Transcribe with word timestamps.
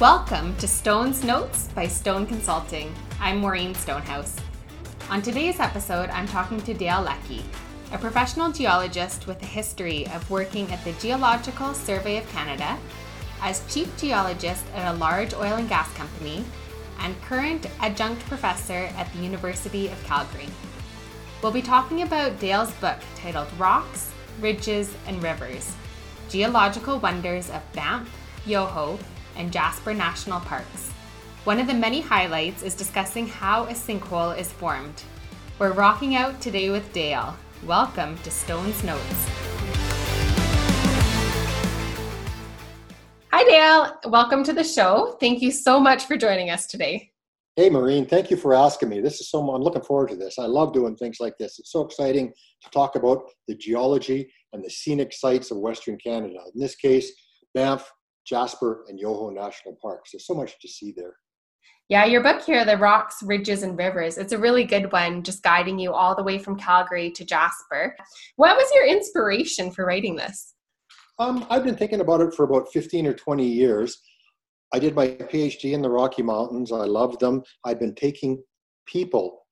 Welcome 0.00 0.54
to 0.58 0.68
Stone's 0.68 1.24
Notes 1.24 1.70
by 1.74 1.88
Stone 1.88 2.26
Consulting. 2.26 2.94
I'm 3.18 3.38
Maureen 3.38 3.74
Stonehouse. 3.74 4.36
On 5.10 5.20
today's 5.20 5.58
episode, 5.58 6.08
I'm 6.10 6.28
talking 6.28 6.60
to 6.60 6.72
Dale 6.72 7.02
Leckie, 7.02 7.42
a 7.90 7.98
professional 7.98 8.52
geologist 8.52 9.26
with 9.26 9.42
a 9.42 9.46
history 9.46 10.06
of 10.10 10.30
working 10.30 10.70
at 10.70 10.84
the 10.84 10.92
Geological 10.92 11.74
Survey 11.74 12.16
of 12.16 12.28
Canada, 12.28 12.78
as 13.42 13.66
chief 13.74 13.88
geologist 13.96 14.64
at 14.72 14.94
a 14.94 14.98
large 14.98 15.34
oil 15.34 15.54
and 15.54 15.68
gas 15.68 15.92
company, 15.94 16.44
and 17.00 17.20
current 17.22 17.66
adjunct 17.80 18.24
professor 18.26 18.90
at 18.96 19.12
the 19.12 19.18
University 19.18 19.88
of 19.88 20.04
Calgary. 20.04 20.46
We'll 21.42 21.50
be 21.50 21.60
talking 21.60 22.02
about 22.02 22.38
Dale's 22.38 22.70
book 22.74 22.98
titled 23.16 23.48
Rocks, 23.58 24.12
Ridges, 24.40 24.94
and 25.08 25.20
Rivers 25.20 25.74
Geological 26.28 27.00
Wonders 27.00 27.50
of 27.50 27.62
Banff, 27.72 28.08
Yoho, 28.46 28.96
and 29.38 29.50
Jasper 29.52 29.94
National 29.94 30.40
Parks. 30.40 30.90
One 31.44 31.58
of 31.58 31.66
the 31.66 31.74
many 31.74 32.02
highlights 32.02 32.62
is 32.62 32.74
discussing 32.74 33.26
how 33.26 33.64
a 33.64 33.72
sinkhole 33.72 34.36
is 34.36 34.52
formed. 34.52 35.02
We're 35.58 35.72
rocking 35.72 36.16
out 36.16 36.40
today 36.40 36.68
with 36.68 36.92
Dale. 36.92 37.34
Welcome 37.64 38.18
to 38.18 38.30
Stone's 38.30 38.84
Notes. 38.84 39.28
Hi, 43.32 43.44
Dale. 43.44 44.10
Welcome 44.10 44.44
to 44.44 44.52
the 44.52 44.64
show. 44.64 45.16
Thank 45.20 45.40
you 45.40 45.50
so 45.50 45.80
much 45.80 46.04
for 46.04 46.16
joining 46.16 46.50
us 46.50 46.66
today. 46.66 47.12
Hey, 47.56 47.70
Maureen, 47.70 48.06
thank 48.06 48.30
you 48.30 48.36
for 48.36 48.54
asking 48.54 48.88
me. 48.88 49.00
This 49.00 49.20
is 49.20 49.30
so, 49.30 49.40
I'm 49.50 49.62
looking 49.62 49.82
forward 49.82 50.10
to 50.10 50.16
this. 50.16 50.38
I 50.38 50.46
love 50.46 50.72
doing 50.72 50.96
things 50.96 51.18
like 51.18 51.36
this. 51.38 51.58
It's 51.58 51.72
so 51.72 51.84
exciting 51.84 52.32
to 52.62 52.70
talk 52.70 52.94
about 52.94 53.22
the 53.48 53.54
geology 53.56 54.32
and 54.52 54.64
the 54.64 54.70
scenic 54.70 55.12
sites 55.12 55.50
of 55.50 55.58
Western 55.58 55.98
Canada. 55.98 56.38
In 56.54 56.60
this 56.60 56.76
case, 56.76 57.10
Banff, 57.54 57.90
Jasper, 58.28 58.84
and 58.88 58.98
Yoho 58.98 59.30
National 59.30 59.76
Parks. 59.80 60.12
There's 60.12 60.26
so 60.26 60.34
much 60.34 60.60
to 60.60 60.68
see 60.68 60.92
there. 60.96 61.14
Yeah, 61.88 62.04
your 62.04 62.22
book 62.22 62.42
here, 62.42 62.66
The 62.66 62.76
Rocks, 62.76 63.22
Ridges, 63.22 63.62
and 63.62 63.78
Rivers, 63.78 64.18
it's 64.18 64.34
a 64.34 64.38
really 64.38 64.64
good 64.64 64.92
one, 64.92 65.22
just 65.22 65.42
guiding 65.42 65.78
you 65.78 65.94
all 65.94 66.14
the 66.14 66.22
way 66.22 66.38
from 66.38 66.58
Calgary 66.58 67.10
to 67.12 67.24
Jasper. 67.24 67.96
What 68.36 68.58
was 68.58 68.70
your 68.74 68.86
inspiration 68.86 69.70
for 69.70 69.86
writing 69.86 70.14
this? 70.14 70.54
Um, 71.18 71.46
I've 71.48 71.64
been 71.64 71.76
thinking 71.76 72.00
about 72.00 72.20
it 72.20 72.34
for 72.34 72.44
about 72.44 72.70
15 72.72 73.06
or 73.06 73.14
20 73.14 73.46
years. 73.46 73.98
I 74.74 74.78
did 74.78 74.94
my 74.94 75.08
PhD 75.08 75.72
in 75.72 75.80
the 75.80 75.88
Rocky 75.88 76.22
Mountains. 76.22 76.72
I 76.72 76.84
loved 76.84 77.20
them. 77.20 77.42
I've 77.64 77.80
been 77.80 77.94
taking 77.94 78.42
people, 78.86 79.46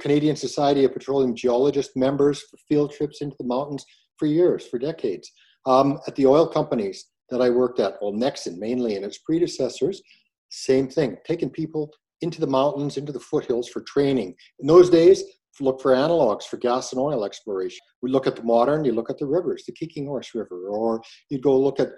Canadian 0.00 0.34
Society 0.34 0.84
of 0.84 0.92
Petroleum 0.92 1.36
Geologists 1.36 1.94
members 1.94 2.42
for 2.42 2.56
field 2.68 2.92
trips 2.92 3.22
into 3.22 3.36
the 3.38 3.46
mountains 3.46 3.86
for 4.18 4.26
years, 4.26 4.66
for 4.66 4.80
decades. 4.80 5.30
Um, 5.66 6.00
at 6.08 6.16
the 6.16 6.26
oil 6.26 6.48
companies 6.48 7.06
that 7.30 7.42
I 7.42 7.50
worked 7.50 7.80
at, 7.80 7.94
well, 8.00 8.12
Nexen 8.12 8.58
mainly 8.58 8.96
and 8.96 9.04
its 9.04 9.18
predecessors, 9.18 10.02
same 10.48 10.88
thing, 10.88 11.16
taking 11.26 11.50
people 11.50 11.90
into 12.22 12.40
the 12.40 12.46
mountains, 12.46 12.96
into 12.96 13.12
the 13.12 13.20
foothills 13.20 13.68
for 13.68 13.82
training. 13.82 14.34
In 14.60 14.66
those 14.66 14.88
days, 14.90 15.22
look 15.60 15.80
for 15.80 15.92
analogs 15.92 16.44
for 16.44 16.58
gas 16.58 16.92
and 16.92 17.00
oil 17.00 17.24
exploration. 17.24 17.80
We 18.02 18.10
look 18.10 18.26
at 18.26 18.36
the 18.36 18.42
modern, 18.42 18.84
you 18.84 18.92
look 18.92 19.10
at 19.10 19.18
the 19.18 19.26
rivers, 19.26 19.64
the 19.64 19.72
Kicking 19.72 20.06
Horse 20.06 20.34
River, 20.34 20.68
or 20.68 21.02
you 21.30 21.40
go 21.40 21.58
look 21.58 21.80
at 21.80 21.90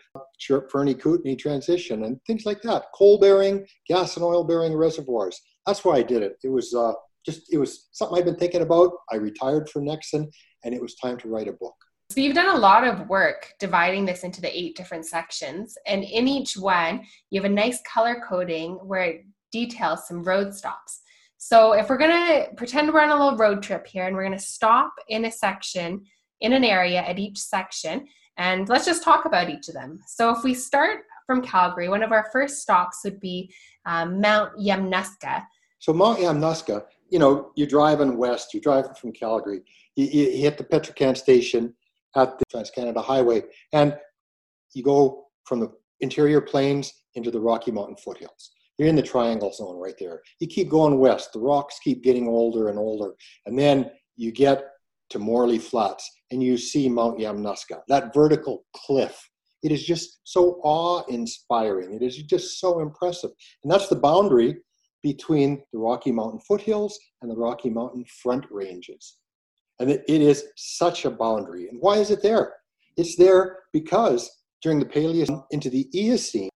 Fernie 0.70 0.94
Kootenay 0.94 1.36
transition 1.36 2.04
and 2.04 2.20
things 2.26 2.46
like 2.46 2.62
that. 2.62 2.84
Coal 2.94 3.18
bearing, 3.18 3.66
gas 3.88 4.16
and 4.16 4.24
oil 4.24 4.44
bearing 4.44 4.74
reservoirs. 4.74 5.40
That's 5.66 5.84
why 5.84 5.96
I 5.96 6.02
did 6.02 6.22
it. 6.22 6.36
It 6.44 6.48
was 6.48 6.74
uh, 6.74 6.92
just, 7.26 7.52
it 7.52 7.58
was 7.58 7.88
something 7.92 8.18
I've 8.18 8.24
been 8.24 8.36
thinking 8.36 8.62
about. 8.62 8.92
I 9.10 9.16
retired 9.16 9.68
from 9.68 9.84
Nexen 9.84 10.30
and 10.64 10.74
it 10.74 10.80
was 10.80 10.94
time 10.94 11.18
to 11.18 11.28
write 11.28 11.48
a 11.48 11.52
book. 11.52 11.74
So 12.10 12.22
you've 12.22 12.34
done 12.34 12.56
a 12.56 12.58
lot 12.58 12.84
of 12.84 13.06
work 13.06 13.52
dividing 13.60 14.06
this 14.06 14.24
into 14.24 14.40
the 14.40 14.58
eight 14.58 14.76
different 14.76 15.04
sections, 15.04 15.76
and 15.86 16.02
in 16.02 16.26
each 16.26 16.56
one, 16.56 17.04
you 17.28 17.38
have 17.38 17.50
a 17.50 17.54
nice 17.54 17.82
color 17.82 18.22
coding 18.26 18.76
where 18.76 19.02
it 19.02 19.26
details 19.52 20.08
some 20.08 20.24
road 20.24 20.54
stops. 20.54 21.02
So 21.36 21.74
if 21.74 21.90
we're 21.90 21.98
gonna 21.98 22.46
pretend 22.56 22.90
we're 22.90 23.02
on 23.02 23.10
a 23.10 23.14
little 23.14 23.36
road 23.36 23.62
trip 23.62 23.86
here, 23.86 24.06
and 24.06 24.16
we're 24.16 24.22
gonna 24.22 24.38
stop 24.38 24.94
in 25.08 25.26
a 25.26 25.30
section, 25.30 26.02
in 26.40 26.54
an 26.54 26.64
area 26.64 27.02
at 27.02 27.18
each 27.18 27.38
section, 27.38 28.08
and 28.38 28.70
let's 28.70 28.86
just 28.86 29.02
talk 29.02 29.26
about 29.26 29.50
each 29.50 29.68
of 29.68 29.74
them. 29.74 30.00
So 30.06 30.30
if 30.30 30.42
we 30.42 30.54
start 30.54 31.00
from 31.26 31.42
Calgary, 31.42 31.90
one 31.90 32.02
of 32.02 32.12
our 32.12 32.30
first 32.32 32.62
stops 32.62 33.00
would 33.04 33.20
be 33.20 33.52
um, 33.84 34.18
Mount 34.18 34.58
Yamnuska. 34.58 35.44
So 35.78 35.92
Mount 35.92 36.20
Yamnuska, 36.20 36.84
you 37.10 37.18
know, 37.18 37.52
you're 37.54 37.68
driving 37.68 38.16
west, 38.16 38.54
you're 38.54 38.62
driving 38.62 38.94
from 38.94 39.12
Calgary, 39.12 39.60
you, 39.94 40.06
you 40.06 40.38
hit 40.38 40.56
the 40.56 40.64
Petrocan 40.64 41.14
station, 41.14 41.74
at 42.16 42.38
the 42.38 42.44
Trans 42.50 42.70
Canada 42.70 43.00
Highway, 43.00 43.42
and 43.72 43.96
you 44.74 44.82
go 44.82 45.26
from 45.44 45.60
the 45.60 45.72
interior 46.00 46.40
plains 46.40 46.92
into 47.14 47.30
the 47.30 47.40
Rocky 47.40 47.70
Mountain 47.70 47.96
foothills. 47.96 48.50
You're 48.78 48.88
in 48.88 48.96
the 48.96 49.02
triangle 49.02 49.52
zone 49.52 49.76
right 49.76 49.96
there. 49.98 50.22
You 50.40 50.46
keep 50.46 50.68
going 50.68 50.98
west, 50.98 51.32
the 51.32 51.40
rocks 51.40 51.78
keep 51.82 52.04
getting 52.04 52.28
older 52.28 52.68
and 52.68 52.78
older, 52.78 53.14
and 53.46 53.58
then 53.58 53.90
you 54.16 54.30
get 54.30 54.64
to 55.10 55.18
Morley 55.18 55.58
Flats 55.58 56.08
and 56.30 56.42
you 56.42 56.58
see 56.58 56.88
Mount 56.88 57.18
Yamnuska, 57.18 57.80
that 57.88 58.12
vertical 58.12 58.64
cliff. 58.76 59.18
It 59.62 59.72
is 59.72 59.84
just 59.84 60.20
so 60.24 60.60
awe 60.62 61.02
inspiring. 61.08 61.94
It 61.94 62.02
is 62.02 62.22
just 62.24 62.60
so 62.60 62.80
impressive. 62.80 63.30
And 63.64 63.72
that's 63.72 63.88
the 63.88 63.96
boundary 63.96 64.56
between 65.02 65.62
the 65.72 65.78
Rocky 65.78 66.12
Mountain 66.12 66.40
foothills 66.46 66.98
and 67.22 67.30
the 67.30 67.36
Rocky 67.36 67.70
Mountain 67.70 68.04
front 68.22 68.44
ranges. 68.50 69.16
And 69.80 69.90
it 69.90 70.02
is 70.08 70.44
such 70.56 71.04
a 71.04 71.10
boundary. 71.10 71.68
And 71.68 71.78
why 71.80 71.96
is 71.96 72.10
it 72.10 72.22
there? 72.22 72.54
It's 72.96 73.16
there 73.16 73.60
because 73.72 74.28
during 74.62 74.80
the 74.80 74.86
Paleocene 74.86 75.44
into 75.50 75.70
the 75.70 75.88
Eocene, 75.94 76.50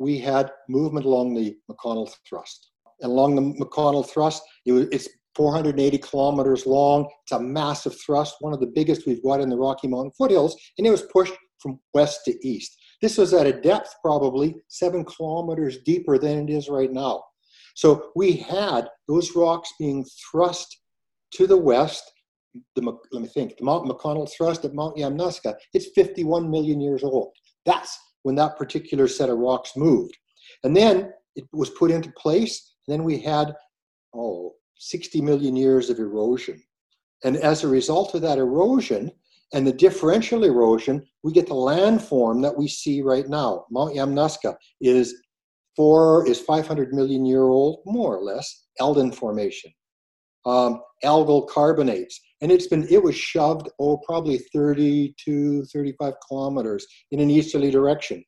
we 0.00 0.18
had 0.18 0.50
movement 0.68 1.06
along 1.06 1.34
the 1.34 1.56
McConnell 1.70 2.12
Thrust. 2.28 2.70
And 3.00 3.12
along 3.12 3.36
the 3.36 3.64
McConnell 3.64 4.08
Thrust, 4.08 4.42
it's 4.66 5.08
480 5.36 5.98
kilometers 5.98 6.66
long. 6.66 7.08
It's 7.22 7.32
a 7.32 7.40
massive 7.40 7.98
thrust, 8.00 8.36
one 8.40 8.52
of 8.52 8.60
the 8.60 8.72
biggest 8.74 9.06
we've 9.06 9.22
got 9.22 9.40
in 9.40 9.48
the 9.48 9.56
Rocky 9.56 9.88
Mountain 9.88 10.12
foothills, 10.16 10.56
and 10.78 10.86
it 10.86 10.90
was 10.90 11.02
pushed 11.02 11.34
from 11.58 11.80
west 11.92 12.20
to 12.26 12.46
east. 12.46 12.76
This 13.00 13.18
was 13.18 13.34
at 13.34 13.46
a 13.46 13.52
depth 13.52 13.94
probably 14.02 14.54
seven 14.68 15.04
kilometers 15.04 15.78
deeper 15.78 16.18
than 16.18 16.48
it 16.48 16.52
is 16.52 16.68
right 16.68 16.92
now. 16.92 17.24
So 17.74 18.10
we 18.14 18.32
had 18.32 18.88
those 19.08 19.34
rocks 19.34 19.72
being 19.78 20.04
thrust 20.30 20.78
to 21.32 21.46
the 21.46 21.56
west 21.56 22.12
the 22.74 22.98
let 23.12 23.22
me 23.22 23.28
think 23.28 23.56
the 23.56 23.64
Mount 23.64 23.86
McConnell 23.86 24.30
thrust 24.30 24.64
at 24.64 24.74
Mount 24.74 24.96
Yamnuska, 24.96 25.54
it's 25.72 25.88
51 25.94 26.50
million 26.50 26.80
years 26.80 27.02
old. 27.02 27.32
That's 27.64 27.98
when 28.22 28.34
that 28.36 28.56
particular 28.56 29.08
set 29.08 29.28
of 29.28 29.38
rocks 29.38 29.76
moved, 29.76 30.16
and 30.62 30.76
then 30.76 31.12
it 31.36 31.44
was 31.52 31.70
put 31.70 31.90
into 31.90 32.12
place. 32.12 32.74
And 32.86 32.92
then 32.92 33.04
we 33.04 33.18
had 33.18 33.54
oh 34.14 34.52
60 34.78 35.20
million 35.20 35.56
years 35.56 35.90
of 35.90 35.98
erosion, 35.98 36.62
and 37.24 37.36
as 37.36 37.64
a 37.64 37.68
result 37.68 38.14
of 38.14 38.22
that 38.22 38.38
erosion 38.38 39.10
and 39.52 39.66
the 39.66 39.72
differential 39.72 40.44
erosion, 40.44 41.04
we 41.22 41.32
get 41.32 41.46
the 41.46 41.54
landform 41.54 42.42
that 42.42 42.56
we 42.56 42.66
see 42.66 43.02
right 43.02 43.28
now. 43.28 43.64
Mount 43.70 43.94
Yamnuska 43.94 44.56
is 44.80 45.14
four 45.76 46.26
is 46.26 46.40
500 46.40 46.92
million 46.92 47.24
year 47.24 47.42
old, 47.42 47.80
more 47.84 48.16
or 48.16 48.22
less, 48.22 48.66
Eldon 48.78 49.12
Formation. 49.12 49.72
Um, 50.46 50.82
algal 51.04 51.48
carbonates 51.48 52.20
and 52.44 52.52
it's 52.52 52.66
been 52.66 52.86
it 52.90 53.02
was 53.02 53.16
shoved 53.16 53.70
oh 53.80 53.96
probably 54.06 54.36
30 54.36 55.14
to 55.24 55.64
35 55.64 56.12
kilometers 56.28 56.86
in 57.10 57.18
an 57.18 57.30
easterly 57.30 57.70
direction 57.70 58.22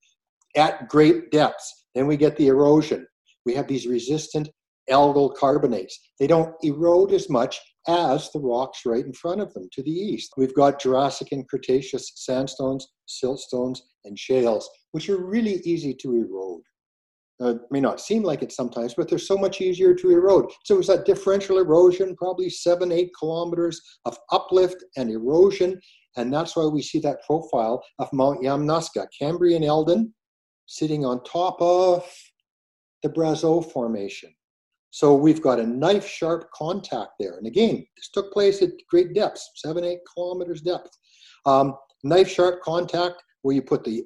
at 0.57 0.89
great 0.89 1.31
depths. 1.31 1.85
Then 1.95 2.07
we 2.07 2.17
get 2.17 2.35
the 2.37 2.49
erosion. 2.49 3.07
We 3.45 3.55
have 3.55 3.69
these 3.69 3.87
resistant 3.87 4.49
algal 4.91 5.35
carbonates. 5.35 5.99
They 6.19 6.27
don't 6.27 6.55
erode 6.63 7.13
as 7.13 7.29
much 7.29 7.61
as 7.89 8.31
the 8.33 8.41
rocks 8.41 8.81
right 8.87 9.05
in 9.05 9.13
front 9.13 9.43
of 9.43 9.53
them 9.53 9.69
to 9.73 9.83
the 9.83 9.91
east. 9.91 10.33
We've 10.39 10.55
got 10.55 10.81
jurassic 10.81 11.29
and 11.33 11.47
cretaceous 11.47 12.11
sandstones 12.15 12.89
siltstones 13.23 13.81
and 14.05 14.19
shales 14.19 14.69
which 14.93 15.11
are 15.11 15.23
really 15.25 15.61
easy 15.65 15.93
to 15.93 16.15
erode 16.15 16.46
uh, 17.41 17.55
may 17.71 17.81
not 17.81 18.01
seem 18.01 18.23
like 18.23 18.43
it 18.43 18.53
sometimes, 18.53 18.95
but 18.95 19.09
they're 19.09 19.19
so 19.19 19.37
much 19.37 19.61
easier 19.61 19.95
to 19.95 20.11
erode. 20.11 20.51
So 20.65 20.75
it 20.75 20.79
was 20.79 20.87
that 20.87 21.05
differential 21.05 21.59
erosion, 21.59 22.17
probably 22.17 22.49
seven, 22.49 22.93
eight 22.93 23.11
kilometers 23.19 23.81
of 24.05 24.19
uplift 24.33 24.83
and 24.97 25.11
erosion. 25.11 25.79
And 26.17 26.33
that's 26.33 26.57
why 26.57 26.65
we 26.65 26.83
see 26.83 26.99
that 27.01 27.23
profile 27.27 27.85
of 27.99 28.13
Mount 28.13 28.43
Yamnuska, 28.43 29.07
Cambrian 29.19 29.65
Eldon, 29.65 30.15
sitting 30.67 31.05
on 31.05 31.23
top 31.25 31.61
of 31.61 32.11
the 33.03 33.11
Brazeau 33.11 33.71
Formation. 33.71 34.33
So 34.91 35.15
we've 35.15 35.43
got 35.43 35.61
a 35.61 35.67
knife 35.67 36.07
sharp 36.07 36.51
contact 36.55 37.13
there. 37.21 37.37
And 37.37 37.47
again, 37.47 37.87
this 37.97 38.09
took 38.15 38.33
place 38.33 38.63
at 38.63 38.71
great 38.89 39.15
depths, 39.15 39.51
seven, 39.57 39.85
eight 39.85 39.99
kilometers 40.15 40.63
depth. 40.63 40.89
Um, 41.45 41.75
knife 42.03 42.31
sharp 42.31 42.63
contact 42.63 43.23
where 43.43 43.55
you 43.55 43.61
put 43.61 43.85
the 43.85 44.05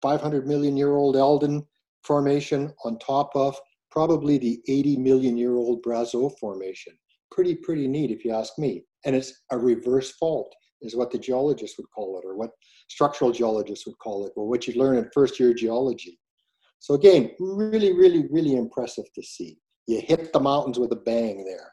500 0.00 0.46
million 0.46 0.76
year 0.78 0.96
old 0.96 1.16
Eldon 1.16 1.66
formation 2.04 2.72
on 2.84 2.98
top 2.98 3.30
of 3.34 3.56
probably 3.90 4.38
the 4.38 4.60
80 4.68 4.96
million 4.96 5.36
year 5.36 5.54
old 5.54 5.82
Brazeau 5.82 6.32
formation. 6.38 6.94
Pretty, 7.30 7.54
pretty 7.54 7.86
neat 7.86 8.10
if 8.10 8.24
you 8.24 8.32
ask 8.32 8.58
me. 8.58 8.84
And 9.04 9.16
it's 9.16 9.42
a 9.50 9.58
reverse 9.58 10.12
fault, 10.12 10.52
is 10.80 10.96
what 10.96 11.10
the 11.10 11.18
geologists 11.18 11.78
would 11.78 11.90
call 11.94 12.18
it, 12.18 12.26
or 12.26 12.36
what 12.36 12.50
structural 12.88 13.32
geologists 13.32 13.86
would 13.86 13.98
call 13.98 14.26
it, 14.26 14.32
or 14.36 14.48
what 14.48 14.66
you 14.66 14.74
learn 14.74 14.96
in 14.96 15.08
first 15.12 15.38
year 15.40 15.54
geology. 15.54 16.18
So 16.78 16.94
again, 16.94 17.30
really, 17.38 17.92
really, 17.92 18.26
really 18.30 18.56
impressive 18.56 19.04
to 19.14 19.22
see. 19.22 19.58
You 19.86 20.00
hit 20.00 20.32
the 20.32 20.40
mountains 20.40 20.78
with 20.78 20.92
a 20.92 20.96
bang 20.96 21.44
there. 21.44 21.72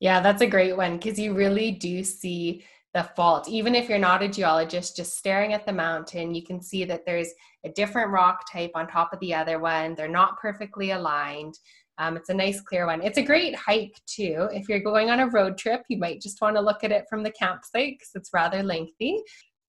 Yeah, 0.00 0.20
that's 0.20 0.42
a 0.42 0.46
great 0.46 0.76
one 0.76 0.96
because 0.96 1.18
you 1.18 1.34
really 1.34 1.72
do 1.72 2.02
see 2.04 2.64
the 2.94 3.04
fault. 3.16 3.48
Even 3.48 3.74
if 3.74 3.88
you're 3.88 3.98
not 3.98 4.22
a 4.22 4.28
geologist, 4.28 4.96
just 4.96 5.16
staring 5.16 5.52
at 5.52 5.64
the 5.64 5.72
mountain, 5.72 6.34
you 6.34 6.42
can 6.42 6.60
see 6.60 6.84
that 6.84 7.06
there's 7.06 7.28
a 7.64 7.68
different 7.70 8.10
rock 8.10 8.50
type 8.50 8.72
on 8.74 8.88
top 8.88 9.12
of 9.12 9.20
the 9.20 9.34
other 9.34 9.58
one. 9.58 9.94
They're 9.94 10.08
not 10.08 10.38
perfectly 10.38 10.90
aligned. 10.90 11.54
Um, 11.98 12.16
it's 12.16 12.30
a 12.30 12.34
nice 12.34 12.60
clear 12.62 12.86
one. 12.86 13.02
It's 13.02 13.18
a 13.18 13.22
great 13.22 13.54
hike 13.54 13.94
too. 14.06 14.48
If 14.52 14.68
you're 14.68 14.80
going 14.80 15.10
on 15.10 15.20
a 15.20 15.28
road 15.28 15.58
trip, 15.58 15.82
you 15.88 15.98
might 15.98 16.20
just 16.20 16.40
want 16.40 16.56
to 16.56 16.62
look 16.62 16.82
at 16.82 16.92
it 16.92 17.04
from 17.08 17.22
the 17.22 17.30
campsite 17.30 17.98
because 17.98 18.10
it's 18.14 18.30
rather 18.32 18.62
lengthy. 18.62 19.22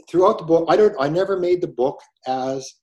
Throughout 0.09 0.39
the 0.39 0.45
book, 0.45 0.65
I 0.69 0.77
don't. 0.77 0.95
I 1.00 1.09
never 1.09 1.38
made 1.38 1.62
the 1.62 1.68
book 1.68 2.00
as 2.25 2.73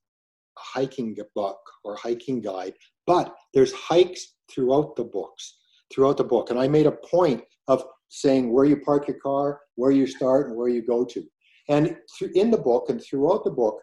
a 0.56 0.60
hiking 0.60 1.16
book 1.34 1.58
or 1.82 1.96
hiking 1.96 2.40
guide, 2.40 2.74
but 3.06 3.34
there's 3.54 3.72
hikes 3.72 4.34
throughout 4.52 4.94
the 4.96 5.04
books, 5.04 5.56
throughout 5.92 6.18
the 6.18 6.24
book, 6.24 6.50
and 6.50 6.58
I 6.58 6.68
made 6.68 6.86
a 6.86 6.92
point 6.92 7.42
of 7.66 7.82
saying 8.08 8.52
where 8.52 8.64
you 8.64 8.78
park 8.78 9.08
your 9.08 9.18
car, 9.18 9.60
where 9.76 9.90
you 9.90 10.06
start, 10.06 10.48
and 10.48 10.56
where 10.56 10.68
you 10.68 10.82
go 10.82 11.04
to. 11.04 11.24
And 11.68 11.96
in 12.34 12.50
the 12.50 12.58
book 12.58 12.88
and 12.88 13.02
throughout 13.02 13.44
the 13.44 13.50
book, 13.50 13.80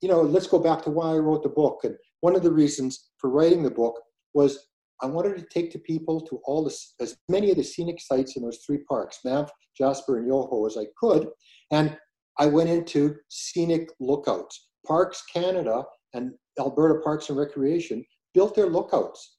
you 0.00 0.08
know, 0.08 0.20
let's 0.20 0.46
go 0.46 0.58
back 0.58 0.82
to 0.82 0.90
why 0.90 1.12
I 1.12 1.18
wrote 1.18 1.42
the 1.42 1.48
book. 1.48 1.80
And 1.84 1.96
one 2.20 2.36
of 2.36 2.42
the 2.42 2.50
reasons 2.50 3.10
for 3.18 3.30
writing 3.30 3.62
the 3.62 3.70
book 3.70 3.98
was 4.34 4.66
I 5.02 5.06
wanted 5.06 5.36
to 5.36 5.46
take 5.46 5.70
to 5.72 5.78
people 5.78 6.20
to 6.22 6.40
all 6.44 6.64
the, 6.64 6.76
as 7.00 7.16
many 7.28 7.50
of 7.50 7.56
the 7.56 7.64
scenic 7.64 8.00
sites 8.00 8.36
in 8.36 8.42
those 8.42 8.62
three 8.64 8.78
parks, 8.88 9.18
Banff, 9.24 9.50
Jasper, 9.76 10.18
and 10.18 10.26
Yoho, 10.26 10.66
as 10.66 10.76
I 10.76 10.86
could. 10.98 11.28
And 11.70 11.96
I 12.38 12.46
went 12.46 12.70
into 12.70 13.16
scenic 13.28 13.90
lookouts. 14.00 14.68
Parks 14.86 15.22
Canada 15.32 15.84
and 16.14 16.32
Alberta 16.58 17.00
Parks 17.00 17.28
and 17.28 17.38
Recreation 17.38 18.04
built 18.34 18.54
their 18.54 18.66
lookouts 18.66 19.38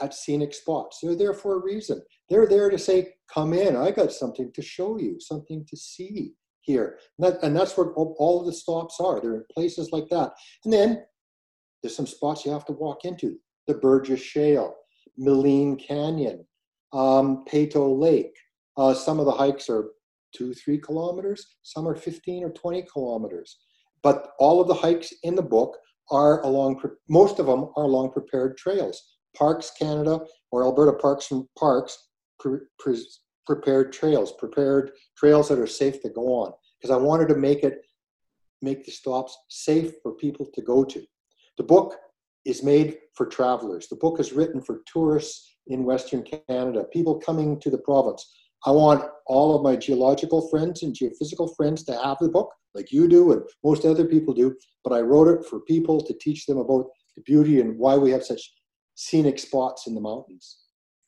at 0.00 0.14
scenic 0.14 0.54
spots. 0.54 0.98
They're 1.02 1.16
there 1.16 1.34
for 1.34 1.56
a 1.56 1.62
reason. 1.62 2.02
They're 2.28 2.46
there 2.46 2.70
to 2.70 2.78
say, 2.78 3.14
come 3.32 3.52
in, 3.52 3.76
I 3.76 3.90
got 3.90 4.12
something 4.12 4.50
to 4.52 4.62
show 4.62 4.98
you, 4.98 5.18
something 5.20 5.64
to 5.68 5.76
see 5.76 6.34
here. 6.60 6.98
And, 7.18 7.26
that, 7.26 7.42
and 7.42 7.56
that's 7.56 7.76
where 7.76 7.92
all 7.92 8.40
of 8.40 8.46
the 8.46 8.52
stops 8.52 8.98
are. 9.00 9.20
They're 9.20 9.36
in 9.36 9.44
places 9.52 9.90
like 9.92 10.08
that. 10.10 10.32
And 10.64 10.72
then 10.72 11.04
there's 11.82 11.96
some 11.96 12.06
spots 12.06 12.44
you 12.44 12.52
have 12.52 12.64
to 12.66 12.72
walk 12.72 13.04
into. 13.04 13.36
The 13.66 13.74
Burgess 13.74 14.20
Shale, 14.20 14.74
Maligne 15.18 15.76
Canyon, 15.76 16.44
um, 16.92 17.44
Lake. 17.52 18.34
Uh, 18.76 18.94
some 18.94 19.20
of 19.20 19.26
the 19.26 19.32
hikes 19.32 19.68
are 19.68 19.90
two, 20.34 20.52
three 20.54 20.78
kilometers. 20.78 21.46
Some 21.62 21.86
are 21.86 21.94
15 21.94 22.44
or 22.44 22.50
20 22.50 22.86
kilometers. 22.92 23.58
But 24.02 24.32
all 24.38 24.60
of 24.60 24.68
the 24.68 24.74
hikes 24.74 25.12
in 25.22 25.34
the 25.34 25.42
book 25.42 25.76
are 26.10 26.42
along, 26.42 26.82
most 27.08 27.38
of 27.38 27.46
them 27.46 27.70
are 27.76 27.84
along 27.84 28.12
prepared 28.12 28.56
trails. 28.56 29.13
Parks 29.34 29.72
Canada 29.78 30.20
or 30.50 30.64
Alberta 30.64 30.92
Parks 30.92 31.30
and 31.30 31.44
Parks 31.58 32.08
pre- 32.38 32.60
pre- 32.78 33.04
prepared 33.46 33.92
trails, 33.92 34.32
prepared 34.32 34.92
trails 35.16 35.48
that 35.48 35.58
are 35.58 35.66
safe 35.66 36.00
to 36.02 36.08
go 36.08 36.26
on. 36.34 36.52
Because 36.80 36.94
I 36.94 37.00
wanted 37.00 37.28
to 37.28 37.36
make 37.36 37.62
it 37.62 37.84
make 38.62 38.84
the 38.84 38.92
stops 38.92 39.36
safe 39.48 39.92
for 40.02 40.12
people 40.12 40.46
to 40.54 40.62
go 40.62 40.84
to. 40.84 41.02
The 41.58 41.64
book 41.64 41.96
is 42.44 42.62
made 42.62 42.98
for 43.14 43.26
travelers. 43.26 43.88
The 43.88 43.96
book 43.96 44.20
is 44.20 44.32
written 44.32 44.60
for 44.60 44.82
tourists 44.86 45.56
in 45.68 45.84
Western 45.84 46.24
Canada, 46.48 46.84
people 46.92 47.18
coming 47.18 47.60
to 47.60 47.70
the 47.70 47.78
province. 47.78 48.26
I 48.66 48.70
want 48.70 49.04
all 49.26 49.54
of 49.54 49.62
my 49.62 49.76
geological 49.76 50.48
friends 50.48 50.82
and 50.82 50.94
geophysical 50.94 51.54
friends 51.56 51.84
to 51.84 51.98
have 52.02 52.18
the 52.20 52.28
book, 52.28 52.50
like 52.74 52.90
you 52.90 53.08
do 53.08 53.32
and 53.32 53.42
most 53.62 53.84
other 53.84 54.04
people 54.06 54.34
do, 54.34 54.56
but 54.82 54.92
I 54.92 55.00
wrote 55.00 55.28
it 55.28 55.46
for 55.46 55.60
people 55.60 56.00
to 56.00 56.14
teach 56.14 56.46
them 56.46 56.58
about 56.58 56.86
the 57.16 57.22
beauty 57.22 57.60
and 57.60 57.78
why 57.78 57.96
we 57.96 58.10
have 58.10 58.24
such 58.24 58.40
scenic 58.94 59.38
spots 59.38 59.86
in 59.86 59.94
the 59.94 60.00
mountains. 60.00 60.58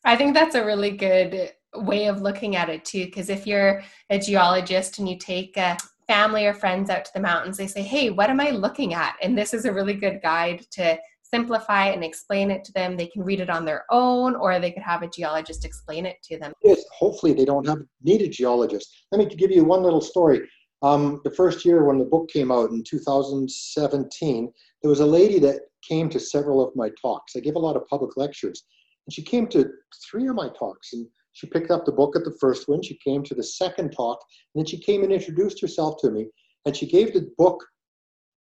I 0.04 0.16
think 0.16 0.34
that's 0.34 0.54
a 0.54 0.64
really 0.64 0.92
good 0.92 1.52
way 1.74 2.06
of 2.06 2.22
looking 2.22 2.56
at 2.56 2.68
it 2.68 2.84
too, 2.84 3.06
because 3.06 3.28
if 3.28 3.46
you're 3.46 3.82
a 4.10 4.18
geologist 4.18 4.98
and 4.98 5.08
you 5.08 5.18
take 5.18 5.56
a 5.56 5.76
family 6.06 6.46
or 6.46 6.54
friends 6.54 6.90
out 6.90 7.04
to 7.04 7.10
the 7.14 7.20
mountains, 7.20 7.56
they 7.56 7.66
say, 7.66 7.82
Hey, 7.82 8.10
what 8.10 8.30
am 8.30 8.40
I 8.40 8.50
looking 8.50 8.94
at? 8.94 9.16
And 9.22 9.36
this 9.36 9.52
is 9.52 9.64
a 9.64 9.72
really 9.72 9.94
good 9.94 10.20
guide 10.22 10.64
to 10.72 10.98
simplify 11.22 11.86
and 11.86 12.04
explain 12.04 12.50
it 12.50 12.64
to 12.64 12.72
them. 12.72 12.96
They 12.96 13.08
can 13.08 13.24
read 13.24 13.40
it 13.40 13.50
on 13.50 13.64
their 13.64 13.84
own, 13.90 14.36
or 14.36 14.58
they 14.58 14.70
could 14.70 14.84
have 14.84 15.02
a 15.02 15.08
geologist 15.08 15.64
explain 15.64 16.06
it 16.06 16.16
to 16.24 16.38
them. 16.38 16.52
Yes, 16.62 16.84
hopefully 16.92 17.32
they 17.32 17.44
don't 17.44 17.66
have 17.66 17.82
need 18.02 18.22
a 18.22 18.28
geologist. 18.28 19.06
Let 19.10 19.18
me 19.18 19.34
give 19.34 19.50
you 19.50 19.64
one 19.64 19.82
little 19.82 20.00
story. 20.00 20.48
Um, 20.82 21.20
the 21.24 21.30
first 21.30 21.64
year 21.64 21.84
when 21.84 21.98
the 21.98 22.04
book 22.04 22.28
came 22.30 22.52
out 22.52 22.70
in 22.70 22.84
2017, 22.84 24.52
there 24.82 24.88
was 24.88 25.00
a 25.00 25.06
lady 25.06 25.38
that 25.40 25.62
came 25.86 26.08
to 26.10 26.20
several 26.20 26.66
of 26.66 26.74
my 26.74 26.90
talks. 27.00 27.36
I 27.36 27.40
give 27.40 27.56
a 27.56 27.60
lot 27.60 27.76
of 27.76 27.86
public 27.86 28.16
lectures, 28.16 28.64
and 29.06 29.12
she 29.12 29.22
came 29.22 29.46
to 29.48 29.70
three 30.10 30.28
of 30.28 30.34
my 30.34 30.48
talks. 30.58 30.92
And 30.92 31.06
she 31.32 31.46
picked 31.46 31.70
up 31.70 31.84
the 31.84 31.92
book 31.92 32.16
at 32.16 32.24
the 32.24 32.36
first 32.40 32.68
one. 32.68 32.82
She 32.82 32.98
came 33.04 33.22
to 33.24 33.34
the 33.34 33.42
second 33.42 33.90
talk, 33.90 34.18
and 34.54 34.60
then 34.60 34.66
she 34.66 34.78
came 34.78 35.02
and 35.02 35.12
introduced 35.12 35.60
herself 35.60 35.96
to 36.00 36.10
me. 36.10 36.26
And 36.64 36.76
she 36.76 36.86
gave 36.86 37.12
the 37.12 37.30
book 37.36 37.62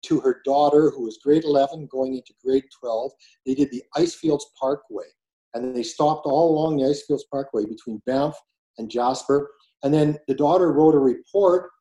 to 0.03 0.19
her 0.19 0.41
daughter, 0.45 0.91
who 0.91 1.03
was 1.03 1.19
grade 1.23 1.43
11 1.43 1.87
going 1.91 2.15
into 2.15 2.33
grade 2.43 2.65
12. 2.79 3.11
They 3.45 3.55
did 3.55 3.71
the 3.71 3.83
Icefields 3.95 4.45
Parkway, 4.59 5.05
and 5.53 5.75
they 5.75 5.83
stopped 5.83 6.25
all 6.25 6.51
along 6.51 6.77
the 6.77 6.85
Icefields 6.85 7.25
Parkway 7.31 7.65
between 7.65 8.01
Banff 8.05 8.35
and 8.77 8.89
Jasper. 8.89 9.49
And 9.83 9.93
then 9.93 10.17
the 10.27 10.35
daughter 10.35 10.71
wrote 10.71 10.95
a 10.95 10.99
report 10.99 11.71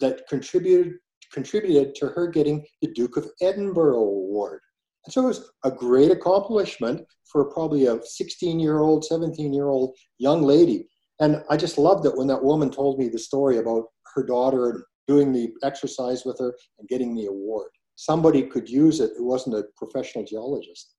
that 0.00 0.26
contributed 0.28 0.94
contributed 1.32 1.94
to 1.94 2.08
her 2.08 2.28
getting 2.28 2.64
the 2.82 2.88
Duke 2.88 3.16
of 3.16 3.26
Edinburgh 3.40 3.96
Award. 3.96 4.60
And 5.04 5.12
so 5.12 5.22
it 5.22 5.26
was 5.26 5.50
a 5.64 5.70
great 5.70 6.10
accomplishment 6.10 7.02
for 7.24 7.46
probably 7.46 7.86
a 7.86 7.98
16 8.02 8.60
year 8.60 8.78
old, 8.80 9.04
17 9.04 9.52
year 9.52 9.68
old 9.68 9.96
young 10.18 10.42
lady. 10.42 10.88
And 11.20 11.42
I 11.50 11.56
just 11.56 11.78
loved 11.78 12.06
it 12.06 12.16
when 12.16 12.26
that 12.28 12.42
woman 12.42 12.70
told 12.70 12.98
me 12.98 13.08
the 13.08 13.18
story 13.18 13.58
about 13.58 13.84
her 14.14 14.24
daughter 14.24 14.86
doing 15.06 15.32
the 15.32 15.52
exercise 15.62 16.24
with 16.24 16.38
her 16.38 16.54
and 16.78 16.88
getting 16.88 17.14
the 17.14 17.26
award. 17.26 17.68
Somebody 17.96 18.42
could 18.42 18.68
use 18.68 19.00
it 19.00 19.10
who 19.16 19.26
wasn't 19.26 19.56
a 19.56 19.64
professional 19.76 20.24
geologist. 20.24 20.94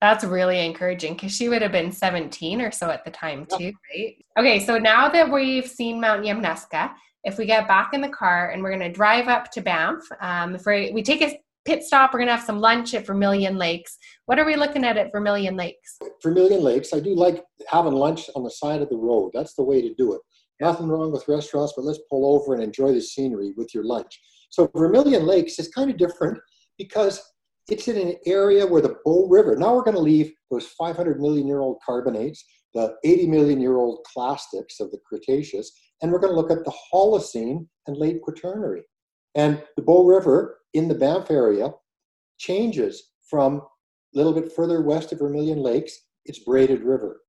That's 0.00 0.24
really 0.24 0.64
encouraging 0.64 1.14
because 1.14 1.32
she 1.32 1.48
would 1.48 1.60
have 1.60 1.72
been 1.72 1.90
17 1.90 2.60
or 2.60 2.70
so 2.70 2.88
at 2.88 3.04
the 3.04 3.10
time, 3.10 3.46
too, 3.46 3.72
right? 3.92 4.14
Okay, 4.38 4.64
so 4.64 4.78
now 4.78 5.08
that 5.08 5.30
we've 5.30 5.66
seen 5.66 6.00
Mount 6.00 6.24
Yamnuska, 6.24 6.92
if 7.24 7.36
we 7.36 7.46
get 7.46 7.66
back 7.66 7.94
in 7.94 8.00
the 8.00 8.08
car 8.08 8.50
and 8.50 8.62
we're 8.62 8.70
going 8.70 8.80
to 8.80 8.96
drive 8.96 9.26
up 9.26 9.50
to 9.52 9.60
Banff, 9.60 10.04
um, 10.20 10.54
if 10.54 10.64
we 10.66 11.02
take 11.02 11.20
a 11.22 11.36
pit 11.68 11.84
stop. 11.84 12.14
We're 12.14 12.20
going 12.20 12.28
to 12.28 12.34
have 12.34 12.44
some 12.46 12.60
lunch 12.60 12.94
at 12.94 13.04
Vermilion 13.04 13.58
Lakes. 13.58 13.98
What 14.24 14.38
are 14.38 14.46
we 14.46 14.56
looking 14.56 14.84
at 14.84 14.96
at 14.96 15.12
Vermilion 15.12 15.54
Lakes? 15.54 15.98
Vermilion 16.22 16.62
Lakes, 16.62 16.94
I 16.94 17.00
do 17.00 17.14
like 17.14 17.44
having 17.68 17.92
lunch 17.92 18.30
on 18.34 18.42
the 18.42 18.50
side 18.50 18.80
of 18.80 18.88
the 18.88 18.96
road. 18.96 19.32
That's 19.34 19.52
the 19.52 19.62
way 19.62 19.82
to 19.82 19.94
do 19.96 20.14
it. 20.14 20.22
Nothing 20.62 20.88
wrong 20.88 21.12
with 21.12 21.28
restaurants, 21.28 21.74
but 21.76 21.84
let's 21.84 22.00
pull 22.08 22.34
over 22.34 22.54
and 22.54 22.62
enjoy 22.62 22.94
the 22.94 23.02
scenery 23.02 23.52
with 23.54 23.74
your 23.74 23.84
lunch. 23.84 24.18
So 24.48 24.70
Vermilion 24.74 25.26
Lakes 25.26 25.58
is 25.58 25.68
kind 25.68 25.90
of 25.90 25.98
different 25.98 26.38
because 26.78 27.20
it's 27.68 27.86
in 27.86 27.98
an 27.98 28.14
area 28.24 28.66
where 28.66 28.80
the 28.80 28.96
Bow 29.04 29.28
River, 29.28 29.54
now 29.54 29.74
we're 29.74 29.82
going 29.82 29.94
to 29.94 30.00
leave 30.00 30.32
those 30.50 30.68
500 30.68 31.20
million 31.20 31.46
year 31.46 31.60
old 31.60 31.82
carbonates, 31.84 32.46
the 32.72 32.94
80 33.04 33.26
million 33.26 33.60
year 33.60 33.76
old 33.76 33.98
clastics 34.10 34.80
of 34.80 34.90
the 34.90 35.00
Cretaceous, 35.04 35.70
and 36.00 36.10
we're 36.10 36.18
going 36.18 36.32
to 36.32 36.40
look 36.40 36.50
at 36.50 36.64
the 36.64 36.72
Holocene 36.90 37.66
and 37.86 37.96
late 37.98 38.22
Quaternary. 38.22 38.84
And 39.34 39.62
the 39.76 39.82
Bow 39.82 40.06
River 40.06 40.57
in 40.74 40.88
the 40.88 40.94
Banff 40.94 41.30
area 41.30 41.72
changes 42.38 43.10
from 43.28 43.56
a 43.56 43.62
little 44.14 44.32
bit 44.32 44.52
further 44.52 44.82
west 44.82 45.12
of 45.12 45.18
Vermilion 45.18 45.58
Lakes, 45.58 46.06
it's 46.24 46.40
Braided 46.40 46.82
River. 46.82 47.20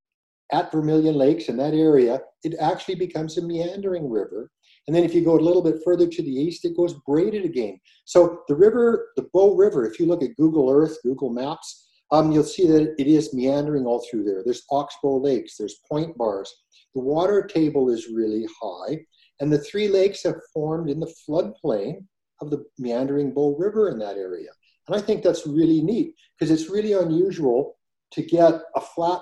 At 0.52 0.72
Vermilion 0.72 1.14
Lakes 1.14 1.48
in 1.48 1.56
that 1.58 1.74
area, 1.74 2.20
it 2.42 2.54
actually 2.60 2.96
becomes 2.96 3.38
a 3.38 3.46
meandering 3.46 4.10
river. 4.10 4.50
And 4.86 4.96
then 4.96 5.04
if 5.04 5.14
you 5.14 5.24
go 5.24 5.38
a 5.38 5.40
little 5.40 5.62
bit 5.62 5.80
further 5.84 6.08
to 6.08 6.22
the 6.22 6.30
east, 6.30 6.64
it 6.64 6.76
goes 6.76 6.94
braided 7.06 7.44
again. 7.44 7.78
So 8.04 8.40
the 8.48 8.56
river, 8.56 9.10
the 9.16 9.28
Bow 9.32 9.54
River, 9.54 9.86
if 9.86 10.00
you 10.00 10.06
look 10.06 10.22
at 10.22 10.36
Google 10.36 10.70
Earth, 10.70 10.98
Google 11.04 11.30
Maps, 11.30 11.88
um, 12.10 12.32
you'll 12.32 12.42
see 12.42 12.66
that 12.66 12.94
it 12.98 13.06
is 13.06 13.32
meandering 13.32 13.86
all 13.86 14.04
through 14.10 14.24
there. 14.24 14.42
There's 14.44 14.64
oxbow 14.70 15.18
lakes, 15.18 15.56
there's 15.56 15.80
point 15.88 16.16
bars. 16.16 16.52
The 16.94 17.00
water 17.00 17.46
table 17.46 17.88
is 17.90 18.08
really 18.12 18.46
high, 18.60 18.98
and 19.38 19.52
the 19.52 19.60
three 19.60 19.86
lakes 19.86 20.24
have 20.24 20.40
formed 20.52 20.90
in 20.90 20.98
the 20.98 21.14
floodplain 21.28 22.06
of 22.40 22.50
the 22.50 22.64
meandering 22.78 23.32
Bow 23.32 23.56
River 23.58 23.90
in 23.90 23.98
that 23.98 24.16
area. 24.16 24.50
And 24.88 24.96
I 24.96 25.00
think 25.00 25.22
that's 25.22 25.46
really 25.46 25.82
neat 25.82 26.14
because 26.38 26.50
it's 26.50 26.70
really 26.70 26.92
unusual 26.92 27.76
to 28.12 28.22
get 28.22 28.60
a 28.74 28.80
flat, 28.80 29.20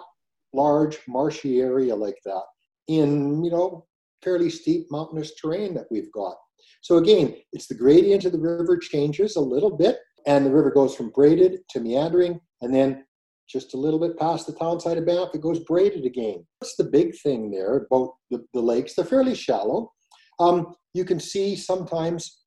large, 0.52 0.98
marshy 1.06 1.60
area 1.60 1.94
like 1.94 2.18
that 2.24 2.42
in, 2.88 3.44
you 3.44 3.50
know, 3.50 3.86
fairly 4.22 4.50
steep 4.50 4.86
mountainous 4.90 5.34
terrain 5.34 5.74
that 5.74 5.86
we've 5.90 6.10
got. 6.12 6.36
So 6.80 6.96
again, 6.96 7.36
it's 7.52 7.66
the 7.66 7.74
gradient 7.74 8.24
of 8.24 8.32
the 8.32 8.38
river 8.38 8.78
changes 8.78 9.36
a 9.36 9.40
little 9.40 9.76
bit, 9.76 9.98
and 10.26 10.44
the 10.44 10.50
river 10.50 10.70
goes 10.70 10.94
from 10.94 11.10
braided 11.10 11.60
to 11.70 11.80
meandering, 11.80 12.40
and 12.62 12.74
then 12.74 13.04
just 13.48 13.74
a 13.74 13.78
little 13.78 13.98
bit 13.98 14.18
past 14.18 14.46
the 14.46 14.52
town 14.52 14.78
side 14.78 14.98
of 14.98 15.06
Banff, 15.06 15.34
it 15.34 15.40
goes 15.40 15.60
braided 15.60 16.04
again. 16.04 16.46
What's 16.58 16.76
the 16.76 16.84
big 16.84 17.18
thing 17.20 17.50
there 17.50 17.86
about 17.90 18.14
the, 18.30 18.44
the 18.52 18.60
lakes? 18.60 18.94
They're 18.94 19.04
fairly 19.04 19.34
shallow. 19.34 19.92
Um, 20.38 20.74
you 20.92 21.04
can 21.04 21.18
see 21.18 21.56
sometimes 21.56 22.44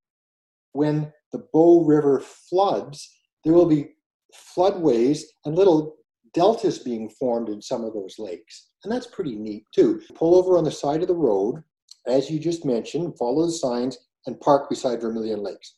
when 0.73 1.11
the 1.31 1.45
Bow 1.53 1.85
River 1.85 2.19
floods, 2.19 3.09
there 3.43 3.53
will 3.53 3.65
be 3.67 3.93
floodways 4.33 5.23
and 5.45 5.55
little 5.55 5.97
deltas 6.33 6.79
being 6.79 7.09
formed 7.09 7.49
in 7.49 7.61
some 7.61 7.83
of 7.83 7.93
those 7.93 8.15
lakes. 8.17 8.69
And 8.83 8.91
that's 8.91 9.07
pretty 9.07 9.35
neat 9.35 9.65
too. 9.73 10.01
Pull 10.15 10.35
over 10.35 10.57
on 10.57 10.63
the 10.63 10.71
side 10.71 11.01
of 11.01 11.07
the 11.07 11.15
road, 11.15 11.63
as 12.07 12.29
you 12.29 12.39
just 12.39 12.65
mentioned, 12.65 13.17
follow 13.17 13.45
the 13.45 13.51
signs, 13.51 13.97
and 14.27 14.39
park 14.39 14.69
beside 14.69 15.01
Vermilion 15.01 15.41
Lakes. 15.41 15.75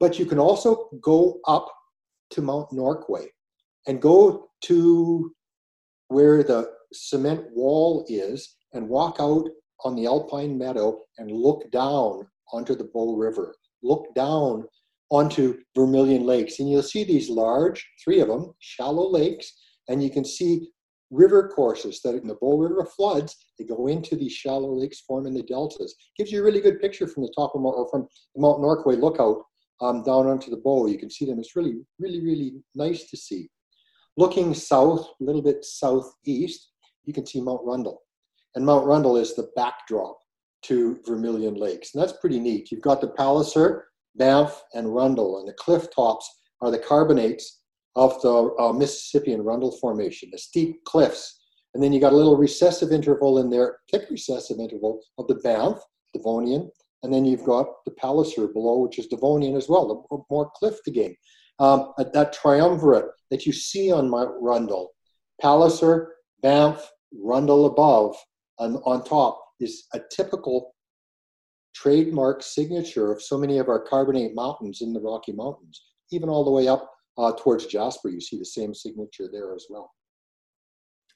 But 0.00 0.18
you 0.18 0.26
can 0.26 0.38
also 0.38 0.88
go 1.00 1.40
up 1.46 1.68
to 2.30 2.42
Mount 2.42 2.70
Norquay 2.70 3.26
and 3.86 4.02
go 4.02 4.50
to 4.62 5.32
where 6.08 6.42
the 6.42 6.70
cement 6.92 7.44
wall 7.52 8.04
is 8.08 8.56
and 8.72 8.88
walk 8.88 9.16
out 9.20 9.48
on 9.84 9.94
the 9.94 10.06
alpine 10.06 10.58
meadow 10.58 11.00
and 11.18 11.30
look 11.30 11.70
down 11.70 12.26
onto 12.52 12.74
the 12.74 12.84
Bow 12.92 13.16
River. 13.16 13.54
Look 13.84 14.14
down 14.14 14.64
onto 15.10 15.58
Vermilion 15.76 16.24
Lakes, 16.24 16.58
and 16.58 16.70
you'll 16.70 16.82
see 16.82 17.04
these 17.04 17.28
large, 17.28 17.86
three 18.02 18.20
of 18.20 18.28
them, 18.28 18.54
shallow 18.58 19.08
lakes, 19.08 19.52
and 19.88 20.02
you 20.02 20.10
can 20.10 20.24
see 20.24 20.70
river 21.10 21.52
courses 21.54 22.00
that 22.02 22.14
in 22.16 22.26
the 22.26 22.34
Bow 22.40 22.56
River 22.58 22.84
floods, 22.84 23.36
they 23.58 23.64
go 23.64 23.86
into 23.86 24.16
these 24.16 24.32
shallow 24.32 24.72
lakes 24.74 25.02
forming 25.06 25.34
the 25.34 25.42
deltas. 25.42 25.94
Gives 26.16 26.32
you 26.32 26.40
a 26.40 26.42
really 26.42 26.62
good 26.62 26.80
picture 26.80 27.06
from 27.06 27.22
the 27.22 27.32
top 27.36 27.54
of 27.54 27.60
Mount, 27.60 27.76
or 27.76 27.88
from 27.90 28.08
Mount 28.36 28.60
Norquay 28.60 28.98
lookout 28.98 29.42
um, 29.82 30.02
down 30.02 30.26
onto 30.26 30.50
the 30.50 30.56
Bow. 30.56 30.86
You 30.86 30.98
can 30.98 31.10
see 31.10 31.26
them. 31.26 31.38
It's 31.38 31.54
really, 31.54 31.76
really, 31.98 32.22
really 32.22 32.54
nice 32.74 33.08
to 33.10 33.16
see. 33.16 33.50
Looking 34.16 34.54
south, 34.54 35.06
a 35.20 35.24
little 35.24 35.42
bit 35.42 35.64
southeast, 35.64 36.70
you 37.04 37.12
can 37.12 37.26
see 37.26 37.40
Mount 37.40 37.60
Rundle. 37.64 38.00
And 38.54 38.64
Mount 38.64 38.86
Rundle 38.86 39.16
is 39.16 39.34
the 39.34 39.50
backdrop 39.56 40.16
to 40.64 40.98
Vermilion 41.06 41.54
Lakes. 41.54 41.94
And 41.94 42.02
that's 42.02 42.18
pretty 42.20 42.40
neat. 42.40 42.70
You've 42.70 42.80
got 42.80 43.00
the 43.00 43.08
Palliser, 43.08 43.86
Banff, 44.16 44.62
and 44.74 44.94
Rundle, 44.94 45.38
and 45.38 45.48
the 45.48 45.52
cliff 45.54 45.88
tops 45.94 46.28
are 46.60 46.70
the 46.70 46.78
carbonates 46.78 47.60
of 47.96 48.20
the 48.22 48.54
uh, 48.58 48.72
Mississippian 48.72 49.42
Rundle 49.42 49.72
Formation, 49.80 50.30
the 50.32 50.38
steep 50.38 50.84
cliffs. 50.84 51.40
And 51.74 51.82
then 51.82 51.92
you 51.92 52.00
got 52.00 52.12
a 52.12 52.16
little 52.16 52.36
recessive 52.36 52.92
interval 52.92 53.38
in 53.38 53.50
there, 53.50 53.78
thick 53.90 54.08
recessive 54.10 54.58
interval 54.58 55.00
of 55.18 55.26
the 55.26 55.36
Banff, 55.36 55.78
Devonian, 56.12 56.70
and 57.02 57.12
then 57.12 57.24
you've 57.24 57.44
got 57.44 57.66
the 57.84 57.90
Palliser 57.92 58.48
below, 58.48 58.78
which 58.78 58.98
is 58.98 59.08
Devonian 59.08 59.56
as 59.56 59.68
well, 59.68 60.06
the 60.08 60.18
more 60.30 60.50
cliff 60.54 60.82
to 60.84 60.90
gain. 60.90 61.14
Um, 61.58 61.92
that 61.98 62.32
triumvirate 62.32 63.10
that 63.30 63.46
you 63.46 63.52
see 63.52 63.92
on 63.92 64.10
Mount 64.10 64.30
Rundle, 64.40 64.88
Palliser, 65.40 66.14
Banff, 66.42 66.90
Rundle 67.12 67.66
above, 67.66 68.16
and 68.58 68.78
on 68.84 69.04
top 69.04 69.43
is 69.60 69.86
a 69.94 70.00
typical 70.10 70.74
trademark 71.74 72.42
signature 72.42 73.12
of 73.12 73.22
so 73.22 73.36
many 73.36 73.58
of 73.58 73.68
our 73.68 73.80
carbonate 73.80 74.34
mountains 74.34 74.80
in 74.80 74.92
the 74.92 75.00
Rocky 75.00 75.32
Mountains, 75.32 75.82
even 76.12 76.28
all 76.28 76.44
the 76.44 76.50
way 76.50 76.68
up 76.68 76.90
uh, 77.18 77.32
towards 77.38 77.66
Jasper. 77.66 78.08
You 78.08 78.20
see 78.20 78.38
the 78.38 78.44
same 78.44 78.74
signature 78.74 79.28
there 79.30 79.54
as 79.54 79.66
well. 79.68 79.90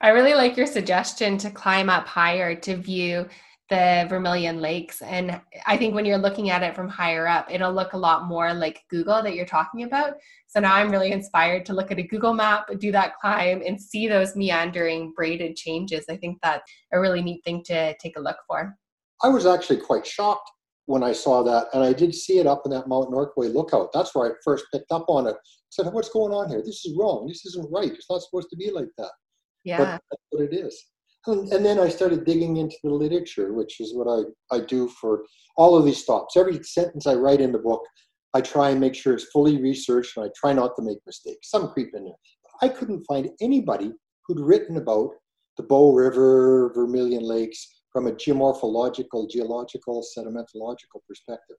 I 0.00 0.10
really 0.10 0.34
like 0.34 0.56
your 0.56 0.66
suggestion 0.66 1.38
to 1.38 1.50
climb 1.50 1.90
up 1.90 2.06
higher 2.06 2.54
to 2.54 2.76
view 2.76 3.26
the 3.68 4.06
Vermilion 4.08 4.60
Lakes. 4.60 5.02
And 5.02 5.40
I 5.66 5.76
think 5.76 5.94
when 5.94 6.04
you're 6.04 6.18
looking 6.18 6.50
at 6.50 6.62
it 6.62 6.74
from 6.74 6.88
higher 6.88 7.26
up, 7.26 7.50
it'll 7.50 7.72
look 7.72 7.92
a 7.92 7.98
lot 7.98 8.24
more 8.24 8.54
like 8.54 8.82
Google 8.88 9.22
that 9.22 9.34
you're 9.34 9.46
talking 9.46 9.82
about. 9.82 10.14
So 10.46 10.60
now 10.60 10.74
I'm 10.74 10.90
really 10.90 11.12
inspired 11.12 11.66
to 11.66 11.74
look 11.74 11.90
at 11.90 11.98
a 11.98 12.02
Google 12.02 12.32
map, 12.32 12.68
do 12.78 12.90
that 12.92 13.18
climb, 13.20 13.62
and 13.66 13.80
see 13.80 14.08
those 14.08 14.34
meandering 14.34 15.12
braided 15.14 15.56
changes. 15.56 16.06
I 16.08 16.16
think 16.16 16.38
that's 16.42 16.70
a 16.92 17.00
really 17.00 17.22
neat 17.22 17.44
thing 17.44 17.62
to 17.64 17.94
take 17.98 18.16
a 18.16 18.20
look 18.20 18.38
for. 18.46 18.74
I 19.22 19.28
was 19.28 19.46
actually 19.46 19.80
quite 19.80 20.06
shocked 20.06 20.50
when 20.86 21.02
I 21.02 21.12
saw 21.12 21.42
that, 21.42 21.66
and 21.74 21.82
I 21.82 21.92
did 21.92 22.14
see 22.14 22.38
it 22.38 22.46
up 22.46 22.62
in 22.64 22.70
that 22.70 22.88
Mount 22.88 23.10
Norquay 23.10 23.52
lookout. 23.52 23.92
That's 23.92 24.14
where 24.14 24.30
I 24.30 24.34
first 24.42 24.64
picked 24.72 24.90
up 24.90 25.04
on 25.08 25.26
it. 25.26 25.34
I 25.34 25.70
said, 25.70 25.92
"What's 25.92 26.08
going 26.08 26.32
on 26.32 26.48
here? 26.48 26.62
This 26.64 26.86
is 26.86 26.96
wrong. 26.98 27.26
This 27.28 27.44
isn't 27.44 27.70
right. 27.70 27.92
It's 27.92 28.08
not 28.08 28.22
supposed 28.22 28.48
to 28.50 28.56
be 28.56 28.70
like 28.70 28.88
that." 28.96 29.10
Yeah, 29.64 29.78
but 29.78 29.86
that's 30.10 30.22
what 30.30 30.44
it 30.44 30.54
is. 30.54 30.82
And, 31.28 31.52
and 31.52 31.64
then 31.64 31.78
I 31.78 31.88
started 31.88 32.24
digging 32.24 32.56
into 32.56 32.76
the 32.82 32.90
literature, 32.90 33.52
which 33.52 33.80
is 33.80 33.94
what 33.94 34.08
I, 34.08 34.56
I 34.56 34.60
do 34.60 34.88
for 34.88 35.24
all 35.56 35.76
of 35.76 35.84
these 35.84 36.04
thoughts. 36.04 36.36
Every 36.36 36.62
sentence 36.62 37.06
I 37.06 37.14
write 37.14 37.40
in 37.40 37.52
the 37.52 37.58
book, 37.58 37.84
I 38.34 38.40
try 38.40 38.70
and 38.70 38.80
make 38.80 38.94
sure 38.94 39.14
it's 39.14 39.24
fully 39.24 39.60
researched, 39.60 40.16
and 40.16 40.26
I 40.26 40.30
try 40.34 40.52
not 40.52 40.74
to 40.76 40.82
make 40.82 40.98
mistakes. 41.06 41.50
Some 41.50 41.68
creep 41.68 41.94
in 41.94 42.04
there. 42.04 42.14
I 42.62 42.68
couldn't 42.68 43.04
find 43.04 43.30
anybody 43.40 43.92
who'd 44.26 44.40
written 44.40 44.76
about 44.78 45.10
the 45.56 45.62
Bow 45.62 45.94
River, 45.94 46.72
Vermilion 46.74 47.22
Lakes, 47.22 47.82
from 47.92 48.06
a 48.06 48.12
geomorphological, 48.12 49.30
geological, 49.30 50.04
sedimentological 50.16 51.00
perspective. 51.06 51.56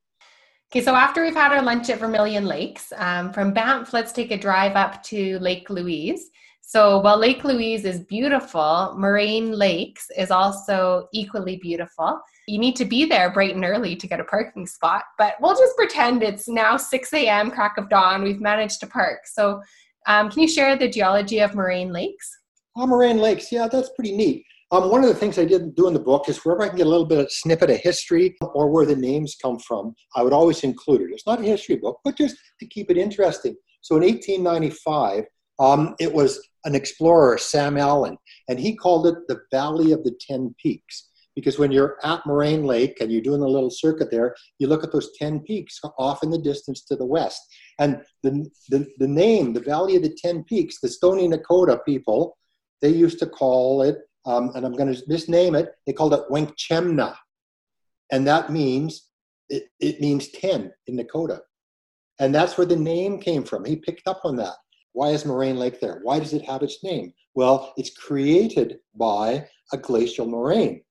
Okay, 0.71 0.83
so 0.83 0.93
after 0.93 1.23
we've 1.23 1.33
had 1.33 1.51
our 1.51 1.63
lunch 1.63 1.89
at 1.89 1.99
Vermilion 1.99 2.45
Lakes, 2.45 2.93
um, 2.97 3.33
from 3.33 3.53
Banff, 3.53 3.91
let's 3.91 4.11
take 4.11 4.31
a 4.31 4.37
drive 4.37 4.75
up 4.75 5.01
to 5.03 5.39
Lake 5.39 5.69
Louise. 5.69 6.29
So 6.69 6.99
while 6.99 7.17
Lake 7.17 7.43
Louise 7.43 7.83
is 7.83 8.01
beautiful, 8.01 8.93
Moraine 8.95 9.53
Lakes 9.53 10.05
is 10.15 10.29
also 10.29 11.07
equally 11.11 11.57
beautiful. 11.57 12.21
You 12.47 12.59
need 12.59 12.75
to 12.75 12.85
be 12.85 13.05
there 13.05 13.31
bright 13.31 13.55
and 13.55 13.65
early 13.65 13.95
to 13.95 14.05
get 14.05 14.19
a 14.19 14.23
parking 14.23 14.67
spot, 14.67 15.05
but 15.17 15.33
we'll 15.41 15.57
just 15.57 15.75
pretend 15.75 16.21
it's 16.21 16.47
now 16.47 16.77
6 16.77 17.13
a.m., 17.13 17.49
crack 17.49 17.79
of 17.79 17.89
dawn, 17.89 18.21
we've 18.21 18.39
managed 18.39 18.81
to 18.81 18.85
park. 18.85 19.21
So 19.25 19.63
um, 20.05 20.29
can 20.29 20.43
you 20.43 20.47
share 20.47 20.75
the 20.75 20.87
geology 20.87 21.39
of 21.39 21.55
Moraine 21.55 21.91
Lakes? 21.91 22.29
Oh, 22.77 22.85
Moraine 22.85 23.17
Lakes, 23.17 23.51
yeah, 23.51 23.67
that's 23.67 23.89
pretty 23.95 24.15
neat. 24.15 24.45
Um, 24.71 24.91
one 24.91 25.03
of 25.03 25.09
the 25.09 25.15
things 25.15 25.39
I 25.39 25.45
did 25.45 25.73
do 25.73 25.87
in 25.87 25.95
the 25.95 25.99
book 25.99 26.29
is 26.29 26.37
wherever 26.45 26.61
I 26.61 26.67
can 26.67 26.77
get 26.77 26.85
a 26.85 26.89
little 26.91 27.07
bit 27.07 27.17
of 27.17 27.31
snippet 27.31 27.71
of 27.71 27.77
history 27.77 28.35
or 28.53 28.69
where 28.69 28.85
the 28.85 28.95
names 28.95 29.35
come 29.41 29.57
from, 29.57 29.95
I 30.15 30.21
would 30.21 30.33
always 30.33 30.63
include 30.63 31.01
it. 31.01 31.13
It's 31.13 31.25
not 31.25 31.39
a 31.39 31.43
history 31.43 31.77
book, 31.77 31.99
but 32.03 32.15
just 32.15 32.37
to 32.59 32.67
keep 32.67 32.91
it 32.91 32.97
interesting. 32.97 33.55
So 33.81 33.95
in 33.95 34.03
1895, 34.03 35.25
um, 35.59 35.95
it 35.99 36.13
was 36.13 36.39
an 36.65 36.75
explorer, 36.75 37.37
Sam 37.37 37.77
Allen, 37.77 38.17
and 38.47 38.59
he 38.59 38.75
called 38.75 39.07
it 39.07 39.15
the 39.27 39.41
Valley 39.51 39.91
of 39.91 40.03
the 40.03 40.17
Ten 40.19 40.55
Peaks. 40.61 41.05
Because 41.35 41.57
when 41.57 41.71
you're 41.71 41.97
at 42.03 42.25
Moraine 42.25 42.65
Lake 42.65 42.97
and 42.99 43.11
you're 43.11 43.21
doing 43.21 43.41
a 43.41 43.47
little 43.47 43.69
circuit 43.69 44.11
there, 44.11 44.35
you 44.57 44.67
look 44.67 44.83
at 44.83 44.91
those 44.91 45.11
10 45.17 45.39
peaks 45.41 45.79
off 45.97 46.21
in 46.21 46.31
the 46.31 46.37
distance 46.37 46.83
to 46.85 46.97
the 46.97 47.05
west. 47.05 47.39
And 47.79 48.01
the, 48.23 48.49
the, 48.67 48.85
the 48.97 49.07
name, 49.07 49.53
the 49.53 49.61
Valley 49.61 49.95
of 49.95 50.01
the 50.01 50.17
Ten 50.21 50.43
Peaks, 50.43 50.81
the 50.81 50.89
Stoney 50.89 51.29
Nakoda 51.29 51.79
people, 51.85 52.35
they 52.81 52.89
used 52.89 53.19
to 53.19 53.25
call 53.25 53.83
it 53.83 53.99
um, 54.25 54.51
and 54.55 54.65
I'm 54.65 54.73
going 54.73 54.93
to 54.93 55.01
misname 55.05 55.59
it. 55.59 55.73
They 55.85 55.93
called 55.93 56.13
it 56.13 56.29
Wenkchemna, 56.29 57.15
and 58.11 58.27
that 58.27 58.51
means 58.51 59.09
it, 59.49 59.63
it 59.79 59.99
means 60.01 60.29
ten 60.29 60.71
in 60.87 60.97
Nakota, 60.97 61.39
and 62.19 62.33
that's 62.33 62.57
where 62.57 62.67
the 62.67 62.75
name 62.75 63.19
came 63.19 63.43
from. 63.43 63.65
He 63.65 63.77
picked 63.77 64.07
up 64.07 64.21
on 64.23 64.35
that. 64.37 64.55
Why 64.93 65.09
is 65.09 65.25
Moraine 65.25 65.57
Lake 65.57 65.79
there? 65.79 65.99
Why 66.03 66.19
does 66.19 66.33
it 66.33 66.45
have 66.45 66.63
its 66.63 66.83
name? 66.83 67.13
Well, 67.35 67.73
it's 67.77 67.95
created 67.95 68.77
by 68.95 69.47
a 69.71 69.77
glacial 69.77 70.25
moraine. 70.25 70.81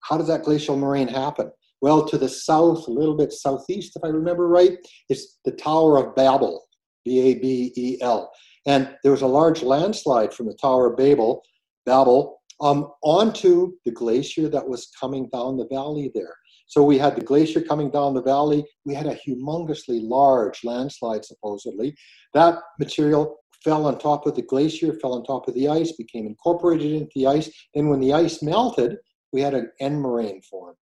How 0.00 0.16
does 0.16 0.28
that 0.28 0.42
glacial 0.42 0.76
moraine 0.76 1.08
happen? 1.08 1.50
Well, 1.80 2.06
to 2.08 2.16
the 2.16 2.28
south, 2.28 2.86
a 2.88 2.90
little 2.90 3.16
bit 3.16 3.32
southeast, 3.32 3.96
if 3.96 4.04
I 4.04 4.08
remember 4.08 4.48
right, 4.48 4.78
is 5.10 5.36
the 5.44 5.52
Tower 5.52 5.98
of 5.98 6.14
Babel, 6.14 6.64
B 7.04 7.20
A 7.20 7.34
B 7.34 7.72
E 7.76 7.98
L. 8.00 8.32
And 8.66 8.96
there 9.02 9.12
was 9.12 9.22
a 9.22 9.26
large 9.26 9.62
landslide 9.62 10.32
from 10.32 10.46
the 10.46 10.56
Tower 10.60 10.90
of 10.90 10.96
Babel, 10.96 11.42
Babel 11.84 12.40
um, 12.60 12.90
onto 13.02 13.72
the 13.84 13.90
glacier 13.90 14.48
that 14.48 14.66
was 14.66 14.90
coming 14.98 15.28
down 15.32 15.58
the 15.58 15.68
valley 15.70 16.10
there. 16.14 16.34
So 16.66 16.82
we 16.82 16.98
had 16.98 17.14
the 17.14 17.22
glacier 17.22 17.60
coming 17.60 17.90
down 17.90 18.14
the 18.14 18.22
valley. 18.22 18.64
We 18.84 18.94
had 18.94 19.06
a 19.06 19.16
humongously 19.26 20.00
large 20.02 20.64
landslide, 20.64 21.24
supposedly. 21.24 21.94
That 22.32 22.58
material 22.78 23.36
fell 23.62 23.86
on 23.86 23.98
top 23.98 24.26
of 24.26 24.34
the 24.34 24.42
glacier, 24.42 24.92
fell 24.94 25.14
on 25.14 25.24
top 25.24 25.48
of 25.48 25.54
the 25.54 25.68
ice, 25.68 25.92
became 25.92 26.26
incorporated 26.26 26.92
into 26.92 27.10
the 27.14 27.26
ice. 27.26 27.50
And 27.74 27.90
when 27.90 28.00
the 28.00 28.12
ice 28.12 28.42
melted, 28.42 28.96
we 29.32 29.40
had 29.40 29.54
an 29.54 29.70
end 29.80 30.00
moraine 30.00 30.42
form. 30.42 30.76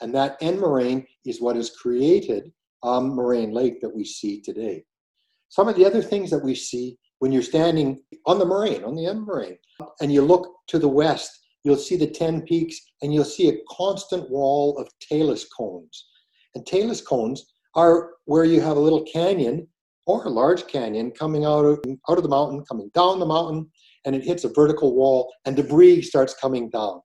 And 0.00 0.14
that 0.14 0.36
end 0.40 0.60
moraine 0.60 1.06
is 1.26 1.40
what 1.40 1.56
has 1.56 1.70
created 1.70 2.50
um, 2.82 3.10
Moraine 3.10 3.52
Lake 3.52 3.80
that 3.82 3.94
we 3.94 4.04
see 4.04 4.40
today. 4.40 4.84
Some 5.48 5.68
of 5.68 5.76
the 5.76 5.84
other 5.84 6.02
things 6.02 6.30
that 6.30 6.44
we 6.44 6.54
see 6.54 6.96
when 7.18 7.32
you're 7.32 7.42
standing 7.42 8.00
on 8.26 8.38
the 8.38 8.46
moraine, 8.46 8.84
on 8.84 8.94
the 8.94 9.06
end 9.06 9.22
moraine, 9.26 9.58
and 10.00 10.12
you 10.12 10.22
look 10.22 10.50
to 10.68 10.78
the 10.78 10.88
west, 10.88 11.39
you'll 11.64 11.76
see 11.76 11.96
the 11.96 12.06
10 12.06 12.42
peaks 12.42 12.80
and 13.02 13.12
you'll 13.12 13.24
see 13.24 13.48
a 13.48 13.58
constant 13.70 14.28
wall 14.30 14.78
of 14.78 14.88
talus 15.00 15.46
cones. 15.56 16.06
And 16.54 16.66
talus 16.66 17.00
cones 17.00 17.52
are 17.74 18.10
where 18.24 18.44
you 18.44 18.60
have 18.60 18.76
a 18.76 18.80
little 18.80 19.04
canyon 19.04 19.68
or 20.06 20.24
a 20.24 20.30
large 20.30 20.66
canyon 20.66 21.10
coming 21.12 21.44
out 21.44 21.64
of, 21.64 21.80
out 22.08 22.16
of 22.16 22.22
the 22.22 22.28
mountain, 22.28 22.64
coming 22.64 22.90
down 22.94 23.20
the 23.20 23.26
mountain, 23.26 23.70
and 24.04 24.16
it 24.16 24.24
hits 24.24 24.44
a 24.44 24.52
vertical 24.52 24.94
wall 24.94 25.32
and 25.44 25.56
debris 25.56 26.02
starts 26.02 26.34
coming 26.34 26.70
down. 26.70 27.00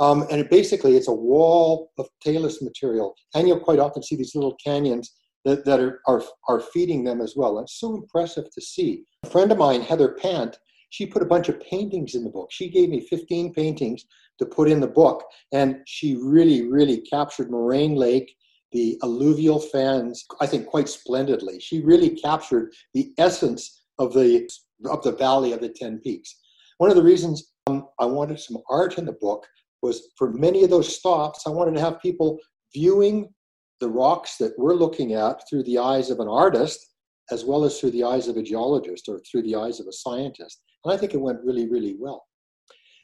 Um, 0.00 0.22
and 0.30 0.40
it 0.40 0.50
basically, 0.50 0.96
it's 0.96 1.08
a 1.08 1.12
wall 1.12 1.90
of 1.98 2.08
talus 2.22 2.60
material. 2.62 3.14
And 3.34 3.46
you'll 3.46 3.60
quite 3.60 3.78
often 3.78 4.02
see 4.02 4.16
these 4.16 4.34
little 4.34 4.56
canyons 4.64 5.14
that, 5.44 5.64
that 5.64 5.80
are, 5.80 6.00
are, 6.06 6.22
are 6.48 6.60
feeding 6.60 7.04
them 7.04 7.20
as 7.20 7.34
well. 7.36 7.58
It's 7.60 7.78
so 7.78 7.94
impressive 7.94 8.50
to 8.52 8.60
see. 8.60 9.04
A 9.24 9.30
friend 9.30 9.52
of 9.52 9.58
mine, 9.58 9.82
Heather 9.82 10.14
Pant, 10.14 10.58
she 10.94 11.06
put 11.06 11.22
a 11.22 11.26
bunch 11.26 11.48
of 11.48 11.60
paintings 11.60 12.14
in 12.14 12.22
the 12.22 12.30
book. 12.30 12.52
She 12.52 12.70
gave 12.70 12.88
me 12.88 13.00
15 13.00 13.52
paintings 13.52 14.04
to 14.38 14.46
put 14.46 14.70
in 14.70 14.78
the 14.78 14.86
book, 14.86 15.24
and 15.50 15.80
she 15.86 16.14
really, 16.22 16.68
really 16.68 17.00
captured 17.00 17.50
Moraine 17.50 17.96
Lake, 17.96 18.36
the 18.70 18.96
alluvial 19.02 19.58
fans, 19.58 20.24
I 20.40 20.46
think 20.46 20.66
quite 20.66 20.88
splendidly. 20.88 21.58
She 21.58 21.80
really 21.80 22.10
captured 22.10 22.74
the 22.92 23.12
essence 23.18 23.86
of 23.98 24.12
the 24.12 24.48
of 24.88 25.02
the 25.02 25.10
Valley 25.10 25.52
of 25.52 25.60
the 25.60 25.68
Ten 25.68 25.98
Peaks. 25.98 26.36
One 26.78 26.90
of 26.90 26.96
the 26.96 27.02
reasons 27.02 27.52
um, 27.66 27.88
I 27.98 28.04
wanted 28.04 28.38
some 28.38 28.58
art 28.70 28.96
in 28.96 29.04
the 29.04 29.18
book 29.20 29.44
was 29.82 30.12
for 30.16 30.30
many 30.30 30.62
of 30.62 30.70
those 30.70 30.96
stops, 30.96 31.44
I 31.44 31.50
wanted 31.50 31.74
to 31.74 31.80
have 31.80 32.00
people 32.02 32.38
viewing 32.72 33.34
the 33.80 33.88
rocks 33.88 34.36
that 34.36 34.56
we're 34.56 34.74
looking 34.74 35.14
at 35.14 35.42
through 35.50 35.64
the 35.64 35.78
eyes 35.78 36.10
of 36.10 36.20
an 36.20 36.28
artist 36.28 36.94
as 37.32 37.44
well 37.44 37.64
as 37.64 37.80
through 37.80 37.90
the 37.90 38.04
eyes 38.04 38.28
of 38.28 38.36
a 38.36 38.42
geologist 38.42 39.08
or 39.08 39.18
through 39.18 39.42
the 39.42 39.56
eyes 39.56 39.80
of 39.80 39.86
a 39.86 39.92
scientist. 39.92 40.60
And 40.84 40.92
I 40.92 40.96
think 40.96 41.14
it 41.14 41.20
went 41.20 41.44
really, 41.44 41.68
really 41.68 41.96
well. 41.98 42.26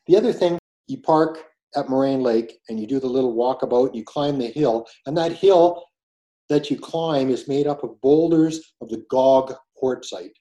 The 0.07 0.17
other 0.17 0.33
thing, 0.33 0.59
you 0.87 0.99
park 0.99 1.45
at 1.77 1.89
Moraine 1.89 2.23
Lake 2.23 2.59
and 2.69 2.81
you 2.81 2.87
do 2.87 3.01
the 3.01 3.07
little 3.07 3.35
walkabout, 3.35 3.95
you 3.95 4.05
climb 4.05 4.39
the 4.39 4.49
hill, 4.49 4.87
and 5.07 5.17
that 5.17 5.33
hill 5.33 5.85
that 6.49 6.71
you 6.71 6.79
climb 6.79 7.31
is 7.31 7.49
made 7.49 7.67
up 7.67 7.85
of 7.85 8.01
boulders 8.01 8.75
of 8.81 8.89
the 8.89 9.05
Gog 9.09 9.55
quartzite. 9.81 10.33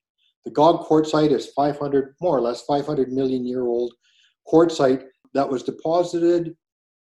The 0.45 0.51
Gog 0.51 0.85
quartzite 0.87 1.31
is 1.31 1.51
500, 1.55 2.15
more 2.19 2.37
or 2.37 2.41
less, 2.41 2.63
500 2.63 3.11
million 3.11 3.45
year 3.45 3.67
old 3.67 3.93
quartzite 4.51 5.03
that 5.33 5.47
was 5.47 5.63
deposited, 5.63 6.55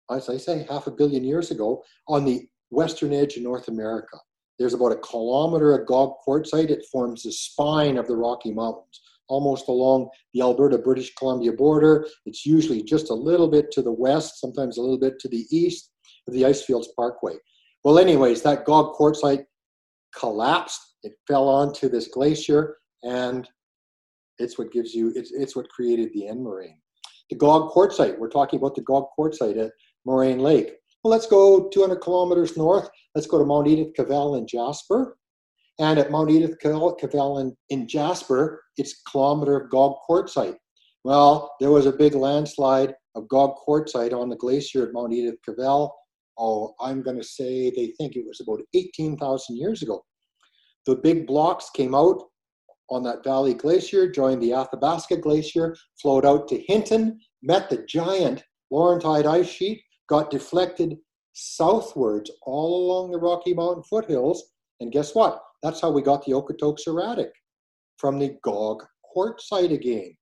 as 0.09 0.29
I 0.29 0.37
say, 0.37 0.65
half 0.69 0.87
a 0.87 0.91
billion 0.91 1.23
years 1.23 1.51
ago 1.51 1.83
on 2.07 2.23
the 2.23 2.47
western 2.69 3.13
edge 3.13 3.35
of 3.35 3.43
North 3.43 3.67
America. 3.67 4.17
There's 4.57 4.73
about 4.73 4.93
a 4.93 4.97
kilometer 4.97 5.77
of 5.77 5.85
Gog 5.85 6.13
quartzite. 6.25 6.69
It 6.69 6.85
forms 6.89 7.23
the 7.23 7.31
spine 7.33 7.97
of 7.97 8.07
the 8.07 8.15
Rocky 8.15 8.53
Mountains, 8.53 9.01
almost 9.27 9.67
along 9.67 10.09
the 10.33 10.41
Alberta 10.41 10.77
British 10.77 11.13
Columbia 11.15 11.53
border. 11.53 12.07
It's 12.25 12.45
usually 12.45 12.83
just 12.83 13.09
a 13.09 13.13
little 13.13 13.47
bit 13.47 13.71
to 13.71 13.81
the 13.81 13.91
west, 13.91 14.39
sometimes 14.39 14.77
a 14.77 14.81
little 14.81 14.99
bit 14.99 15.19
to 15.19 15.27
the 15.27 15.45
east 15.51 15.91
of 16.27 16.33
the 16.33 16.43
Icefields 16.43 16.87
Parkway. 16.95 17.35
Well, 17.83 17.99
anyways, 17.99 18.41
that 18.43 18.65
Gog 18.65 18.95
quartzite 18.95 19.45
collapsed. 20.17 20.81
It 21.03 21.13
fell 21.27 21.47
onto 21.47 21.87
this 21.87 22.07
glacier, 22.07 22.77
and 23.03 23.47
it's 24.39 24.57
what 24.57 24.71
gives 24.71 24.93
you, 24.93 25.13
it's, 25.15 25.31
it's 25.31 25.55
what 25.55 25.69
created 25.69 26.09
the 26.13 26.27
end 26.27 26.43
moraine. 26.43 26.79
The 27.29 27.35
Gog 27.35 27.71
quartzite, 27.71 28.17
we're 28.17 28.29
talking 28.29 28.59
about 28.59 28.75
the 28.75 28.81
Gog 28.81 29.05
quartzite 29.17 29.63
at 29.63 29.71
Moraine 30.05 30.39
Lake. 30.39 30.73
Well, 31.03 31.11
let's 31.11 31.27
go 31.27 31.69
200 31.69 31.97
kilometers 31.97 32.57
north. 32.57 32.89
Let's 33.13 33.27
go 33.27 33.37
to 33.37 33.45
Mount 33.45 33.67
Edith 33.67 33.93
Cavell 33.95 34.35
in 34.35 34.47
Jasper. 34.47 35.17
And 35.79 35.99
at 35.99 36.11
Mount 36.11 36.31
Edith 36.31 36.57
Cavell 36.59 37.39
in, 37.39 37.55
in 37.69 37.87
Jasper, 37.87 38.63
it's 38.77 39.01
kilometer 39.11 39.59
of 39.59 39.69
Gog 39.69 39.95
quartzite. 40.07 40.55
Well, 41.03 41.55
there 41.59 41.71
was 41.71 41.85
a 41.85 41.91
big 41.91 42.15
landslide 42.15 42.93
of 43.15 43.27
Gog 43.27 43.55
quartzite 43.67 44.13
on 44.13 44.29
the 44.29 44.37
glacier 44.37 44.87
at 44.87 44.93
Mount 44.93 45.13
Edith 45.13 45.39
Cavell. 45.45 45.95
Oh, 46.37 46.73
I'm 46.79 47.01
going 47.01 47.17
to 47.17 47.23
say 47.23 47.69
they 47.69 47.93
think 47.97 48.15
it 48.15 48.25
was 48.25 48.41
about 48.41 48.61
18,000 48.73 49.57
years 49.57 49.81
ago. 49.81 50.03
The 50.85 50.95
big 50.95 51.27
blocks 51.27 51.69
came 51.69 51.95
out 51.95 52.21
on 52.89 53.03
that 53.03 53.23
valley 53.23 53.53
glacier, 53.53 54.09
joined 54.09 54.41
the 54.41 54.53
Athabasca 54.53 55.17
Glacier, 55.17 55.75
flowed 56.01 56.25
out 56.25 56.47
to 56.49 56.63
Hinton, 56.67 57.19
met 57.41 57.69
the 57.69 57.83
giant 57.87 58.43
Laurentide 58.71 59.25
ice 59.25 59.49
sheet, 59.49 59.81
got 60.07 60.29
deflected 60.29 60.97
southwards 61.33 62.31
all 62.43 62.85
along 62.85 63.11
the 63.11 63.17
Rocky 63.17 63.53
Mountain 63.53 63.83
foothills. 63.83 64.51
And 64.79 64.91
guess 64.91 65.15
what? 65.15 65.41
That's 65.65 65.81
how 65.81 65.89
we 65.89 66.03
got 66.03 66.23
the 66.23 66.33
Okotoks 66.33 66.85
erratic 66.85 67.31
from 67.97 68.19
the 68.19 68.37
Gog 68.43 68.83
quartzite 69.03 69.73
again. 69.73 70.15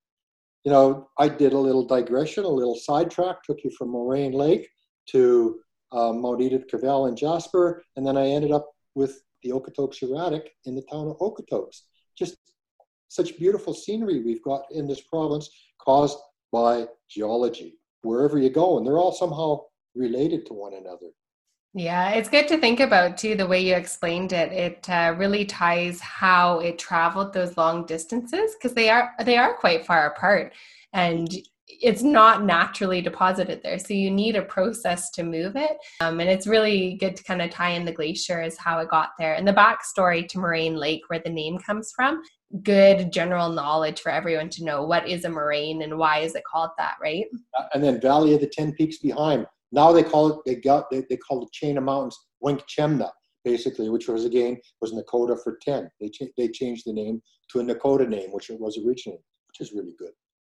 You 0.64 0.72
know, 0.72 1.10
I 1.20 1.28
did 1.28 1.52
a 1.52 1.60
little 1.60 1.86
digression, 1.86 2.46
a 2.46 2.48
little 2.48 2.78
sidetrack, 2.78 3.44
took 3.44 3.62
you 3.62 3.70
from 3.78 3.90
Moraine 3.90 4.32
Lake 4.32 4.70
to 5.08 5.60
uh, 5.92 6.14
Mount 6.14 6.40
Edith 6.40 6.70
Cavell 6.70 7.08
and 7.08 7.18
Jasper, 7.18 7.84
and 7.98 8.08
then 8.08 8.16
I 8.16 8.26
ended 8.26 8.54
up 8.54 8.72
with 8.96 9.22
the 9.42 9.50
Okotoks 9.50 10.02
erratic 10.02 10.50
in 10.64 10.76
the 10.76 10.86
town 10.90 11.10
of 11.10 11.18
Okotoks. 11.18 11.82
Just 12.18 12.38
such 13.10 13.38
beautiful 13.38 13.74
scenery 13.74 14.24
we've 14.24 14.44
got 14.44 14.64
in 14.72 14.88
this 14.88 15.02
province 15.02 15.50
caused 15.78 16.20
by 16.54 16.88
geology, 17.10 17.80
wherever 18.04 18.40
you 18.40 18.50
go, 18.50 18.78
and 18.78 18.88
they're 18.88 18.98
all 18.98 19.12
somehow 19.12 19.60
related 19.94 20.46
to 20.46 20.54
one 20.54 20.74
another. 20.74 21.12
Yeah, 21.76 22.12
it's 22.12 22.30
good 22.30 22.48
to 22.50 22.60
think 22.60 22.80
about 22.80 23.18
too 23.18 23.36
the 23.36 23.48
way 23.48 23.60
you 23.60 23.74
explained 23.74 24.32
it. 24.32 24.52
It 24.52 24.88
uh, 24.90 25.16
really 25.18 25.44
ties 25.44 26.00
how 26.00 26.60
it 26.60 26.78
traveled 26.78 27.34
those 27.34 27.58
long 27.58 27.88
distances 27.88 28.54
because 28.54 28.76
they 28.76 28.90
are 28.90 29.12
they 29.24 29.38
are 29.38 29.56
quite 29.56 29.84
far 29.84 30.06
apart, 30.06 30.54
and 30.94 31.28
it's 31.68 32.04
not 32.04 32.46
naturally 32.46 33.02
deposited 33.02 33.62
there. 33.64 33.80
So 33.80 33.96
you 33.96 34.12
need 34.12 34.36
a 34.36 34.44
process 34.44 35.10
to 35.12 35.24
move 35.24 35.56
it, 35.56 35.78
um, 36.02 36.20
and 36.20 36.30
it's 36.30 36.46
really 36.46 36.94
good 36.94 37.16
to 37.16 37.24
kind 37.24 37.42
of 37.42 37.50
tie 37.50 37.72
in 37.72 37.86
the 37.86 37.92
glacier 37.92 38.40
as 38.40 38.56
how 38.56 38.78
it 38.78 38.90
got 38.90 39.14
there 39.18 39.34
and 39.34 39.48
the 39.48 39.54
backstory 39.54 40.28
to 40.28 40.38
Moraine 40.38 40.76
Lake, 40.76 41.02
where 41.08 41.22
the 41.26 41.32
name 41.32 41.58
comes 41.58 41.92
from. 41.96 42.22
Good 42.62 43.12
general 43.12 43.50
knowledge 43.50 44.00
for 44.00 44.12
everyone 44.12 44.50
to 44.52 44.64
know 44.64 44.86
what 44.86 45.08
is 45.08 45.26
a 45.26 45.30
moraine 45.30 45.82
and 45.82 45.98
why 45.98 46.20
is 46.20 46.36
it 46.36 46.44
called 46.44 46.70
that, 46.78 46.98
right? 47.02 47.26
And 47.74 47.84
then 47.84 48.00
Valley 48.00 48.36
of 48.36 48.42
the 48.42 48.48
Ten 48.48 48.74
Peaks 48.74 49.00
behind 49.00 49.48
now 49.74 49.92
they 49.92 50.04
call 50.04 50.30
it 50.30 50.40
they 50.46 50.56
got 50.56 50.90
they, 50.92 51.04
they 51.10 51.18
call 51.18 51.40
the 51.42 51.50
chain 51.52 51.78
of 51.78 51.84
mountains 51.84 52.18
Wenkchemna, 52.44 53.10
basically, 53.44 53.90
which 53.90 54.08
was 54.08 54.24
again 54.24 54.58
was 54.80 54.94
Nakota 54.94 55.38
for 55.44 55.58
ten. 55.62 55.90
They 56.00 56.10
cha- 56.10 56.34
they 56.38 56.48
changed 56.48 56.84
the 56.86 56.94
name 56.94 57.22
to 57.52 57.60
a 57.60 57.64
Nakota 57.64 58.08
name, 58.08 58.32
which 58.32 58.50
it 58.50 58.60
was 58.60 58.78
originally, 58.78 59.24
which 59.48 59.68
is 59.68 59.74
really 59.74 59.94
good. 59.98 60.12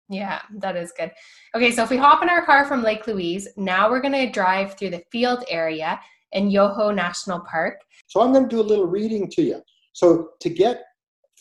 Yeah, 0.09 0.41
that 0.57 0.75
is 0.75 0.91
good. 0.97 1.11
Okay, 1.55 1.71
so 1.71 1.83
if 1.83 1.89
we 1.89 1.95
hop 1.95 2.21
in 2.21 2.29
our 2.29 2.45
car 2.45 2.65
from 2.65 2.83
Lake 2.83 3.07
Louise, 3.07 3.47
now 3.55 3.89
we're 3.89 4.01
going 4.01 4.13
to 4.13 4.29
drive 4.29 4.73
through 4.73 4.89
the 4.89 5.03
field 5.09 5.45
area 5.47 6.01
in 6.33 6.51
Yoho 6.51 6.91
National 6.91 7.39
Park. 7.39 7.75
So 8.07 8.19
I'm 8.19 8.33
going 8.33 8.49
to 8.49 8.49
do 8.49 8.59
a 8.59 8.63
little 8.63 8.87
reading 8.87 9.29
to 9.31 9.41
you. 9.41 9.61
So 9.93 10.31
to 10.41 10.49
get 10.49 10.83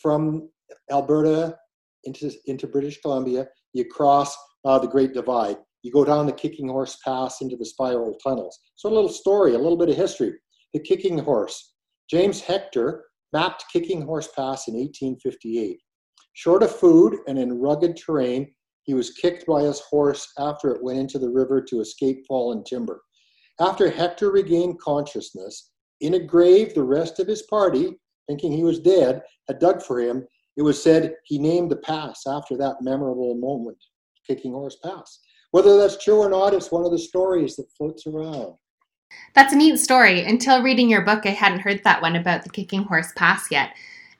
from 0.01 0.49
Alberta 0.89 1.57
into 2.05 2.31
into 2.45 2.65
British 2.67 3.01
Columbia, 3.01 3.47
you 3.73 3.85
cross 3.85 4.35
uh, 4.63 4.79
the 4.79 4.87
Great 4.87 5.13
Divide. 5.13 5.57
You 5.83 5.91
go 5.91 6.05
down 6.05 6.25
the 6.25 6.31
Kicking 6.31 6.67
Horse 6.67 6.97
Pass 7.03 7.41
into 7.41 7.55
the 7.55 7.65
spiral 7.65 8.17
tunnels. 8.23 8.59
So 8.75 8.89
a 8.89 8.93
little 8.93 9.09
story, 9.09 9.55
a 9.55 9.59
little 9.59 9.77
bit 9.77 9.89
of 9.89 9.95
history. 9.95 10.33
The 10.73 10.79
Kicking 10.79 11.17
Horse. 11.17 11.73
James 12.09 12.41
Hector 12.41 13.05
mapped 13.33 13.65
Kicking 13.71 14.01
Horse 14.01 14.27
Pass 14.27 14.67
in 14.67 14.75
1858. 14.75 15.79
Short 16.33 16.63
of 16.63 16.75
food 16.75 17.17
and 17.27 17.37
in 17.37 17.59
rugged 17.59 17.97
terrain, 17.97 18.53
he 18.83 18.93
was 18.93 19.11
kicked 19.11 19.45
by 19.45 19.63
his 19.63 19.79
horse 19.79 20.31
after 20.37 20.71
it 20.71 20.83
went 20.83 20.99
into 20.99 21.19
the 21.19 21.29
river 21.29 21.61
to 21.61 21.81
escape 21.81 22.25
fallen 22.27 22.63
timber. 22.63 23.01
After 23.59 23.89
Hector 23.89 24.31
regained 24.31 24.79
consciousness, 24.79 25.71
in 25.99 26.15
a 26.15 26.19
grave 26.19 26.73
the 26.73 26.83
rest 26.83 27.19
of 27.19 27.27
his 27.27 27.43
party, 27.43 27.99
thinking 28.27 28.51
he 28.51 28.63
was 28.63 28.79
dead, 28.79 29.21
had 29.47 29.59
dug 29.59 29.83
for 29.83 29.99
him, 29.99 30.25
it 30.57 30.63
was 30.63 30.81
said 30.81 31.15
he 31.25 31.37
named 31.37 31.71
the 31.71 31.77
pass 31.77 32.23
after 32.27 32.57
that 32.57 32.81
memorable 32.81 33.35
moment, 33.35 33.77
Kicking 34.27 34.51
Horse 34.51 34.77
Pass. 34.83 35.19
Whether 35.51 35.77
that's 35.77 36.01
true 36.03 36.17
or 36.17 36.29
not, 36.29 36.53
it's 36.53 36.71
one 36.71 36.85
of 36.85 36.91
the 36.91 36.97
stories 36.97 37.55
that 37.57 37.71
floats 37.77 38.07
around. 38.07 38.55
That's 39.35 39.53
a 39.53 39.57
neat 39.57 39.77
story. 39.77 40.25
Until 40.25 40.63
reading 40.63 40.89
your 40.89 41.01
book, 41.01 41.25
I 41.25 41.31
hadn't 41.31 41.59
heard 41.59 41.81
that 41.83 42.01
one 42.01 42.15
about 42.15 42.43
the 42.43 42.49
Kicking 42.49 42.83
Horse 42.83 43.11
Pass 43.15 43.51
yet. 43.51 43.71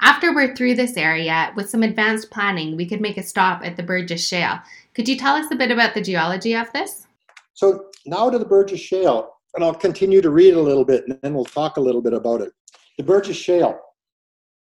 After 0.02 0.34
we're 0.34 0.56
through 0.56 0.76
this 0.76 0.98
area, 0.98 1.54
with 1.56 1.70
some 1.70 1.84
advanced 1.84 2.32
planning, 2.32 2.76
we 2.76 2.86
could 2.86 3.02
make 3.02 3.18
a 3.18 3.24
stop 3.24 3.62
at 3.64 3.78
the 3.78 3.84
Burgess 3.84 4.28
Shale. 4.28 4.60
Could 4.94 5.08
you 5.08 5.18
tell 5.18 5.36
us 5.36 5.52
a 5.52 5.56
bit 5.56 5.72
about 5.72 5.94
the 5.94 6.02
geology 6.02 6.56
of 6.56 6.72
this? 6.74 7.08
So, 7.54 7.86
now 8.06 8.30
to 8.30 8.40
the 8.40 8.46
Burgess 8.46 8.80
Shale, 8.80 9.36
and 9.54 9.64
I'll 9.64 9.74
continue 9.74 10.22
to 10.22 10.30
read 10.30 10.56
a 10.56 10.62
little 10.62 10.86
bit 10.86 11.06
and 11.08 11.20
then 11.22 11.34
we'll 11.34 11.46
talk 11.46 11.78
a 11.78 11.82
little 11.82 12.02
bit 12.02 12.14
about 12.14 12.42
it. 12.42 12.52
The 12.98 13.04
Burgess 13.04 13.38
Shale, 13.38 13.80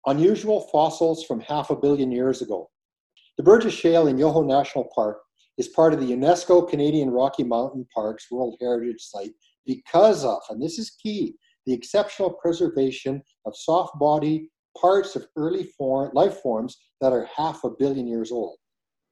unusual 0.07 0.69
fossils 0.73 1.25
from 1.25 1.41
half 1.41 1.71
a 1.71 1.77
billion 1.77 2.11
years 2.11 2.43
ago. 2.43 2.71
The 3.37 3.43
Burgess 3.43 3.75
Shale 3.75 4.09
in 4.09 4.19
Yoho 4.19 4.43
National 4.43 4.91
Park 4.95 5.23
is 5.59 5.69
part 5.69 5.93
of 5.93 6.01
the 6.01 6.13
UNESCO 6.13 6.69
Canadian 6.69 7.11
Rocky 7.11 7.45
Mountain 7.45 7.87
Parks 7.95 8.31
World 8.31 8.57
Heritage 8.61 9.01
Site 9.01 9.33
because 9.67 10.25
of, 10.25 10.39
and 10.51 10.63
this 10.63 10.79
is 10.79 10.97
key, 11.03 11.35
the 11.67 11.73
exceptional 11.73 12.31
preservation 12.31 13.23
of 13.47 13.57
soft 13.57 13.99
body 13.99 14.51
parts 14.81 15.17
of 15.17 15.27
early 15.37 15.65
form, 15.77 16.11
life 16.15 16.41
forms 16.41 16.77
that 17.01 17.13
are 17.13 17.29
half 17.37 17.65
a 17.65 17.71
billion 17.71 18.07
years 18.07 18.33
old. 18.33 18.57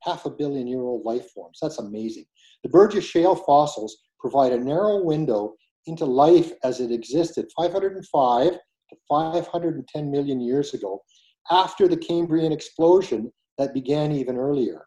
Half 0.03 0.25
a 0.25 0.31
billion 0.31 0.67
year 0.67 0.81
old 0.81 1.05
life 1.05 1.31
forms. 1.31 1.59
That's 1.61 1.79
amazing. 1.79 2.25
The 2.63 2.71
Burgess 2.71 3.05
Shale 3.05 3.37
fossils 3.37 3.99
provide 4.19 4.53
a 4.53 4.59
narrow 4.59 5.03
window 5.03 5.55
into 5.87 6.05
life 6.05 6.53
as 6.65 6.81
it 6.81 6.91
existed 6.91 7.47
505 7.57 8.53
to 8.53 8.97
510 9.09 10.11
million 10.11 10.41
years 10.41 10.75
ago 10.75 11.03
after 11.51 11.89
the 11.89 11.97
Cambrian 11.97 12.53
explosion 12.53 13.31
that 13.59 13.75
began 13.75 14.13
even 14.13 14.37
earlier. 14.37 14.85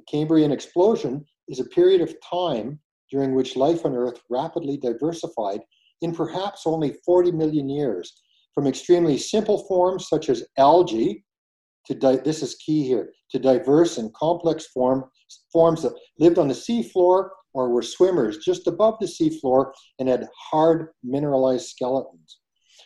The 0.00 0.18
Cambrian 0.18 0.50
explosion 0.50 1.26
is 1.48 1.60
a 1.60 1.64
period 1.66 2.00
of 2.00 2.14
time 2.22 2.80
during 3.10 3.34
which 3.34 3.54
life 3.54 3.84
on 3.84 3.94
Earth 3.94 4.18
rapidly 4.30 4.78
diversified 4.78 5.60
in 6.00 6.14
perhaps 6.14 6.62
only 6.64 6.94
40 7.04 7.32
million 7.32 7.68
years, 7.68 8.22
from 8.54 8.66
extremely 8.66 9.18
simple 9.18 9.58
forms 9.66 10.08
such 10.08 10.30
as 10.30 10.46
algae 10.56 11.22
to 11.84 11.94
di- 11.94 12.16
this 12.16 12.42
is 12.42 12.54
key 12.54 12.86
here 12.86 13.12
to 13.30 13.38
diverse 13.38 13.98
and 13.98 14.14
complex 14.14 14.68
form, 14.68 15.04
forms 15.52 15.82
that 15.82 15.92
lived 16.18 16.38
on 16.38 16.48
the 16.48 16.54
seafloor 16.54 17.28
or 17.52 17.68
were 17.68 17.82
swimmers 17.82 18.38
just 18.38 18.66
above 18.68 18.94
the 19.00 19.06
seafloor 19.06 19.70
and 19.98 20.08
had 20.08 20.26
hard 20.34 20.88
mineralized 21.04 21.68
skeletons. 21.68 22.38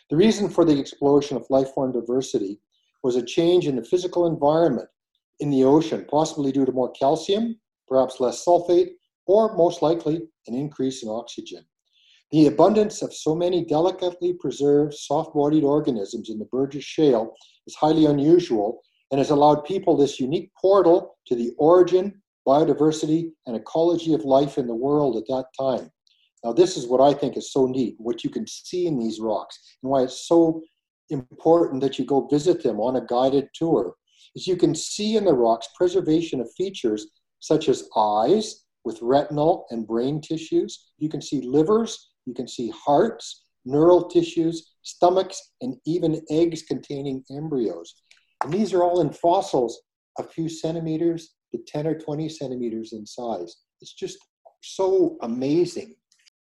The 0.09 0.17
reason 0.17 0.49
for 0.49 0.65
the 0.65 0.77
explosion 0.77 1.37
of 1.37 1.49
life 1.49 1.69
form 1.73 1.93
diversity 1.93 2.59
was 3.03 3.15
a 3.15 3.23
change 3.23 3.67
in 3.67 3.77
the 3.77 3.85
physical 3.85 4.27
environment 4.27 4.89
in 5.39 5.49
the 5.49 5.63
ocean, 5.63 6.05
possibly 6.09 6.51
due 6.51 6.65
to 6.65 6.71
more 6.71 6.91
calcium, 6.91 7.59
perhaps 7.87 8.19
less 8.19 8.43
sulfate, 8.45 8.89
or 9.27 9.55
most 9.55 9.81
likely 9.81 10.21
an 10.47 10.55
increase 10.55 11.03
in 11.03 11.09
oxygen. 11.09 11.65
The 12.31 12.47
abundance 12.47 13.01
of 13.01 13.13
so 13.13 13.35
many 13.35 13.63
delicately 13.63 14.33
preserved 14.33 14.93
soft 14.93 15.33
bodied 15.33 15.63
organisms 15.63 16.29
in 16.29 16.39
the 16.39 16.45
Burgess 16.45 16.83
Shale 16.83 17.33
is 17.67 17.75
highly 17.75 18.05
unusual 18.05 18.81
and 19.11 19.19
has 19.19 19.29
allowed 19.29 19.63
people 19.65 19.95
this 19.95 20.19
unique 20.19 20.51
portal 20.59 21.17
to 21.27 21.35
the 21.35 21.53
origin, 21.57 22.21
biodiversity, 22.47 23.31
and 23.45 23.55
ecology 23.55 24.13
of 24.13 24.25
life 24.25 24.57
in 24.57 24.67
the 24.67 24.75
world 24.75 25.17
at 25.17 25.27
that 25.27 25.45
time. 25.59 25.91
Now, 26.43 26.53
this 26.53 26.77
is 26.77 26.87
what 26.87 27.01
I 27.01 27.17
think 27.17 27.37
is 27.37 27.51
so 27.51 27.65
neat, 27.67 27.95
what 27.97 28.23
you 28.23 28.29
can 28.29 28.45
see 28.47 28.87
in 28.87 28.99
these 28.99 29.19
rocks, 29.19 29.57
and 29.81 29.91
why 29.91 30.03
it's 30.03 30.27
so 30.27 30.61
important 31.09 31.81
that 31.81 31.97
you 31.97 32.05
go 32.05 32.27
visit 32.27 32.63
them 32.63 32.79
on 32.79 32.95
a 32.95 33.05
guided 33.05 33.47
tour. 33.53 33.95
Is 34.35 34.47
you 34.47 34.57
can 34.57 34.75
see 34.75 35.15
in 35.15 35.25
the 35.25 35.33
rocks 35.33 35.67
preservation 35.75 36.41
of 36.41 36.51
features 36.55 37.07
such 37.39 37.69
as 37.69 37.87
eyes 37.95 38.65
with 38.83 39.01
retinal 39.01 39.65
and 39.69 39.87
brain 39.87 40.21
tissues. 40.21 40.91
You 40.97 41.09
can 41.09 41.21
see 41.21 41.41
livers, 41.41 42.11
you 42.25 42.33
can 42.33 42.47
see 42.47 42.71
hearts, 42.75 43.45
neural 43.65 44.07
tissues, 44.07 44.73
stomachs, 44.83 45.53
and 45.61 45.75
even 45.85 46.21
eggs 46.29 46.63
containing 46.63 47.23
embryos. 47.31 47.95
And 48.43 48.53
these 48.53 48.73
are 48.73 48.83
all 48.83 49.01
in 49.01 49.11
fossils 49.11 49.81
a 50.19 50.23
few 50.23 50.47
centimeters 50.47 51.35
to 51.51 51.59
10 51.67 51.87
or 51.87 51.97
20 51.97 52.29
centimeters 52.29 52.93
in 52.93 53.05
size. 53.05 53.57
It's 53.81 53.93
just 53.93 54.17
so 54.61 55.17
amazing. 55.21 55.95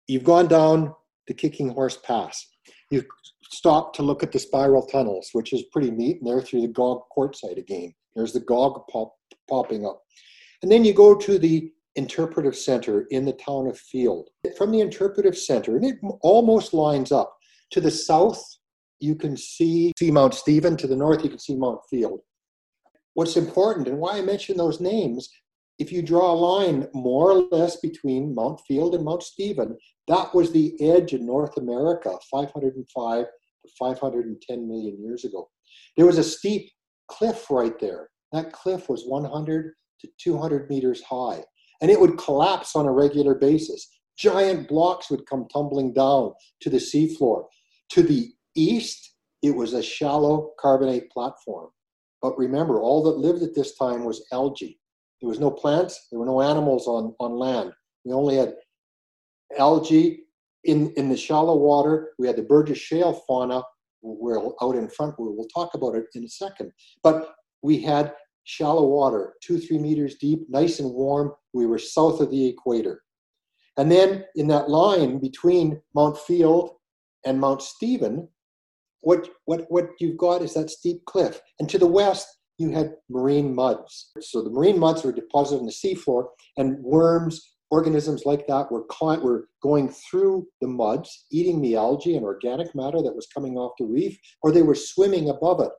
You've 0.08 0.24
gone 0.24 0.48
down 0.48 0.94
the 1.28 1.34
Kicking 1.34 1.70
Horse 1.70 1.98
Pass. 1.98 2.46
You 2.90 3.04
stop 3.52 3.94
to 3.94 4.02
look 4.02 4.24
at 4.24 4.32
the 4.32 4.40
spiral 4.40 4.86
tunnels, 4.86 5.30
which 5.34 5.54
is 5.54 5.64
pretty 5.72 5.92
neat, 5.92 6.20
and 6.20 6.28
they're 6.28 6.42
through 6.42 6.62
the 6.62 6.68
Gog 6.68 7.02
quartzite 7.16 7.58
again. 7.58 7.94
There's 8.16 8.34
the 8.34 8.40
Gog 8.40 8.88
pop, 8.90 9.14
popping 9.50 9.86
up. 9.86 10.02
And 10.62 10.72
then 10.72 10.86
you 10.86 10.94
go 10.94 11.16
to 11.16 11.38
the 11.40 11.72
interpretive 11.96 12.56
center 12.56 13.08
in 13.12 13.26
the 13.26 13.34
town 13.34 13.68
of 13.68 13.78
Field. 13.78 14.30
From 14.58 14.72
the 14.72 14.80
interpretive 14.80 15.38
center, 15.38 15.76
and 15.76 15.86
it 15.86 15.98
almost 16.22 16.74
lines 16.74 17.12
up. 17.12 17.36
To 17.72 17.82
the 17.82 17.92
south, 17.92 18.42
you 19.00 19.16
can 19.16 19.36
see, 19.36 19.92
see 19.98 20.12
Mount 20.12 20.34
Stephen. 20.34 20.78
To 20.78 20.88
the 20.88 20.96
north, 20.96 21.24
you 21.24 21.30
can 21.30 21.40
see 21.40 21.56
Mount 21.56 21.80
Field. 21.90 22.22
What's 23.14 23.36
important 23.36 23.88
and 23.88 23.98
why 23.98 24.18
I 24.18 24.22
mention 24.22 24.56
those 24.56 24.80
names, 24.80 25.30
if 25.80 25.92
you 25.92 26.02
draw 26.02 26.32
a 26.32 26.34
line 26.34 26.88
more 26.94 27.32
or 27.32 27.48
less 27.52 27.78
between 27.78 28.36
Mount 28.36 28.62
Field 28.68 28.94
and 28.94 29.04
Mount 29.04 29.24
Stephen, 29.24 29.78
that 30.08 30.34
was 30.34 30.52
the 30.52 30.76
edge 30.80 31.14
in 31.14 31.26
North 31.26 31.58
America 31.58 32.12
505 32.30 33.26
to 33.26 33.30
510 33.78 34.68
million 34.68 35.02
years 35.02 35.26
ago. 35.26 35.50
There 35.98 36.06
was 36.06 36.18
a 36.18 36.24
steep 36.24 36.70
cliff 37.10 37.50
right 37.50 37.78
there. 37.80 38.10
That 38.32 38.54
cliff 38.54 38.90
was 38.90 39.06
100 39.06 39.74
to 40.02 40.08
200 40.20 40.70
meters 40.70 41.02
high, 41.04 41.44
and 41.82 41.92
it 41.92 42.00
would 42.00 42.18
collapse 42.18 42.76
on 42.76 42.86
a 42.86 42.92
regular 42.92 43.36
basis. 43.36 43.88
Giant 44.18 44.68
blocks 44.68 45.10
would 45.10 45.26
come 45.26 45.48
tumbling 45.52 45.94
down 45.94 46.34
to 46.62 46.70
the 46.70 46.78
seafloor. 46.78 47.46
To 47.92 48.04
the 48.04 48.30
east, 48.56 49.16
it 49.42 49.56
was 49.56 49.74
a 49.74 49.84
shallow 49.84 50.52
carbonate 50.60 51.10
platform. 51.12 51.70
But 52.22 52.38
remember, 52.38 52.80
all 52.80 53.04
that 53.04 53.18
lived 53.18 53.42
at 53.42 53.56
this 53.56 53.76
time 53.76 54.06
was 54.06 54.26
algae. 54.32 54.80
There 55.22 55.30
was 55.30 55.40
no 55.40 55.52
plants, 55.52 56.08
there 56.12 56.20
were 56.20 56.26
no 56.26 56.42
animals 56.42 56.88
on, 56.88 57.16
on 57.20 57.34
land. 57.34 57.74
We 58.06 58.14
only 58.14 58.38
had 58.38 58.56
algae 59.58 60.24
in, 60.64 60.92
in 60.98 61.10
the 61.10 61.18
shallow 61.18 61.58
water. 61.58 62.12
We 62.18 62.28
had 62.28 62.36
the 62.36 62.44
Burgess 62.44 62.78
Shale 62.78 63.14
fauna 63.28 63.64
We're 64.02 64.40
out 64.62 64.76
in 64.76 64.90
front 64.90 65.16
we'll 65.18 65.48
talk 65.54 65.74
about 65.74 65.96
it 65.96 66.06
in 66.16 66.24
a 66.24 66.30
second. 66.30 66.72
But 67.04 67.34
we 67.62 67.82
had 67.82 68.14
shallow 68.44 68.88
water, 68.88 69.34
two, 69.44 69.60
three 69.60 69.78
meters 69.78 70.16
deep, 70.16 70.42
nice 70.50 70.80
and 70.80 70.92
warm. 70.92 71.34
We 71.54 71.66
were 71.66 71.78
south 71.78 72.22
of 72.22 72.32
the 72.32 72.48
equator. 72.48 73.02
And 73.78 73.92
then 73.92 74.26
in 74.36 74.48
that 74.48 74.70
line 74.70 75.20
between 75.20 75.82
Mount 75.96 76.18
Field 76.18 76.72
and 77.26 77.40
Mount 77.40 77.62
Stephen, 77.62 78.28
what, 79.02 79.30
what, 79.46 79.66
what 79.70 79.90
you've 80.00 80.18
got 80.18 80.42
is 80.42 80.54
that 80.54 80.70
steep 80.70 81.06
cliff. 81.06 81.40
And 81.60 81.70
to 81.70 81.78
the 81.78 81.88
west, 81.88 82.28
you 82.58 82.72
had 82.72 82.96
marine 83.10 83.56
muds. 83.56 84.12
So 84.20 84.44
the 84.44 84.50
marine 84.50 84.78
muds 84.78 85.04
were 85.04 85.12
deposited 85.12 85.60
on 85.60 85.66
the 85.66 85.72
seafloor, 85.72 86.28
and 86.58 86.78
worms, 86.84 87.51
organisms 87.72 88.24
like 88.26 88.46
that 88.48 88.72
were, 88.72 88.86
were 89.24 89.48
going 89.64 89.90
through 89.90 90.46
the 90.60 90.68
muds, 90.68 91.26
eating 91.32 91.62
the 91.62 91.76
algae 91.76 92.18
and 92.18 92.26
organic 92.26 92.76
matter 92.76 93.02
that 93.02 93.16
was 93.16 93.28
coming 93.34 93.58
off 93.58 93.72
the 93.80 93.86
reef, 93.86 94.18
or 94.44 94.52
they 94.52 94.62
were 94.62 94.76
swimming 94.76 95.30
above 95.30 95.62
it. 95.62 95.72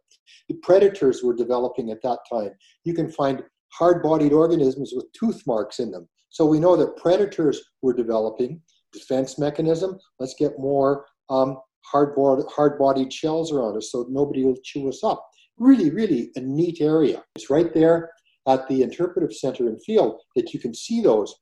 The 0.48 0.56
predators 0.62 1.22
were 1.22 1.34
developing 1.34 1.90
at 1.90 2.02
that 2.02 2.20
time. 2.32 2.50
You 2.84 2.94
can 2.94 3.10
find 3.10 3.42
hard 3.72 4.02
bodied 4.02 4.32
organisms 4.32 4.92
with 4.94 5.12
tooth 5.12 5.42
marks 5.46 5.78
in 5.78 5.90
them. 5.90 6.08
So 6.30 6.46
we 6.46 6.58
know 6.58 6.76
that 6.76 6.96
predators 6.96 7.62
were 7.82 7.92
developing 7.92 8.62
defense 8.92 9.38
mechanism. 9.38 9.98
Let's 10.18 10.34
get 10.34 10.58
more 10.58 11.04
um, 11.28 11.58
hard-bodied 11.84 13.12
shells 13.12 13.52
around 13.52 13.76
us 13.76 13.90
so 13.92 14.06
nobody 14.08 14.44
will 14.44 14.56
chew 14.64 14.88
us 14.88 15.04
up. 15.04 15.26
Really, 15.58 15.90
really 15.90 16.30
a 16.36 16.40
neat 16.40 16.80
area. 16.80 17.22
It's 17.34 17.50
right 17.50 17.72
there 17.74 18.10
at 18.48 18.66
the 18.68 18.82
interpretive 18.82 19.32
center 19.32 19.68
and 19.68 19.82
field 19.84 20.20
that 20.36 20.52
you 20.52 20.60
can 20.60 20.74
see 20.74 21.02
those. 21.02 21.34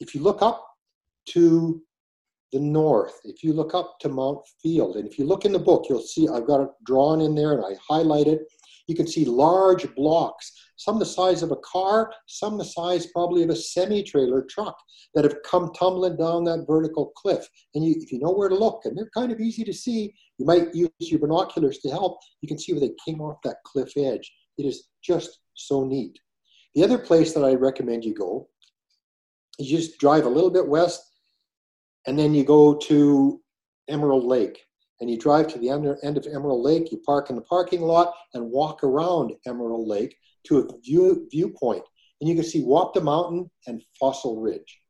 If 0.00 0.14
you 0.14 0.22
look 0.22 0.42
up 0.42 0.64
to 1.30 1.82
the 2.52 2.60
north, 2.60 3.20
if 3.24 3.42
you 3.42 3.52
look 3.52 3.74
up 3.74 3.98
to 4.00 4.08
Mount 4.08 4.40
Field, 4.62 4.96
and 4.96 5.06
if 5.06 5.18
you 5.18 5.24
look 5.24 5.44
in 5.44 5.52
the 5.52 5.58
book, 5.58 5.86
you'll 5.88 6.00
see 6.00 6.28
I've 6.28 6.46
got 6.46 6.60
it 6.60 6.68
drawn 6.84 7.20
in 7.20 7.34
there 7.34 7.52
and 7.52 7.64
I 7.64 7.76
highlight 7.88 8.26
it. 8.26 8.40
You 8.86 8.94
can 8.94 9.06
see 9.06 9.24
large 9.24 9.92
blocks 9.94 10.52
some 10.76 10.98
the 10.98 11.06
size 11.06 11.42
of 11.42 11.50
a 11.50 11.56
car, 11.56 12.12
some 12.26 12.58
the 12.58 12.64
size 12.64 13.06
probably 13.06 13.42
of 13.42 13.50
a 13.50 13.56
semi-trailer 13.56 14.42
truck 14.42 14.78
that 15.14 15.24
have 15.24 15.36
come 15.44 15.72
tumbling 15.72 16.16
down 16.16 16.44
that 16.44 16.66
vertical 16.66 17.12
cliff. 17.16 17.48
And 17.74 17.84
you, 17.84 17.94
if 17.98 18.12
you 18.12 18.18
know 18.18 18.32
where 18.32 18.48
to 18.48 18.54
look, 18.54 18.82
and 18.84 18.96
they're 18.96 19.10
kind 19.14 19.32
of 19.32 19.40
easy 19.40 19.64
to 19.64 19.72
see, 19.72 20.14
you 20.38 20.44
might 20.44 20.74
use 20.74 20.90
your 21.00 21.20
binoculars 21.20 21.78
to 21.78 21.90
help. 21.90 22.18
You 22.42 22.48
can 22.48 22.58
see 22.58 22.72
where 22.72 22.80
they 22.80 22.92
came 23.06 23.20
off 23.20 23.38
that 23.44 23.56
cliff 23.64 23.96
edge. 23.96 24.30
It 24.58 24.66
is 24.66 24.88
just 25.02 25.40
so 25.54 25.84
neat. 25.84 26.18
The 26.74 26.84
other 26.84 26.98
place 26.98 27.32
that 27.32 27.44
I 27.44 27.54
recommend 27.54 28.04
you 28.04 28.14
go 28.14 28.48
you 29.58 29.76
just 29.76 29.98
drive 29.98 30.26
a 30.26 30.30
little 30.30 30.50
bit 30.50 30.66
west, 30.66 31.02
and 32.06 32.18
then 32.18 32.34
you 32.34 32.44
go 32.44 32.74
to 32.74 33.40
Emerald 33.88 34.24
Lake 34.24 34.60
and 35.00 35.10
you 35.10 35.18
drive 35.18 35.48
to 35.48 35.58
the 35.58 35.68
end 35.68 36.16
of 36.16 36.26
Emerald 36.26 36.62
Lake, 36.62 36.90
you 36.90 36.98
park 37.04 37.28
in 37.28 37.36
the 37.36 37.42
parking 37.42 37.82
lot 37.82 38.14
and 38.34 38.50
walk 38.50 38.82
around 38.82 39.32
Emerald 39.46 39.86
Lake 39.86 40.16
to 40.44 40.58
a 40.58 40.80
view, 40.80 41.26
viewpoint, 41.30 41.82
and 42.20 42.28
you 42.28 42.34
can 42.34 42.44
see 42.44 42.62
Wapta 42.62 43.02
Mountain 43.02 43.50
and 43.66 43.82
Fossil 43.98 44.40
Ridge. 44.40 44.80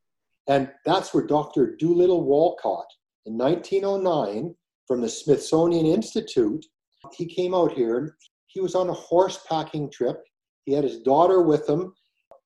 And 0.46 0.70
that's 0.84 1.12
where 1.12 1.26
Dr. 1.26 1.74
Doolittle 1.76 2.22
Walcott 2.22 2.86
in 3.24 3.36
1909 3.36 4.54
from 4.86 5.00
the 5.00 5.08
Smithsonian 5.08 5.86
Institute, 5.86 6.64
he 7.12 7.26
came 7.26 7.52
out 7.54 7.72
here. 7.72 8.16
He 8.46 8.60
was 8.60 8.76
on 8.76 8.88
a 8.88 8.94
horse 8.94 9.40
packing 9.48 9.90
trip. 9.90 10.22
He 10.64 10.72
had 10.72 10.84
his 10.84 11.00
daughter 11.00 11.42
with 11.42 11.68
him 11.68 11.92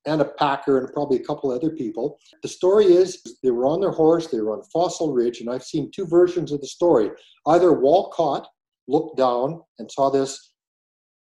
and 0.06 0.20
a 0.20 0.24
packer 0.24 0.78
and 0.78 0.92
probably 0.92 1.18
a 1.18 1.24
couple 1.24 1.50
other 1.50 1.70
people. 1.70 2.18
The 2.42 2.48
story 2.48 2.86
is 2.86 3.22
they 3.42 3.50
were 3.50 3.66
on 3.66 3.80
their 3.80 3.90
horse, 3.90 4.28
they 4.28 4.40
were 4.40 4.56
on 4.56 4.62
Fossil 4.72 5.12
Ridge, 5.12 5.40
and 5.40 5.50
I've 5.50 5.64
seen 5.64 5.90
two 5.90 6.06
versions 6.06 6.52
of 6.52 6.60
the 6.60 6.66
story. 6.66 7.10
Either 7.46 7.72
Walcott 7.72 8.48
looked 8.88 9.16
down 9.16 9.60
and 9.78 9.90
saw 9.90 10.10
this 10.10 10.52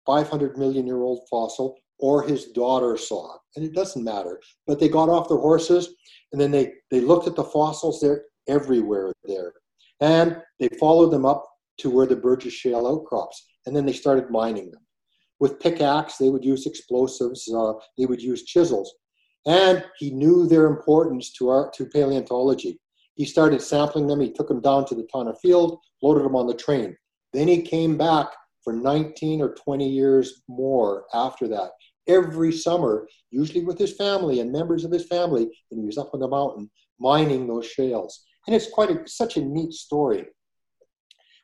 500 0.06 0.58
million 0.58 0.86
year 0.86 1.02
old 1.02 1.22
fossil 1.30 1.78
or 2.00 2.24
his 2.24 2.46
daughter 2.48 2.98
saw 2.98 3.36
it. 3.36 3.42
And 3.56 3.66
it 3.66 3.74
doesn't 3.74 4.04
matter. 4.04 4.40
But 4.68 4.80
they 4.80 4.90
got 4.90 5.10
off 5.10 5.30
their 5.30 5.38
horses 5.38 5.96
and 6.32 6.40
then 6.40 6.52
they, 6.52 6.74
they 6.92 7.00
looked 7.00 7.28
at 7.28 7.36
the 7.36 7.44
fossils. 7.44 8.02
They're 8.02 8.24
everywhere 8.48 9.14
there. 9.24 9.54
And 10.02 10.38
they 10.60 10.70
followed 10.80 11.12
them 11.12 11.26
up 11.26 11.46
to 11.80 11.90
where 11.90 12.06
the 12.06 12.16
Burgess 12.16 12.54
Shale 12.54 12.88
outcrops. 12.88 13.48
And 13.66 13.76
then 13.76 13.86
they 13.86 13.94
started 13.94 14.30
mining 14.30 14.72
them. 14.72 14.85
With 15.40 15.60
pickaxe, 15.60 16.18
they 16.18 16.30
would 16.30 16.46
use 16.46 16.66
explosives, 16.66 17.52
uh, 17.54 17.74
they 17.98 18.06
would 18.06 18.22
use 18.22 18.44
chisels. 18.44 18.94
And 19.46 19.86
he 19.98 20.12
knew 20.12 20.48
their 20.48 20.66
importance 20.66 21.32
to, 21.34 21.50
our, 21.50 21.72
to 21.76 21.86
paleontology. 21.86 22.80
He 23.16 23.26
started 23.26 23.62
sampling 23.62 24.08
them. 24.08 24.20
He 24.20 24.32
took 24.32 24.48
them 24.48 24.62
down 24.62 24.86
to 24.86 24.96
the 24.96 25.08
town 25.14 25.28
of 25.28 25.40
Field, 25.40 25.80
loaded 26.02 26.26
them 26.26 26.36
on 26.36 26.48
the 26.48 26.54
train. 26.54 26.96
Then 27.34 27.48
he 27.48 27.62
came 27.62 27.98
back 27.98 28.28
for 28.64 28.74
19 28.74 29.42
or 29.42 29.54
20 29.54 29.88
years 29.88 30.42
more 30.48 31.06
after 31.14 31.48
that. 31.50 31.72
Every 32.08 32.52
summer, 32.52 33.08
usually 33.32 33.64
with 33.64 33.78
his 33.78 33.96
family 33.96 34.40
and 34.40 34.52
members 34.52 34.84
of 34.84 34.92
his 34.92 35.06
family, 35.06 35.44
and 35.72 35.80
he 35.80 35.86
was 35.86 35.98
up 35.98 36.14
on 36.14 36.20
the 36.20 36.28
mountain 36.28 36.70
mining 37.00 37.48
those 37.48 37.68
shales. 37.68 38.26
And 38.48 38.56
it's 38.56 38.70
quite 38.70 38.92
a, 38.92 39.08
such 39.08 39.38
a 39.38 39.42
neat 39.42 39.74
story. 39.74 40.26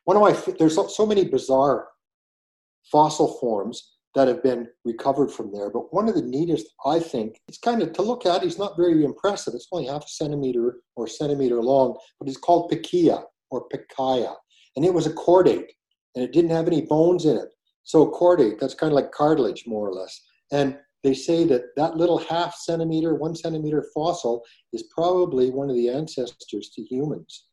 One 0.04 0.16
of 0.16 0.22
my 0.22 0.54
there's 0.58 0.74
so, 0.74 0.88
so 0.88 1.06
many 1.06 1.24
bizarre 1.24 1.88
fossil 2.90 3.38
forms 3.38 3.92
that 4.14 4.28
have 4.28 4.42
been 4.42 4.68
recovered 4.84 5.30
from 5.30 5.52
there. 5.52 5.70
But 5.70 5.92
one 5.92 6.08
of 6.08 6.14
the 6.14 6.22
neatest, 6.22 6.66
I 6.84 6.98
think, 6.98 7.40
it's 7.48 7.58
kind 7.58 7.82
of 7.82 7.92
to 7.94 8.02
look 8.02 8.26
at. 8.26 8.42
He's 8.42 8.58
not 8.58 8.76
very 8.76 9.04
impressive. 9.04 9.54
It's 9.54 9.68
only 9.72 9.86
half 9.86 10.04
a 10.04 10.08
centimeter 10.08 10.80
or 10.96 11.06
centimeter 11.06 11.62
long, 11.62 11.96
but 12.18 12.28
it's 12.28 12.36
called 12.36 12.70
Pikaia 12.70 13.22
or 13.50 13.68
Pikaia, 13.68 14.34
and 14.76 14.84
it 14.84 14.92
was 14.92 15.06
a 15.06 15.12
chordate 15.14 15.68
and 16.14 16.24
it 16.24 16.32
didn't 16.32 16.50
have 16.50 16.66
any 16.66 16.82
bones 16.82 17.24
in 17.24 17.36
it. 17.36 17.48
So 17.84 18.02
a 18.02 18.12
chordate, 18.12 18.58
that's 18.58 18.74
kind 18.74 18.92
of 18.92 18.96
like 18.96 19.12
cartilage 19.12 19.64
more 19.66 19.88
or 19.88 19.92
less. 19.92 20.20
And 20.52 20.78
they 21.02 21.14
say 21.14 21.44
that 21.44 21.62
that 21.76 21.96
little 21.96 22.18
half 22.18 22.54
centimeter, 22.54 23.14
one 23.14 23.34
centimeter 23.34 23.86
fossil 23.94 24.42
is 24.72 24.84
probably 24.94 25.50
one 25.50 25.68
of 25.68 25.76
the 25.76 25.88
ancestors 25.88 26.70
to 26.70 26.82
humans. 26.82 27.46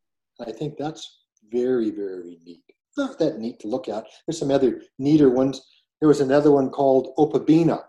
I 0.45 0.51
think 0.51 0.75
that's 0.77 1.23
very, 1.51 1.89
very 1.89 2.37
neat. 2.45 2.63
Not 2.97 3.19
that 3.19 3.39
neat 3.39 3.59
to 3.59 3.67
look 3.67 3.87
at. 3.87 4.05
There's 4.27 4.39
some 4.39 4.51
other 4.51 4.81
neater 4.97 5.29
ones. 5.29 5.61
There 6.01 6.09
was 6.09 6.21
another 6.21 6.51
one 6.51 6.69
called 6.69 7.13
Opabinia, 7.17 7.83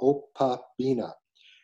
Opabinia, 0.00 1.12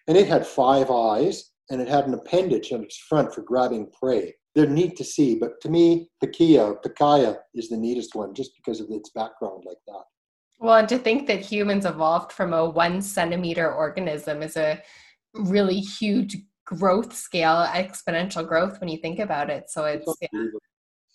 and 0.07 0.17
it 0.17 0.29
had 0.29 0.47
five 0.47 0.91
eyes 0.91 1.53
and 1.71 1.81
it 1.81 1.89
had 1.89 2.07
an 2.07 2.15
appendage 2.15 2.73
on 2.73 2.83
its 2.83 2.97
front 2.97 3.35
for 3.35 3.43
grabbing 3.43 3.91
prey. 3.91 4.35
They're 4.55 4.67
neat 4.67 4.97
to 4.97 5.05
see, 5.05 5.35
but 5.35 5.61
to 5.61 5.69
me, 5.69 6.09
Pakia, 6.23 6.77
Pakaya 6.83 7.37
is 7.55 7.69
the 7.69 7.77
neatest 7.77 8.15
one 8.15 8.35
just 8.35 8.53
because 8.57 8.81
of 8.81 8.91
its 8.91 9.11
background 9.11 9.65
like 9.67 9.77
that. 9.87 10.05
Well, 10.59 10.77
and 10.77 10.89
to 10.89 10.99
think 10.99 11.27
that 11.29 11.41
humans 11.41 11.85
evolved 11.85 12.33
from 12.33 12.53
a 12.53 12.69
one 12.69 13.01
centimeter 13.01 13.73
organism 13.73 14.43
is 14.43 14.57
a 14.57 14.83
really 15.35 15.79
huge 15.79 16.39
growth 16.65 17.15
scale, 17.15 17.67
exponential 17.69 18.47
growth 18.47 18.81
when 18.81 18.89
you 18.89 18.99
think 18.99 19.21
about 19.21 19.51
it. 19.51 19.71
So 19.71 19.85
it's 19.85 20.13
yeah. 20.21 20.45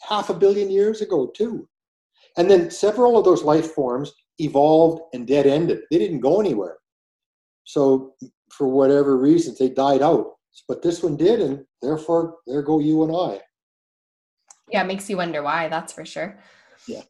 Half 0.08 0.30
a 0.30 0.34
billion 0.34 0.70
years 0.70 1.02
ago, 1.02 1.28
too. 1.28 1.68
And 2.38 2.50
then 2.50 2.72
several 2.72 3.18
of 3.18 3.26
those 3.26 3.44
life 3.44 3.72
forms 3.72 4.12
evolved 4.40 5.02
and 5.14 5.28
dead 5.28 5.46
ended. 5.46 5.82
They 5.92 6.00
didn't 6.00 6.20
go 6.20 6.40
anywhere. 6.40 6.78
So, 7.64 8.16
for 8.52 8.68
whatever 8.68 9.18
reasons, 9.18 9.58
they 9.58 9.70
died 9.70 10.02
out. 10.02 10.34
But 10.68 10.82
this 10.82 11.02
one 11.02 11.18
did, 11.18 11.42
and 11.42 11.66
therefore, 11.82 12.36
there 12.46 12.62
go 12.62 12.80
you 12.80 13.04
and 13.04 13.16
I. 13.16 13.42
Yeah, 14.70 14.84
it 14.84 14.88
makes 14.88 15.10
you 15.10 15.18
wonder 15.18 15.42
why, 15.42 15.68
that's 15.68 15.94
for 15.94 16.06
sure. 16.06 16.40
Yeah. 16.88 17.02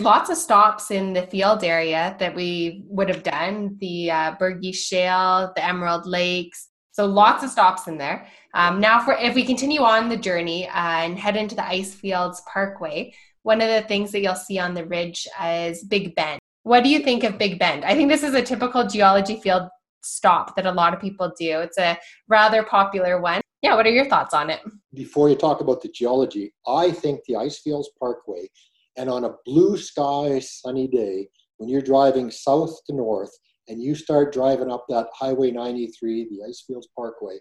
Lots 0.00 0.30
of 0.30 0.36
stops 0.36 0.90
in 0.90 1.12
the 1.12 1.26
field 1.26 1.62
area 1.62 2.16
that 2.18 2.34
we 2.34 2.84
would 2.88 3.08
have 3.08 3.22
done 3.22 3.76
the 3.80 4.10
uh, 4.10 4.34
Burgess 4.38 4.76
Shale, 4.84 5.52
the 5.54 5.64
Emerald 5.64 6.06
Lakes. 6.06 6.68
So 6.92 7.06
lots 7.06 7.42
of 7.42 7.50
stops 7.50 7.88
in 7.88 7.98
there. 7.98 8.26
Um, 8.54 8.78
now, 8.78 9.02
for 9.02 9.14
if 9.14 9.34
we 9.34 9.44
continue 9.44 9.80
on 9.80 10.08
the 10.08 10.16
journey 10.16 10.68
uh, 10.68 10.72
and 10.74 11.18
head 11.18 11.36
into 11.36 11.54
the 11.54 11.62
Icefields 11.62 12.42
Parkway, 12.52 13.14
one 13.42 13.60
of 13.60 13.68
the 13.68 13.82
things 13.88 14.12
that 14.12 14.20
you'll 14.20 14.34
see 14.34 14.58
on 14.58 14.74
the 14.74 14.84
ridge 14.84 15.26
is 15.44 15.82
Big 15.84 16.14
Bend. 16.14 16.38
What 16.64 16.84
do 16.84 16.90
you 16.90 17.00
think 17.00 17.24
of 17.24 17.38
Big 17.38 17.58
Bend? 17.58 17.84
I 17.84 17.94
think 17.94 18.10
this 18.10 18.22
is 18.22 18.34
a 18.34 18.42
typical 18.42 18.86
geology 18.86 19.40
field 19.40 19.68
stop 20.02 20.54
that 20.56 20.66
a 20.66 20.70
lot 20.70 20.92
of 20.92 21.00
people 21.00 21.32
do. 21.38 21.60
It's 21.60 21.78
a 21.78 21.98
rather 22.28 22.62
popular 22.62 23.20
one. 23.20 23.40
Yeah, 23.62 23.74
what 23.74 23.86
are 23.86 23.90
your 23.90 24.08
thoughts 24.08 24.34
on 24.34 24.50
it? 24.50 24.60
Before 24.92 25.28
you 25.28 25.36
talk 25.36 25.60
about 25.60 25.80
the 25.80 25.88
geology, 25.88 26.52
I 26.66 26.90
think 26.90 27.20
the 27.24 27.36
Icefields 27.36 27.88
Parkway, 27.98 28.48
and 28.96 29.08
on 29.08 29.24
a 29.24 29.34
blue 29.46 29.76
sky, 29.78 30.40
sunny 30.40 30.88
day, 30.88 31.28
when 31.56 31.68
you're 31.68 31.80
driving 31.80 32.30
south 32.30 32.76
to 32.86 32.94
north 32.94 33.32
and 33.72 33.82
you 33.82 33.94
start 33.94 34.32
driving 34.32 34.70
up 34.70 34.84
that 34.88 35.08
Highway 35.14 35.50
93, 35.50 36.28
the 36.30 36.48
Icefields 36.48 36.88
Parkway, 36.96 37.38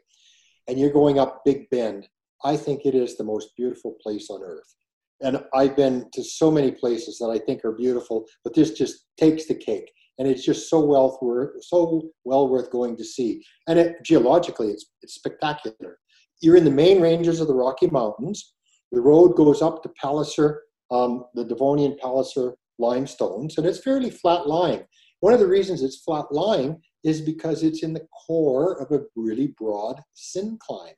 and 0.67 0.79
you're 0.79 0.89
going 0.91 1.19
up 1.19 1.41
Big 1.45 1.69
Bend, 1.69 2.07
I 2.43 2.57
think 2.57 2.85
it 2.85 2.95
is 2.95 3.17
the 3.17 3.23
most 3.23 3.49
beautiful 3.55 3.97
place 4.01 4.29
on 4.29 4.41
earth. 4.41 4.75
And 5.21 5.43
I've 5.53 5.75
been 5.75 6.09
to 6.13 6.23
so 6.23 6.49
many 6.49 6.71
places 6.71 7.19
that 7.19 7.27
I 7.27 7.37
think 7.37 7.63
are 7.63 7.73
beautiful, 7.73 8.25
but 8.43 8.55
this 8.55 8.71
just 8.71 9.05
takes 9.19 9.45
the 9.45 9.53
cake 9.53 9.91
and 10.17 10.27
it's 10.27 10.43
just 10.43 10.69
so 10.69 10.79
well 10.79 11.17
worth 11.21 11.51
so 11.63 12.09
well 12.25 12.47
worth 12.47 12.71
going 12.71 12.95
to 12.97 13.03
see. 13.03 13.43
And 13.67 13.79
it, 13.79 14.03
geologically, 14.03 14.67
it's 14.69 14.85
it's 15.01 15.15
spectacular. 15.15 15.97
You're 16.41 16.57
in 16.57 16.65
the 16.65 16.71
main 16.71 17.01
ranges 17.01 17.39
of 17.39 17.47
the 17.47 17.55
Rocky 17.55 17.87
Mountains. 17.87 18.53
The 18.91 19.01
road 19.01 19.35
goes 19.35 19.61
up 19.61 19.83
to 19.83 19.89
Palliser, 20.01 20.63
um, 20.89 21.25
the 21.35 21.45
Devonian 21.45 21.97
Palliser 22.01 22.55
limestones, 22.79 23.57
and 23.57 23.65
it's 23.65 23.79
fairly 23.79 24.09
flat 24.09 24.47
lying. 24.47 24.83
One 25.21 25.33
of 25.33 25.39
the 25.39 25.47
reasons 25.47 25.81
it's 25.81 26.03
flat 26.03 26.25
lying 26.31 26.79
is 27.03 27.21
because 27.21 27.63
it's 27.63 27.81
in 27.81 27.93
the 27.93 28.05
core 28.27 28.79
of 28.81 28.91
a 28.91 29.03
really 29.15 29.55
broad 29.57 29.99
syncline. 30.15 30.93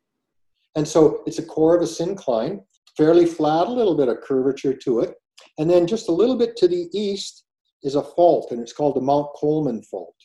And 0.75 0.87
so 0.87 1.21
it's 1.25 1.39
a 1.39 1.45
core 1.45 1.75
of 1.75 1.81
a 1.81 1.85
syncline, 1.85 2.61
fairly 2.97 3.25
flat, 3.25 3.67
a 3.67 3.71
little 3.71 3.95
bit 3.95 4.09
of 4.09 4.21
curvature 4.21 4.73
to 4.73 4.99
it. 5.01 5.13
And 5.57 5.69
then 5.69 5.87
just 5.87 6.09
a 6.09 6.11
little 6.11 6.35
bit 6.35 6.57
to 6.57 6.67
the 6.67 6.89
east, 6.93 7.43
is 7.83 7.95
a 7.95 8.03
fault, 8.03 8.51
and 8.51 8.61
it's 8.61 8.73
called 8.73 8.95
the 8.95 9.01
Mount 9.01 9.27
Coleman 9.35 9.83
fault. 9.83 10.15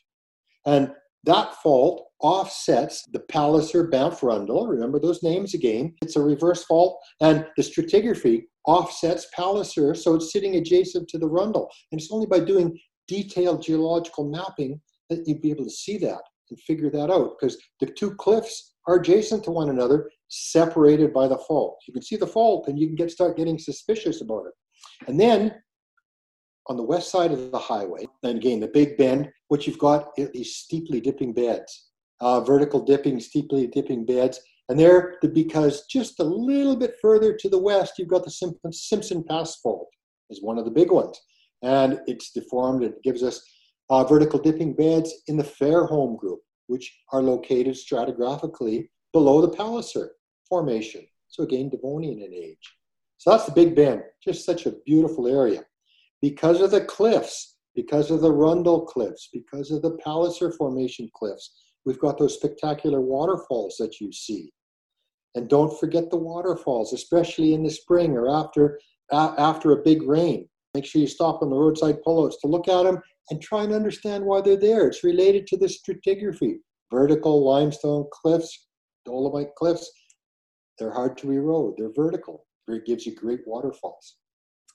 And 0.66 0.92
that 1.24 1.54
fault 1.56 2.06
offsets 2.20 3.04
the 3.12 3.20
Palliser 3.20 3.88
Banff 3.88 4.22
Rundle. 4.22 4.66
Remember 4.66 4.98
those 4.98 5.22
names 5.22 5.54
again. 5.54 5.94
It's 6.02 6.16
a 6.16 6.22
reverse 6.22 6.64
fault, 6.64 7.00
and 7.20 7.46
the 7.56 7.62
stratigraphy 7.62 8.44
offsets 8.66 9.26
Palliser, 9.34 9.94
so 9.94 10.14
it's 10.14 10.32
sitting 10.32 10.56
adjacent 10.56 11.08
to 11.08 11.18
the 11.18 11.28
Rundle. 11.28 11.68
And 11.90 12.00
it's 12.00 12.12
only 12.12 12.26
by 12.26 12.40
doing 12.40 12.78
detailed 13.08 13.62
geological 13.62 14.24
mapping 14.24 14.80
that 15.10 15.26
you'd 15.26 15.42
be 15.42 15.50
able 15.50 15.64
to 15.64 15.70
see 15.70 15.98
that 15.98 16.22
and 16.50 16.60
figure 16.60 16.90
that 16.90 17.10
out 17.10 17.36
because 17.38 17.58
the 17.80 17.86
two 17.86 18.14
cliffs 18.14 18.74
are 18.86 18.96
adjacent 18.96 19.44
to 19.44 19.50
one 19.50 19.68
another, 19.68 20.10
separated 20.28 21.12
by 21.12 21.28
the 21.28 21.38
fault. 21.38 21.78
You 21.86 21.92
can 21.92 22.02
see 22.02 22.16
the 22.16 22.26
fault 22.26 22.68
and 22.68 22.78
you 22.78 22.86
can 22.86 22.96
get 22.96 23.10
start 23.10 23.36
getting 23.36 23.58
suspicious 23.58 24.20
about 24.20 24.46
it. 24.46 24.54
And 25.06 25.20
then 25.20 25.54
on 26.68 26.76
the 26.76 26.82
west 26.82 27.10
side 27.10 27.32
of 27.32 27.50
the 27.50 27.58
highway, 27.58 28.06
and 28.22 28.38
again, 28.38 28.60
the 28.60 28.68
Big 28.68 28.96
Bend, 28.96 29.30
what 29.48 29.66
you've 29.66 29.78
got 29.78 30.14
these 30.16 30.56
steeply 30.56 31.00
dipping 31.00 31.32
beds, 31.32 31.90
uh, 32.20 32.40
vertical 32.40 32.80
dipping, 32.80 33.20
steeply 33.20 33.66
dipping 33.66 34.04
beds. 34.04 34.40
And 34.68 34.78
there, 34.78 35.16
because 35.32 35.86
just 35.86 36.20
a 36.20 36.24
little 36.24 36.76
bit 36.76 36.96
further 37.00 37.34
to 37.34 37.48
the 37.48 37.58
west, 37.58 37.94
you've 37.98 38.08
got 38.08 38.24
the 38.24 38.52
Simpson 38.70 39.24
Pass 39.24 39.56
Fault, 39.56 39.88
is 40.28 40.42
one 40.42 40.58
of 40.58 40.66
the 40.66 40.70
big 40.70 40.90
ones. 40.90 41.18
And 41.62 42.00
it's 42.06 42.30
deformed, 42.30 42.82
it 42.82 43.02
gives 43.02 43.22
us 43.22 43.42
uh, 43.90 44.04
vertical 44.04 44.38
dipping 44.38 44.74
beds 44.74 45.12
in 45.26 45.36
the 45.36 45.44
Fairholme 45.44 46.18
group, 46.18 46.40
which 46.66 46.92
are 47.12 47.22
located 47.22 47.74
stratigraphically 47.74 48.88
below 49.12 49.40
the 49.40 49.56
Palliser 49.56 50.12
Formation. 50.48 51.06
So 51.28 51.42
again, 51.42 51.68
Devonian 51.68 52.20
in 52.20 52.32
age. 52.32 52.74
So 53.16 53.30
that's 53.30 53.46
the 53.46 53.52
Big 53.52 53.74
Bend, 53.74 54.02
just 54.22 54.44
such 54.44 54.66
a 54.66 54.74
beautiful 54.86 55.26
area 55.26 55.64
because 56.20 56.60
of 56.60 56.70
the 56.70 56.84
cliffs, 56.84 57.56
because 57.74 58.10
of 58.10 58.20
the 58.20 58.32
Rundle 58.32 58.84
cliffs, 58.84 59.28
because 59.32 59.70
of 59.70 59.82
the 59.82 59.96
Palliser 60.04 60.52
Formation 60.52 61.10
cliffs, 61.14 61.52
we've 61.84 62.00
got 62.00 62.18
those 62.18 62.34
spectacular 62.34 63.00
waterfalls 63.00 63.76
that 63.78 64.00
you 64.00 64.12
see. 64.12 64.52
And 65.34 65.48
don't 65.48 65.78
forget 65.78 66.10
the 66.10 66.16
waterfalls, 66.16 66.92
especially 66.92 67.54
in 67.54 67.62
the 67.62 67.70
spring 67.70 68.16
or 68.16 68.28
after, 68.28 68.80
uh, 69.12 69.34
after 69.38 69.72
a 69.72 69.82
big 69.82 70.02
rain. 70.02 70.48
Make 70.74 70.84
sure 70.84 71.00
you 71.00 71.06
stop 71.06 71.42
on 71.42 71.50
the 71.50 71.56
roadside 71.56 71.98
pullouts 72.06 72.40
to 72.42 72.46
look 72.46 72.68
at 72.68 72.82
them 72.84 73.00
and 73.30 73.40
try 73.40 73.64
and 73.64 73.72
understand 73.72 74.24
why 74.24 74.40
they're 74.40 74.56
there. 74.56 74.86
It's 74.86 75.04
related 75.04 75.46
to 75.48 75.56
the 75.56 75.66
stratigraphy. 75.66 76.56
Vertical 76.90 77.44
limestone 77.44 78.06
cliffs, 78.12 78.68
dolomite 79.04 79.54
cliffs, 79.56 79.90
they're 80.78 80.92
hard 80.92 81.18
to 81.18 81.32
erode. 81.32 81.74
They're 81.76 81.92
vertical. 81.94 82.46
It 82.68 82.86
gives 82.86 83.06
you 83.06 83.14
great 83.14 83.40
waterfalls. 83.46 84.16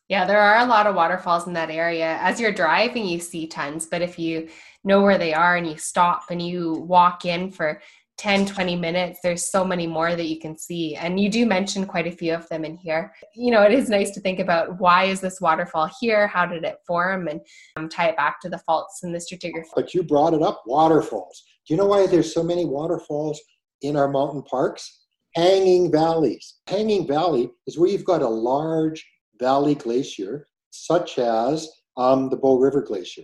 Yeah, 0.10 0.26
there 0.26 0.42
are 0.42 0.64
a 0.64 0.70
lot 0.70 0.86
of 0.86 0.96
waterfalls 0.96 1.48
in 1.48 1.54
that 1.54 1.70
area. 1.70 2.18
As 2.22 2.40
you're 2.40 2.52
driving, 2.52 3.06
you 3.06 3.20
see 3.20 3.48
tons, 3.48 3.86
but 3.86 4.02
if 4.02 4.20
you 4.20 4.50
know 4.84 5.02
where 5.02 5.18
they 5.18 5.34
are 5.34 5.56
and 5.56 5.66
you 5.66 5.78
stop 5.78 6.24
and 6.30 6.42
you 6.42 6.74
walk 6.74 7.26
in 7.26 7.52
for 7.52 7.82
10, 8.24 8.46
20 8.46 8.78
minutes, 8.78 9.20
there's 9.22 9.52
so 9.52 9.66
many 9.66 9.86
more 9.86 10.16
that 10.16 10.30
you 10.30 10.40
can 10.40 10.58
see. 10.58 10.96
And 10.96 11.20
you 11.20 11.30
do 11.30 11.46
mention 11.46 11.86
quite 11.86 12.08
a 12.08 12.12
few 12.12 12.34
of 12.34 12.48
them 12.48 12.64
in 12.64 12.78
here. 12.78 13.14
You 13.36 13.52
know, 13.52 13.64
it 13.64 13.74
is 13.74 13.90
nice 13.90 14.12
to 14.12 14.22
think 14.22 14.40
about 14.40 14.80
why 14.80 15.04
is 15.04 15.20
this 15.20 15.42
waterfall 15.42 15.90
here? 16.00 16.26
How 16.26 16.46
did 16.46 16.64
it 16.64 16.78
form? 16.88 17.28
And 17.28 17.42
um, 17.76 17.90
tie 17.90 18.08
it 18.08 18.16
back 18.16 18.40
to 18.40 18.50
the 18.50 18.60
faults 18.60 19.02
in 19.04 19.12
the 19.12 19.20
stratigraphy. 19.20 19.66
But 19.76 19.94
you 19.94 20.04
brought 20.04 20.34
it 20.34 20.42
up 20.42 20.64
waterfalls. 20.66 21.44
Do 21.68 21.74
you 21.74 21.78
know 21.78 21.86
why 21.86 22.08
there's 22.08 22.34
so 22.34 22.44
many 22.44 22.64
waterfalls 22.64 23.42
in 23.82 23.98
our 23.98 24.08
mountain 24.08 24.44
parks? 24.44 25.02
Hanging 25.36 25.92
valleys. 25.92 26.60
Hanging 26.68 27.06
Valley 27.06 27.52
is 27.68 27.78
where 27.78 27.90
you've 27.90 28.06
got 28.06 28.22
a 28.22 28.30
large 28.30 29.06
valley 29.38 29.76
glacier, 29.76 30.48
such 30.70 31.20
as 31.20 31.68
um, 31.98 32.30
the 32.30 32.38
Bow 32.38 32.58
River 32.58 32.84
Glacier. 32.84 33.24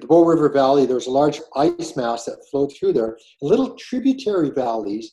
The 0.00 0.08
Bow 0.08 0.24
River 0.24 0.48
Valley, 0.48 0.86
there's 0.86 1.06
a 1.06 1.12
large 1.12 1.40
ice 1.54 1.94
mass 1.96 2.24
that 2.24 2.44
flowed 2.50 2.72
through 2.74 2.94
there. 2.94 3.16
Little 3.40 3.76
tributary 3.76 4.50
valleys 4.50 5.12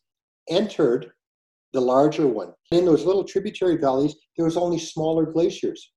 entered 0.50 1.12
the 1.72 1.80
larger 1.80 2.26
one. 2.26 2.54
In 2.72 2.86
those 2.86 3.06
little 3.06 3.24
tributary 3.24 3.78
valleys, 3.78 4.16
there 4.36 4.46
was 4.46 4.58
only 4.58 4.80
smaller 4.80 5.28
glaciers, 5.28 5.92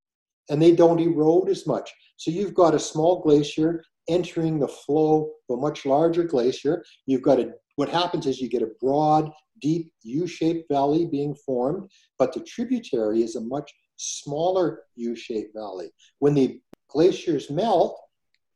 and 0.50 0.60
they 0.60 0.72
don't 0.72 1.00
erode 1.00 1.48
as 1.48 1.66
much. 1.66 1.90
So 2.18 2.30
you've 2.30 2.52
got 2.52 2.74
a 2.74 2.78
small 2.78 3.22
glacier 3.22 3.82
entering 4.06 4.58
the 4.58 4.68
flow 4.68 5.30
of 5.48 5.58
a 5.58 5.60
much 5.60 5.86
larger 5.86 6.24
glacier. 6.24 6.84
You've 7.06 7.22
got 7.22 7.40
a 7.40 7.52
what 7.76 7.88
happens 7.88 8.26
is 8.26 8.40
you 8.40 8.50
get 8.50 8.62
a 8.62 8.70
broad, 8.80 9.30
deep 9.60 9.90
U-shaped 10.02 10.70
valley 10.70 11.06
being 11.06 11.34
formed, 11.34 11.90
but 12.18 12.34
the 12.34 12.40
tributary 12.40 13.22
is 13.22 13.34
a 13.34 13.40
much 13.40 13.72
smaller 13.96 14.82
U-shaped 14.94 15.54
valley. 15.56 15.90
When 16.18 16.34
the 16.34 16.60
glaciers 16.88 17.50
melt, 17.50 17.98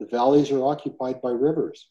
the 0.01 0.07
valleys 0.07 0.51
are 0.51 0.65
occupied 0.65 1.21
by 1.23 1.31
rivers. 1.31 1.89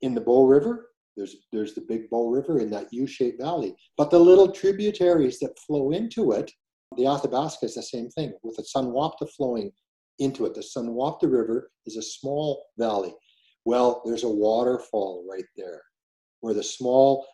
In 0.00 0.14
the 0.14 0.20
Bow 0.20 0.46
River, 0.46 0.88
there's, 1.16 1.36
there's 1.52 1.74
the 1.74 1.82
big 1.82 2.08
Bow 2.10 2.28
River 2.28 2.58
in 2.58 2.70
that 2.70 2.92
U-shaped 2.92 3.40
valley. 3.40 3.74
But 3.96 4.10
the 4.10 4.18
little 4.18 4.50
tributaries 4.50 5.38
that 5.40 5.58
flow 5.58 5.92
into 5.92 6.32
it, 6.32 6.50
the 6.96 7.06
Athabasca 7.06 7.66
is 7.66 7.74
the 7.74 7.82
same 7.82 8.08
thing, 8.10 8.32
with 8.42 8.56
the 8.56 8.62
Sunwapta 8.62 9.28
flowing 9.36 9.70
into 10.18 10.46
it. 10.46 10.54
The 10.54 10.60
Sunwapta 10.62 11.30
River 11.30 11.70
is 11.86 11.96
a 11.96 12.02
small 12.02 12.64
valley. 12.78 13.14
Well, 13.64 14.02
there's 14.04 14.24
a 14.24 14.28
waterfall 14.28 15.24
right 15.30 15.44
there 15.56 15.82
where 16.40 16.54
the 16.54 16.62
small 16.62 17.26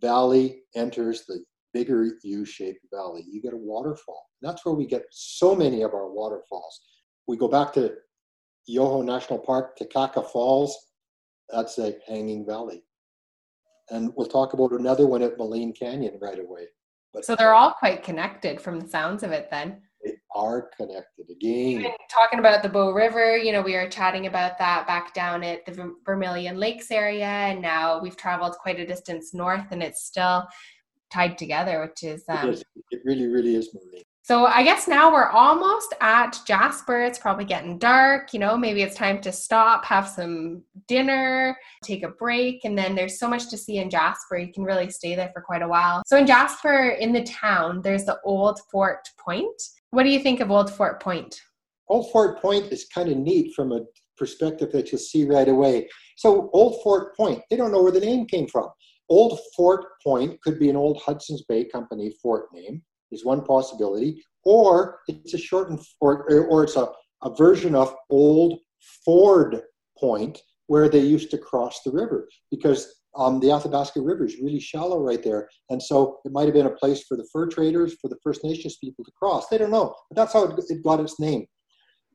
valley 0.00 0.62
enters 0.74 1.24
the 1.26 1.44
bigger 1.72 2.18
U-shaped 2.22 2.84
valley. 2.92 3.24
You 3.30 3.40
get 3.40 3.52
a 3.52 3.58
waterfall. 3.58 4.26
That's 4.42 4.64
where 4.64 4.74
we 4.74 4.86
get 4.86 5.04
so 5.10 5.54
many 5.54 5.82
of 5.82 5.94
our 5.94 6.10
waterfalls. 6.10 6.80
We 7.26 7.36
go 7.36 7.48
back 7.48 7.72
to 7.74 7.94
Yoho 8.66 9.02
National 9.02 9.38
Park, 9.38 9.78
Takakkaw 9.78 10.30
Falls. 10.30 10.76
That's 11.50 11.78
a 11.78 11.94
hanging 12.06 12.44
valley. 12.44 12.82
And 13.90 14.12
we'll 14.16 14.26
talk 14.26 14.52
about 14.52 14.72
another 14.72 15.06
one 15.06 15.22
at 15.22 15.38
Maligne 15.38 15.78
Canyon 15.78 16.18
right 16.20 16.38
away. 16.38 16.66
But 17.14 17.24
so 17.24 17.36
they're 17.36 17.54
all 17.54 17.72
quite 17.72 18.02
connected 18.02 18.60
from 18.60 18.80
the 18.80 18.88
sounds 18.88 19.22
of 19.22 19.30
it 19.30 19.48
then. 19.50 19.80
They 20.04 20.14
are 20.34 20.68
connected 20.76 21.30
again. 21.30 21.80
Even 21.80 21.92
talking 22.10 22.38
about 22.38 22.62
the 22.62 22.68
Bow 22.68 22.90
River, 22.90 23.36
you 23.36 23.52
know, 23.52 23.62
we 23.62 23.74
were 23.74 23.88
chatting 23.88 24.26
about 24.26 24.58
that 24.58 24.86
back 24.86 25.14
down 25.14 25.42
at 25.42 25.64
the 25.64 25.94
Vermilion 26.04 26.58
Lakes 26.58 26.90
area, 26.90 27.24
and 27.24 27.62
now 27.62 28.00
we've 28.00 28.16
traveled 28.16 28.56
quite 28.58 28.78
a 28.78 28.86
distance 28.86 29.32
north, 29.32 29.66
and 29.70 29.82
it's 29.82 30.04
still 30.04 30.46
tied 31.12 31.38
together, 31.38 31.80
which 31.80 32.02
is 32.02 32.24
um, 32.28 32.48
it, 32.48 32.54
is. 32.54 32.64
it 32.90 33.00
really, 33.04 33.26
really 33.26 33.54
is, 33.54 33.74
Marie. 33.74 34.04
So 34.26 34.44
I 34.44 34.64
guess 34.64 34.88
now 34.88 35.12
we're 35.12 35.28
almost 35.28 35.94
at 36.00 36.40
Jasper. 36.44 37.00
It's 37.00 37.16
probably 37.16 37.44
getting 37.44 37.78
dark. 37.78 38.34
You 38.34 38.40
know, 38.40 38.56
maybe 38.56 38.82
it's 38.82 38.96
time 38.96 39.20
to 39.20 39.30
stop, 39.30 39.84
have 39.84 40.08
some 40.08 40.64
dinner, 40.88 41.56
take 41.84 42.02
a 42.02 42.08
break. 42.08 42.64
And 42.64 42.76
then 42.76 42.96
there's 42.96 43.20
so 43.20 43.28
much 43.28 43.48
to 43.50 43.56
see 43.56 43.78
in 43.78 43.88
Jasper. 43.88 44.36
You 44.36 44.52
can 44.52 44.64
really 44.64 44.90
stay 44.90 45.14
there 45.14 45.30
for 45.32 45.42
quite 45.42 45.62
a 45.62 45.68
while. 45.68 46.02
So 46.06 46.16
in 46.16 46.26
Jasper, 46.26 46.96
in 46.98 47.12
the 47.12 47.22
town, 47.22 47.82
there's 47.82 48.04
the 48.04 48.18
Old 48.24 48.58
Fort 48.68 49.08
Point. 49.16 49.62
What 49.90 50.02
do 50.02 50.08
you 50.08 50.18
think 50.18 50.40
of 50.40 50.50
Old 50.50 50.72
Fort 50.72 51.00
Point? 51.00 51.40
Old 51.86 52.10
Fort 52.10 52.42
Point 52.42 52.72
is 52.72 52.86
kind 52.92 53.08
of 53.08 53.18
neat 53.18 53.54
from 53.54 53.70
a 53.70 53.82
perspective 54.18 54.72
that 54.72 54.90
you'll 54.90 54.98
see 54.98 55.24
right 55.24 55.48
away. 55.48 55.88
So 56.16 56.50
Old 56.52 56.82
Fort 56.82 57.16
Point, 57.16 57.42
they 57.48 57.56
don't 57.56 57.70
know 57.70 57.80
where 57.80 57.92
the 57.92 58.00
name 58.00 58.26
came 58.26 58.48
from. 58.48 58.70
Old 59.08 59.38
Fort 59.56 59.84
Point 60.02 60.42
could 60.42 60.58
be 60.58 60.68
an 60.68 60.74
old 60.74 61.00
Hudson's 61.00 61.44
Bay 61.44 61.64
Company 61.64 62.12
fort 62.20 62.46
name 62.52 62.82
is 63.12 63.24
one 63.24 63.42
possibility, 63.44 64.22
or 64.44 65.00
it's 65.08 65.34
a 65.34 65.38
shortened 65.38 65.80
or, 66.00 66.24
or 66.28 66.64
it's 66.64 66.76
a, 66.76 66.88
a 67.22 67.34
version 67.34 67.74
of 67.74 67.94
Old 68.10 68.60
Ford 69.04 69.62
Point 69.98 70.40
where 70.66 70.88
they 70.88 71.00
used 71.00 71.30
to 71.30 71.38
cross 71.38 71.80
the 71.84 71.90
river 71.90 72.28
because 72.50 72.92
um, 73.16 73.40
the 73.40 73.50
Athabasca 73.50 74.00
River 74.00 74.26
is 74.26 74.38
really 74.40 74.60
shallow 74.60 75.00
right 75.00 75.22
there. 75.22 75.48
And 75.70 75.82
so 75.82 76.18
it 76.24 76.32
might 76.32 76.44
have 76.44 76.54
been 76.54 76.66
a 76.66 76.70
place 76.70 77.04
for 77.04 77.16
the 77.16 77.26
fur 77.32 77.48
traders, 77.48 77.96
for 78.00 78.08
the 78.08 78.18
First 78.22 78.44
Nations 78.44 78.76
people 78.76 79.04
to 79.04 79.12
cross. 79.12 79.48
They 79.48 79.58
don't 79.58 79.70
know, 79.70 79.94
but 80.10 80.16
that's 80.16 80.32
how 80.32 80.44
it, 80.44 80.84
got 80.84 81.00
its 81.00 81.18
name. 81.18 81.46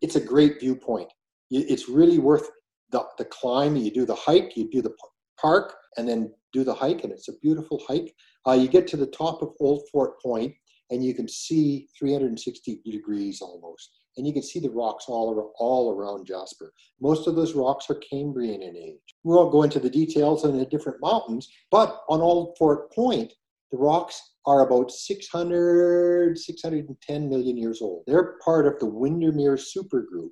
It's 0.01 0.15
a 0.15 0.21
great 0.21 0.59
viewpoint. 0.59 1.11
It's 1.49 1.89
really 1.89 2.19
worth 2.19 2.47
the, 2.91 3.03
the 3.17 3.25
climb. 3.25 3.75
You 3.75 3.91
do 3.91 4.05
the 4.05 4.15
hike, 4.15 4.55
you 4.55 4.69
do 4.69 4.81
the 4.81 4.93
park, 5.41 5.73
and 5.97 6.07
then 6.07 6.31
do 6.53 6.63
the 6.63 6.73
hike, 6.73 7.03
and 7.03 7.11
it's 7.11 7.29
a 7.29 7.37
beautiful 7.41 7.81
hike. 7.87 8.13
Uh, 8.47 8.53
you 8.53 8.67
get 8.67 8.87
to 8.87 8.97
the 8.97 9.07
top 9.07 9.41
of 9.41 9.53
Old 9.59 9.83
Fort 9.91 10.21
Point, 10.21 10.53
and 10.91 11.03
you 11.03 11.13
can 11.13 11.27
see 11.27 11.87
360 11.97 12.81
degrees 12.85 13.41
almost. 13.41 13.97
And 14.17 14.27
you 14.27 14.33
can 14.33 14.43
see 14.43 14.59
the 14.59 14.69
rocks 14.69 15.05
all, 15.07 15.33
around, 15.33 15.51
all 15.57 15.93
around 15.93 16.27
Jasper. 16.27 16.73
Most 16.99 17.27
of 17.27 17.35
those 17.35 17.55
rocks 17.55 17.89
are 17.89 17.95
Cambrian 17.95 18.61
in 18.61 18.75
age. 18.75 19.15
We 19.23 19.33
won't 19.33 19.53
go 19.53 19.63
into 19.63 19.79
the 19.79 19.89
details 19.89 20.43
on 20.43 20.57
the 20.57 20.65
different 20.65 20.99
mountains, 21.01 21.49
but 21.71 22.01
on 22.09 22.19
Old 22.19 22.57
Fort 22.57 22.91
Point, 22.93 23.31
the 23.71 23.77
rocks 23.77 24.21
are 24.45 24.67
about 24.67 24.91
600, 24.91 26.37
610 26.37 27.29
million 27.29 27.57
years 27.57 27.81
old. 27.81 28.03
They're 28.05 28.35
part 28.43 28.67
of 28.67 28.77
the 28.79 28.85
Windermere 28.85 29.55
supergroup. 29.55 30.31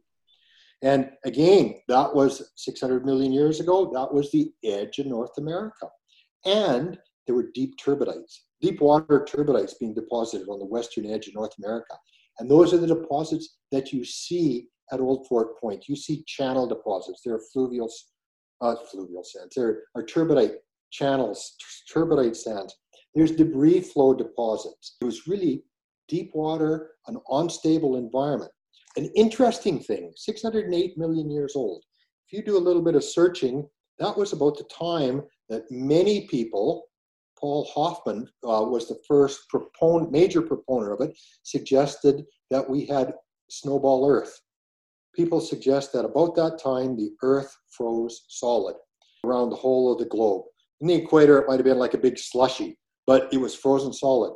And 0.82 1.12
again, 1.24 1.76
that 1.88 2.14
was 2.14 2.52
600 2.58 3.06
million 3.06 3.32
years 3.32 3.62
ago. 3.62 3.92
That 3.94 4.14
was 4.14 4.30
the 4.32 4.52
edge 4.66 5.00
of 5.00 5.06
North 5.06 5.38
America. 5.38 5.88
And 6.46 6.98
there 7.26 7.36
were 7.36 7.52
deep 7.54 7.76
turbidites 7.78 8.40
deep 8.62 8.82
water 8.82 9.26
turbidites 9.30 9.74
being 9.80 9.94
deposited 9.94 10.48
on 10.48 10.60
the 10.60 10.66
western 10.66 11.06
edge 11.06 11.28
of 11.28 11.36
North 11.36 11.54
America. 11.58 11.96
And 12.40 12.50
those 12.50 12.74
are 12.74 12.78
the 12.78 12.88
deposits 12.88 13.58
that 13.72 13.92
you 13.92 14.04
see 14.04 14.68
at 14.92 15.00
Old 15.00 15.28
Fort 15.28 15.60
Point. 15.60 15.88
You 15.88 15.96
see 15.96 16.24
channel 16.26 16.68
deposits. 16.68 17.22
There 17.24 17.36
are 17.36 17.42
fluvial, 17.54 17.92
uh, 18.62 18.76
fluvial 18.92 19.24
sands. 19.24 19.56
There 19.56 19.84
are 19.96 20.04
turbidite 20.04 20.56
channels, 20.92 21.56
turbidite 21.94 22.36
sands. 22.36 22.76
There's 23.14 23.32
debris 23.32 23.82
flow 23.82 24.14
deposits. 24.14 24.98
It 25.02 25.06
was 25.06 25.28
really 25.28 25.64
deep 26.08 26.32
water, 26.34 26.92
an 27.08 27.18
unstable 27.30 27.98
environment. 27.98 28.52
An 28.98 29.06
interesting 29.16 29.80
thing 29.80 30.12
608 30.16 30.98
million 30.98 31.30
years 31.30 31.56
old. 31.56 31.84
If 32.28 32.38
you 32.38 32.44
do 32.44 32.58
a 32.58 32.60
little 32.60 32.82
bit 32.82 32.96
of 32.96 33.04
searching, 33.04 33.68
that 34.00 34.18
was 34.18 34.34
about 34.34 34.58
the 34.58 34.66
time 34.66 35.24
that 35.50 35.70
many 35.70 36.28
people 36.28 36.89
Paul 37.40 37.70
Hoffman 37.74 38.28
uh, 38.44 38.66
was 38.66 38.88
the 38.88 39.00
first 39.08 39.48
proponent, 39.50 40.12
major 40.12 40.42
proponent 40.42 40.94
of 40.94 41.08
it, 41.08 41.18
suggested 41.44 42.26
that 42.52 42.70
we 42.70 42.86
had 42.86 43.14
snowball 43.50 44.10
Earth. 44.10 44.40
People 45.16 45.42
suggest 45.42 45.94
that 45.94 46.06
about 46.06 46.36
that 46.36 46.60
time 46.62 46.96
the 46.96 47.12
Earth 47.24 47.56
froze 47.70 48.26
solid 48.28 48.76
around 49.26 49.50
the 49.50 49.56
whole 49.56 49.92
of 49.92 50.00
the 50.00 50.06
globe. 50.06 50.46
In 50.82 50.88
the 50.88 50.96
equator, 50.96 51.40
it 51.40 51.48
might 51.48 51.58
have 51.58 51.66
been 51.66 51.80
like 51.80 51.94
a 51.94 51.98
big 51.98 52.18
slushy, 52.18 52.78
but 53.06 53.32
it 53.34 53.38
was 53.38 53.56
frozen 53.56 53.92
solid. 53.92 54.34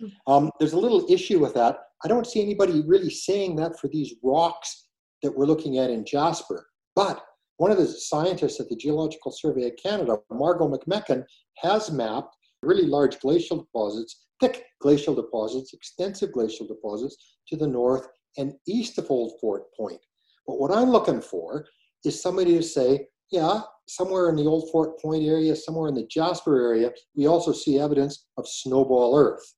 Hmm. 0.00 0.06
Um, 0.26 0.50
there's 0.58 0.74
a 0.74 0.78
little 0.78 1.06
issue 1.10 1.38
with 1.38 1.54
that. 1.54 1.78
I 2.04 2.08
don't 2.08 2.26
see 2.26 2.42
anybody 2.42 2.82
really 2.86 3.10
saying 3.10 3.56
that 3.56 3.78
for 3.78 3.88
these 3.88 4.14
rocks 4.22 4.88
that 5.22 5.36
we're 5.36 5.46
looking 5.46 5.78
at 5.78 5.90
in 5.90 6.04
Jasper. 6.04 6.66
But 6.94 7.24
one 7.58 7.70
of 7.70 7.78
the 7.78 7.86
scientists 7.86 8.60
at 8.60 8.68
the 8.68 8.76
Geological 8.76 9.32
Survey 9.32 9.66
of 9.68 9.76
Canada, 9.82 10.18
Margot 10.30 10.68
McMechan, 10.68 11.24
has 11.58 11.90
mapped 11.90 12.36
really 12.62 12.86
large 12.86 13.18
glacial 13.20 13.58
deposits, 13.58 14.26
thick 14.40 14.64
glacial 14.80 15.14
deposits, 15.14 15.72
extensive 15.72 16.32
glacial 16.32 16.66
deposits 16.66 17.16
to 17.48 17.56
the 17.56 17.66
north 17.66 18.08
and 18.36 18.52
east 18.66 18.98
of 18.98 19.10
Old 19.10 19.32
Fort 19.40 19.64
Point. 19.76 20.00
But 20.46 20.60
what 20.60 20.70
I'm 20.70 20.90
looking 20.90 21.20
for 21.20 21.66
is 22.04 22.20
somebody 22.20 22.52
to 22.56 22.62
say, 22.62 23.08
yeah, 23.30 23.62
somewhere 23.88 24.28
in 24.28 24.36
the 24.36 24.44
Old 24.44 24.70
Fort 24.70 25.00
Point 25.00 25.24
area, 25.24 25.56
somewhere 25.56 25.88
in 25.88 25.94
the 25.94 26.06
Jasper 26.06 26.60
area, 26.60 26.92
we 27.14 27.26
also 27.26 27.52
see 27.52 27.78
evidence 27.78 28.26
of 28.36 28.46
snowball 28.46 29.18
Earth. 29.18 29.54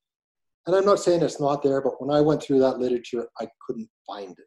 And 0.66 0.76
I'm 0.76 0.84
not 0.84 1.00
saying 1.00 1.22
it's 1.22 1.40
not 1.40 1.62
there, 1.62 1.80
but 1.80 2.00
when 2.00 2.14
I 2.14 2.20
went 2.20 2.42
through 2.42 2.60
that 2.60 2.78
literature, 2.78 3.26
I 3.40 3.48
couldn't 3.66 3.88
find 4.06 4.32
it. 4.32 4.46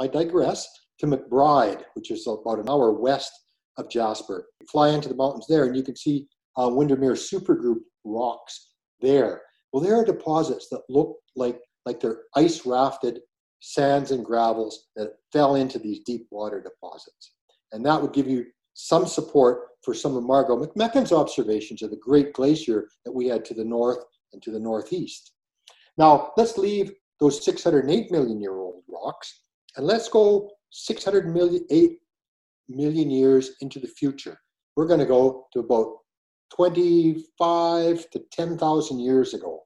I 0.00 0.06
digress 0.06 0.66
to 0.98 1.06
McBride, 1.06 1.82
which 1.94 2.10
is 2.10 2.26
about 2.26 2.58
an 2.58 2.68
hour 2.68 2.92
west 2.92 3.32
of 3.76 3.88
Jasper. 3.88 4.48
You 4.60 4.66
fly 4.66 4.90
into 4.90 5.08
the 5.08 5.14
mountains 5.14 5.46
there, 5.48 5.64
and 5.64 5.76
you 5.76 5.82
can 5.82 5.96
see 5.96 6.26
uh, 6.56 6.68
Windermere 6.68 7.12
supergroup 7.12 7.80
rocks 8.04 8.70
there. 9.00 9.42
Well, 9.72 9.82
there 9.82 9.96
are 9.96 10.04
deposits 10.04 10.68
that 10.70 10.82
look 10.88 11.16
like 11.36 11.60
like 11.86 12.00
they're 12.00 12.22
ice 12.34 12.66
rafted 12.66 13.20
sands 13.60 14.10
and 14.10 14.24
gravels 14.24 14.88
that 14.96 15.14
fell 15.32 15.54
into 15.54 15.78
these 15.78 16.00
deep 16.00 16.26
water 16.30 16.62
deposits, 16.62 17.32
and 17.72 17.84
that 17.86 18.00
would 18.00 18.12
give 18.12 18.28
you 18.28 18.46
some 18.74 19.06
support 19.06 19.68
for 19.82 19.94
some 19.94 20.16
of 20.16 20.24
Margot 20.24 20.56
McMechan's 20.56 21.12
observations 21.12 21.82
of 21.82 21.90
the 21.90 21.96
Great 21.96 22.32
Glacier 22.32 22.88
that 23.04 23.12
we 23.12 23.26
had 23.26 23.44
to 23.46 23.54
the 23.54 23.64
north 23.64 23.98
and 24.32 24.42
to 24.42 24.50
the 24.50 24.60
northeast. 24.60 25.32
Now, 25.96 26.32
let's 26.36 26.58
leave 26.58 26.92
those 27.20 27.44
608 27.44 28.10
million 28.10 28.40
year 28.40 28.58
old 28.58 28.82
rocks 28.88 29.42
and 29.76 29.86
let's 29.86 30.08
go 30.08 30.50
600 30.70 31.32
million, 31.32 31.64
8 31.70 31.98
million 32.68 33.10
years 33.10 33.52
into 33.60 33.78
the 33.78 33.88
future. 33.88 34.38
We're 34.76 34.86
going 34.86 35.00
to 35.00 35.06
go 35.06 35.46
to 35.52 35.60
about 35.60 35.96
25 36.54 38.10
to 38.10 38.22
10,000 38.32 39.00
years 39.00 39.34
ago 39.34 39.62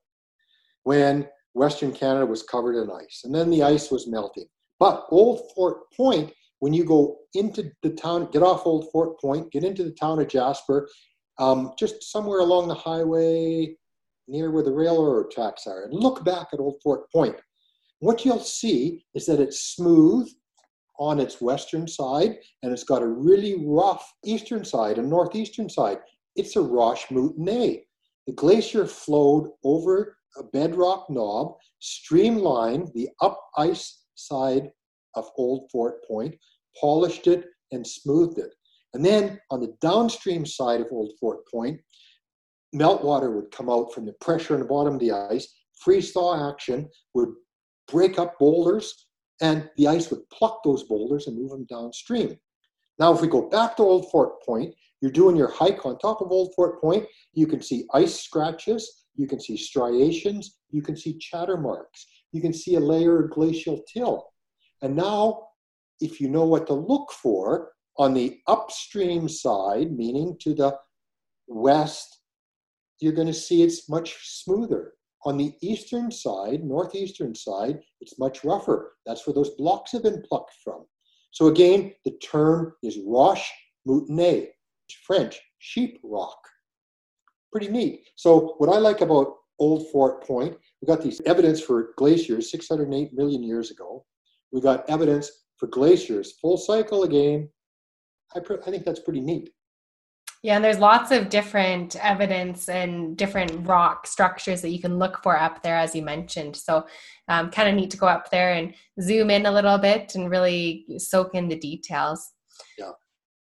when 0.84 1.28
Western 1.54 1.92
Canada 1.92 2.26
was 2.26 2.42
covered 2.42 2.82
in 2.82 2.90
ice. 2.90 3.22
And 3.24 3.34
then 3.34 3.50
the 3.50 3.62
ice 3.62 3.90
was 3.90 4.08
melting. 4.08 4.46
But 4.78 5.06
Old 5.10 5.42
Fort 5.54 5.92
Point, 5.96 6.32
when 6.60 6.72
you 6.72 6.84
go 6.84 7.18
into 7.34 7.70
the 7.82 7.90
town, 7.90 8.30
get 8.32 8.42
off 8.42 8.66
Old 8.66 8.90
Fort 8.90 9.20
Point, 9.20 9.52
get 9.52 9.64
into 9.64 9.84
the 9.84 9.92
town 9.92 10.20
of 10.20 10.28
Jasper, 10.28 10.88
um, 11.38 11.72
just 11.78 12.10
somewhere 12.10 12.40
along 12.40 12.68
the 12.68 12.74
highway 12.74 13.76
near 14.28 14.50
where 14.50 14.62
the 14.62 14.72
railroad 14.72 15.30
tracks 15.30 15.66
are, 15.66 15.84
and 15.84 15.94
look 15.94 16.24
back 16.24 16.48
at 16.52 16.60
Old 16.60 16.80
Fort 16.82 17.10
Point. 17.12 17.36
What 18.00 18.24
you'll 18.24 18.40
see 18.40 19.04
is 19.14 19.26
that 19.26 19.40
it's 19.40 19.74
smooth 19.74 20.28
on 20.98 21.18
its 21.18 21.40
western 21.40 21.88
side, 21.88 22.36
and 22.62 22.72
it's 22.72 22.84
got 22.84 23.02
a 23.02 23.06
really 23.06 23.64
rough 23.66 24.12
eastern 24.24 24.64
side 24.64 24.98
and 24.98 25.08
northeastern 25.08 25.68
side. 25.68 25.98
It's 26.36 26.56
a 26.56 26.60
roche 26.60 27.06
moutonné. 27.08 27.84
The 28.26 28.32
glacier 28.32 28.86
flowed 28.86 29.50
over 29.64 30.16
a 30.38 30.44
bedrock 30.44 31.10
knob, 31.10 31.56
streamlined 31.80 32.90
the 32.94 33.08
up 33.20 33.40
ice 33.56 34.04
side 34.14 34.70
of 35.14 35.28
Old 35.36 35.70
Fort 35.70 36.04
Point, 36.06 36.34
polished 36.80 37.26
it, 37.26 37.46
and 37.72 37.86
smoothed 37.86 38.38
it. 38.38 38.50
And 38.94 39.04
then 39.04 39.40
on 39.50 39.60
the 39.60 39.74
downstream 39.80 40.46
side 40.46 40.80
of 40.80 40.86
Old 40.90 41.12
Fort 41.18 41.40
Point, 41.50 41.80
meltwater 42.74 43.34
would 43.34 43.50
come 43.50 43.68
out 43.68 43.92
from 43.92 44.06
the 44.06 44.14
pressure 44.20 44.54
in 44.54 44.60
the 44.60 44.66
bottom 44.66 44.94
of 44.94 45.00
the 45.00 45.12
ice. 45.12 45.52
Freeze 45.80 46.12
thaw 46.12 46.50
action 46.50 46.88
would 47.14 47.30
break 47.88 48.18
up 48.18 48.38
boulders 48.38 49.06
and 49.42 49.68
the 49.76 49.88
ice 49.88 50.10
would 50.10 50.28
pluck 50.30 50.62
those 50.64 50.84
boulders 50.84 51.26
and 51.26 51.36
move 51.36 51.50
them 51.50 51.66
downstream. 51.66 52.38
Now, 52.98 53.12
if 53.12 53.20
we 53.20 53.28
go 53.28 53.48
back 53.48 53.76
to 53.76 53.82
Old 53.82 54.10
Fort 54.10 54.42
Point, 54.42 54.74
you're 55.00 55.10
doing 55.10 55.36
your 55.36 55.50
hike 55.50 55.84
on 55.84 55.98
top 55.98 56.22
of 56.22 56.30
Old 56.30 56.54
Fort 56.54 56.80
Point, 56.80 57.06
you 57.34 57.46
can 57.46 57.60
see 57.60 57.86
ice 57.92 58.20
scratches, 58.20 59.04
you 59.16 59.26
can 59.26 59.40
see 59.40 59.56
striations, 59.56 60.58
you 60.70 60.80
can 60.80 60.96
see 60.96 61.18
chatter 61.18 61.56
marks, 61.56 62.06
you 62.30 62.40
can 62.40 62.52
see 62.52 62.76
a 62.76 62.80
layer 62.80 63.24
of 63.24 63.30
glacial 63.30 63.82
till. 63.92 64.32
And 64.80 64.96
now, 64.96 65.48
if 66.00 66.20
you 66.20 66.28
know 66.28 66.44
what 66.44 66.66
to 66.68 66.74
look 66.74 67.12
for, 67.12 67.72
on 67.98 68.14
the 68.14 68.38
upstream 68.46 69.28
side, 69.28 69.92
meaning 69.92 70.36
to 70.40 70.54
the 70.54 70.76
west, 71.46 72.20
you're 73.00 73.12
going 73.12 73.26
to 73.26 73.34
see 73.34 73.62
it's 73.62 73.88
much 73.88 74.16
smoother. 74.22 74.94
On 75.24 75.36
the 75.36 75.54
eastern 75.60 76.10
side, 76.10 76.64
northeastern 76.64 77.34
side, 77.34 77.80
it's 78.00 78.18
much 78.18 78.42
rougher. 78.42 78.94
That's 79.06 79.26
where 79.26 79.34
those 79.34 79.50
blocks 79.50 79.92
have 79.92 80.02
been 80.02 80.22
plucked 80.28 80.54
from. 80.64 80.84
So 81.30 81.46
again, 81.46 81.94
the 82.04 82.12
term 82.22 82.74
is 82.82 82.98
roche 83.06 83.50
moutonnées, 83.88 84.48
French, 85.06 85.40
sheep 85.58 86.00
rock. 86.02 86.38
Pretty 87.52 87.68
neat. 87.68 88.04
So 88.16 88.54
what 88.58 88.68
I 88.68 88.78
like 88.78 89.00
about 89.00 89.34
Old 89.58 89.88
Fort 89.90 90.26
Point, 90.26 90.56
we 90.80 90.86
got 90.86 91.02
these 91.02 91.20
evidence 91.24 91.60
for 91.60 91.92
glaciers 91.96 92.50
608 92.50 93.12
million 93.14 93.42
years 93.42 93.70
ago. 93.70 94.04
We 94.50 94.60
got 94.60 94.88
evidence 94.90 95.30
for 95.56 95.68
glaciers, 95.68 96.32
full 96.32 96.56
cycle 96.56 97.04
again. 97.04 97.48
I, 98.34 98.40
I 98.40 98.70
think 98.70 98.84
that's 98.84 99.00
pretty 99.00 99.20
neat. 99.20 99.50
Yeah, 100.42 100.56
and 100.56 100.64
there's 100.64 100.80
lots 100.80 101.12
of 101.12 101.28
different 101.28 101.94
evidence 102.04 102.68
and 102.68 103.16
different 103.16 103.64
rock 103.66 104.08
structures 104.08 104.60
that 104.62 104.70
you 104.70 104.80
can 104.80 104.98
look 104.98 105.22
for 105.22 105.38
up 105.38 105.62
there, 105.62 105.76
as 105.76 105.94
you 105.94 106.02
mentioned. 106.02 106.56
So, 106.56 106.84
um, 107.28 107.50
kind 107.50 107.68
of 107.68 107.76
need 107.76 107.92
to 107.92 107.96
go 107.96 108.08
up 108.08 108.30
there 108.30 108.52
and 108.52 108.74
zoom 109.00 109.30
in 109.30 109.46
a 109.46 109.52
little 109.52 109.78
bit 109.78 110.16
and 110.16 110.28
really 110.28 110.84
soak 110.98 111.36
in 111.36 111.48
the 111.48 111.56
details. 111.56 112.32
Yeah. 112.76 112.90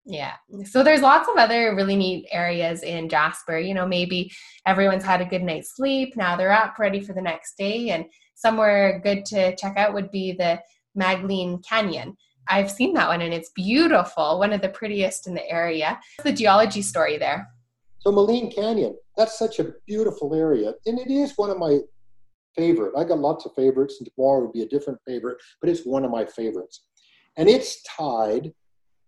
Yeah. 0.05 0.33
So 0.65 0.83
there's 0.83 1.01
lots 1.01 1.27
of 1.29 1.35
other 1.35 1.75
really 1.75 1.97
neat 1.97 2.27
areas 2.31 2.81
in 2.81 3.09
Jasper. 3.09 3.59
You 3.59 3.73
know, 3.73 3.85
maybe 3.85 4.31
everyone's 4.65 5.03
had 5.03 5.21
a 5.21 5.25
good 5.25 5.43
night's 5.43 5.75
sleep. 5.75 6.15
Now 6.15 6.35
they're 6.37 6.51
up 6.51 6.79
ready 6.79 7.01
for 7.01 7.13
the 7.13 7.21
next 7.21 7.57
day. 7.57 7.89
And 7.89 8.05
somewhere 8.33 9.01
good 9.03 9.25
to 9.25 9.55
check 9.57 9.75
out 9.77 9.93
would 9.93 10.09
be 10.09 10.31
the 10.31 10.59
Maligne 10.95 11.61
Canyon. 11.67 12.15
I've 12.49 12.71
seen 12.71 12.93
that 12.93 13.07
one 13.07 13.21
and 13.21 13.33
it's 13.33 13.49
beautiful, 13.49 14.39
one 14.39 14.53
of 14.53 14.61
the 14.61 14.69
prettiest 14.69 15.27
in 15.27 15.33
the 15.33 15.47
area. 15.49 15.99
What's 16.17 16.31
the 16.31 16.35
geology 16.35 16.81
story 16.81 17.17
there? 17.17 17.47
So 17.99 18.11
Maligne 18.11 18.53
Canyon, 18.53 18.95
that's 19.15 19.37
such 19.37 19.59
a 19.59 19.73
beautiful 19.85 20.33
area. 20.33 20.73
And 20.85 20.99
it 20.99 21.09
is 21.09 21.33
one 21.35 21.49
of 21.49 21.57
my 21.57 21.79
favorite. 22.55 22.93
I 22.97 23.03
got 23.03 23.19
lots 23.19 23.45
of 23.45 23.53
favorites, 23.55 23.97
and 23.99 24.09
tomorrow 24.15 24.41
would 24.41 24.53
be 24.53 24.63
a 24.63 24.67
different 24.67 24.99
favorite, 25.05 25.37
but 25.61 25.69
it's 25.69 25.85
one 25.85 26.03
of 26.03 26.11
my 26.11 26.25
favorites. 26.25 26.83
And 27.37 27.47
it's 27.47 27.83
tied 27.83 28.51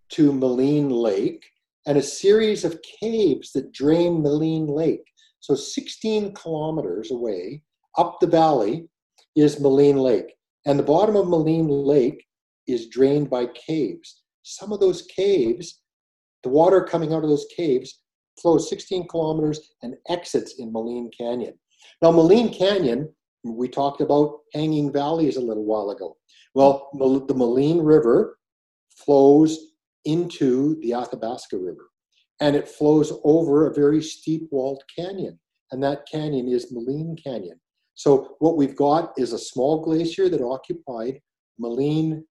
to 0.10 0.32
Maligne 0.32 0.92
Lake 0.92 1.46
and 1.88 1.98
a 1.98 2.04
series 2.04 2.64
of 2.64 2.80
caves 3.02 3.52
that 3.54 3.72
drain 3.72 4.22
Maligne 4.22 4.68
Lake. 4.68 5.06
So 5.40 5.56
16 5.56 6.34
kilometers 6.34 7.12
away 7.12 7.64
up 7.98 8.20
the 8.20 8.28
valley 8.28 8.88
is 9.36 9.60
Maligne 9.60 10.02
Lake. 10.02 10.34
And 10.66 10.78
the 10.78 10.84
bottom 10.84 11.16
of 11.16 11.28
Maligne 11.28 11.70
Lake 11.70 12.26
is 12.72 12.88
drained 12.88 13.30
by 13.30 13.48
caves. 13.48 14.22
Some 14.44 14.72
of 14.72 14.80
those 14.80 15.04
caves, 15.04 15.82
the 16.44 16.50
water 16.50 16.84
coming 16.84 17.14
out 17.14 17.24
of 17.24 17.30
those 17.30 17.48
caves 17.56 18.02
flows 18.42 18.70
16 18.70 19.08
kilometers 19.08 19.74
and 19.82 19.96
exits 20.08 20.56
in 20.60 20.72
Maligne 20.72 21.10
Canyon. 21.18 21.54
Now, 22.02 22.12
Maligne 22.12 22.54
Canyon, 22.58 23.14
we 23.44 23.68
talked 23.68 24.02
about 24.02 24.40
hanging 24.54 24.92
valleys 24.92 25.38
a 25.38 25.42
little 25.42 25.66
while 25.66 25.92
ago. 25.92 26.18
Well, 26.56 26.90
the 26.94 27.34
Maligne 27.34 27.82
River 27.84 28.38
flows 28.98 29.58
into 30.06 30.80
the 30.82 30.94
Athabasca 30.94 31.58
River, 31.58 31.90
and 32.42 32.56
it 32.56 32.68
flows 32.68 33.14
over 33.24 33.68
a 33.68 33.74
very 33.74 34.02
steep 34.02 34.48
walled 34.52 34.84
canyon, 34.96 35.40
and 35.72 35.84
that 35.84 36.08
canyon 36.12 36.48
is 36.48 36.72
Maligne 36.72 37.22
Canyon. 37.22 37.60
So, 37.96 38.36
what 38.40 38.56
we've 38.56 38.76
got 38.76 39.14
is 39.18 39.34
a 39.34 39.38
small 39.38 39.84
glacier 39.84 40.30
that 40.30 40.42
occupied 40.42 41.20
Maligne 41.60 42.24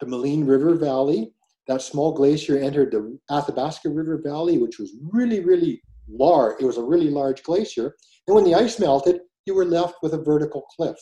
the 0.00 0.06
Maligne 0.06 0.46
River 0.46 0.74
Valley. 0.74 1.32
That 1.68 1.82
small 1.82 2.12
glacier 2.12 2.58
entered 2.58 2.92
the 2.92 3.18
Athabasca 3.30 3.88
River 3.88 4.20
Valley, 4.22 4.58
which 4.58 4.78
was 4.78 4.94
really, 5.10 5.40
really 5.40 5.82
large. 6.08 6.60
It 6.60 6.66
was 6.66 6.78
a 6.78 6.82
really 6.82 7.10
large 7.10 7.42
glacier. 7.42 7.96
And 8.26 8.34
when 8.34 8.44
the 8.44 8.54
ice 8.54 8.78
melted, 8.78 9.20
you 9.46 9.54
were 9.54 9.64
left 9.64 9.96
with 10.02 10.14
a 10.14 10.22
vertical 10.22 10.62
cliff. 10.76 10.96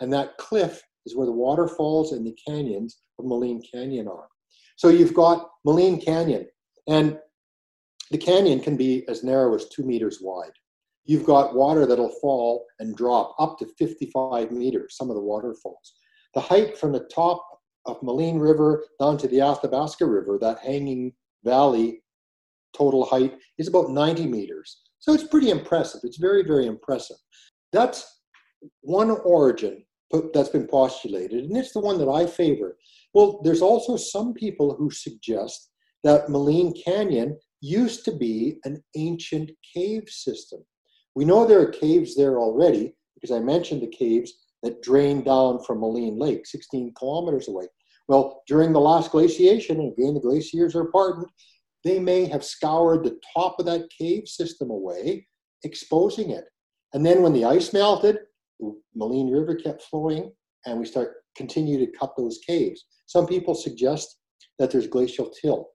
And 0.00 0.12
that 0.12 0.36
cliff 0.38 0.82
is 1.06 1.16
where 1.16 1.26
the 1.26 1.32
waterfalls 1.32 2.12
and 2.12 2.26
the 2.26 2.36
canyons 2.46 2.98
of 3.18 3.24
Maligne 3.24 3.62
Canyon 3.72 4.08
are. 4.08 4.28
So 4.76 4.88
you've 4.88 5.14
got 5.14 5.48
Maligne 5.66 6.04
Canyon, 6.04 6.46
and 6.86 7.18
the 8.10 8.18
canyon 8.18 8.60
can 8.60 8.76
be 8.76 9.06
as 9.08 9.24
narrow 9.24 9.54
as 9.54 9.68
two 9.68 9.82
meters 9.82 10.20
wide. 10.22 10.52
You've 11.04 11.24
got 11.24 11.54
water 11.54 11.86
that'll 11.86 12.14
fall 12.20 12.66
and 12.78 12.96
drop 12.96 13.34
up 13.38 13.58
to 13.58 13.66
55 13.78 14.52
meters, 14.52 14.96
some 14.96 15.10
of 15.10 15.16
the 15.16 15.22
waterfalls. 15.22 15.94
The 16.34 16.40
height 16.40 16.78
from 16.78 16.92
the 16.92 17.08
top 17.12 17.44
of 17.86 18.00
Maligne 18.02 18.40
River 18.40 18.84
down 19.00 19.18
to 19.18 19.28
the 19.28 19.40
Athabasca 19.40 20.04
River, 20.04 20.38
that 20.40 20.58
hanging 20.58 21.12
valley 21.44 22.02
total 22.76 23.04
height 23.04 23.38
is 23.58 23.68
about 23.68 23.90
90 23.90 24.26
meters. 24.26 24.82
So 24.98 25.12
it's 25.12 25.26
pretty 25.26 25.50
impressive. 25.50 26.00
It's 26.04 26.18
very, 26.18 26.42
very 26.42 26.66
impressive. 26.66 27.16
That's 27.72 28.20
one 28.80 29.10
origin 29.10 29.84
that's 30.32 30.48
been 30.48 30.66
postulated, 30.66 31.44
and 31.44 31.56
it's 31.56 31.72
the 31.72 31.80
one 31.80 31.98
that 31.98 32.08
I 32.08 32.26
favor. 32.26 32.76
Well, 33.14 33.40
there's 33.42 33.62
also 33.62 33.96
some 33.96 34.32
people 34.34 34.74
who 34.74 34.90
suggest 34.90 35.70
that 36.04 36.28
Maligne 36.28 36.74
Canyon 36.84 37.38
used 37.60 38.04
to 38.04 38.16
be 38.16 38.58
an 38.64 38.82
ancient 38.96 39.50
cave 39.74 40.08
system. 40.08 40.60
We 41.14 41.24
know 41.24 41.44
there 41.44 41.60
are 41.60 41.70
caves 41.70 42.14
there 42.14 42.38
already 42.38 42.94
because 43.14 43.34
I 43.34 43.40
mentioned 43.40 43.82
the 43.82 43.88
caves 43.88 44.32
that 44.62 44.82
drain 44.82 45.22
down 45.22 45.62
from 45.62 45.80
Maligne 45.80 46.18
Lake, 46.18 46.46
16 46.46 46.94
kilometers 46.94 47.48
away. 47.48 47.66
Well, 48.08 48.42
during 48.46 48.72
the 48.72 48.80
last 48.80 49.10
glaciation, 49.10 49.80
and 49.80 49.92
again, 49.92 50.14
the 50.14 50.20
glaciers 50.20 50.74
are 50.74 50.86
pardoned, 50.86 51.28
they 51.84 51.98
may 51.98 52.24
have 52.26 52.44
scoured 52.44 53.04
the 53.04 53.18
top 53.36 53.58
of 53.58 53.66
that 53.66 53.88
cave 53.96 54.26
system 54.26 54.70
away, 54.70 55.26
exposing 55.64 56.30
it. 56.30 56.44
And 56.94 57.04
then 57.04 57.22
when 57.22 57.32
the 57.32 57.44
ice 57.44 57.72
melted, 57.72 58.18
the 58.58 58.74
Maligne 58.96 59.32
River 59.32 59.54
kept 59.54 59.82
flowing, 59.82 60.32
and 60.66 60.78
we 60.78 60.86
start 60.86 61.16
continue 61.36 61.78
to 61.78 61.98
cut 61.98 62.14
those 62.16 62.38
caves. 62.46 62.84
Some 63.06 63.26
people 63.26 63.54
suggest 63.54 64.18
that 64.58 64.70
there's 64.70 64.88
glacial 64.88 65.30
till 65.30 65.68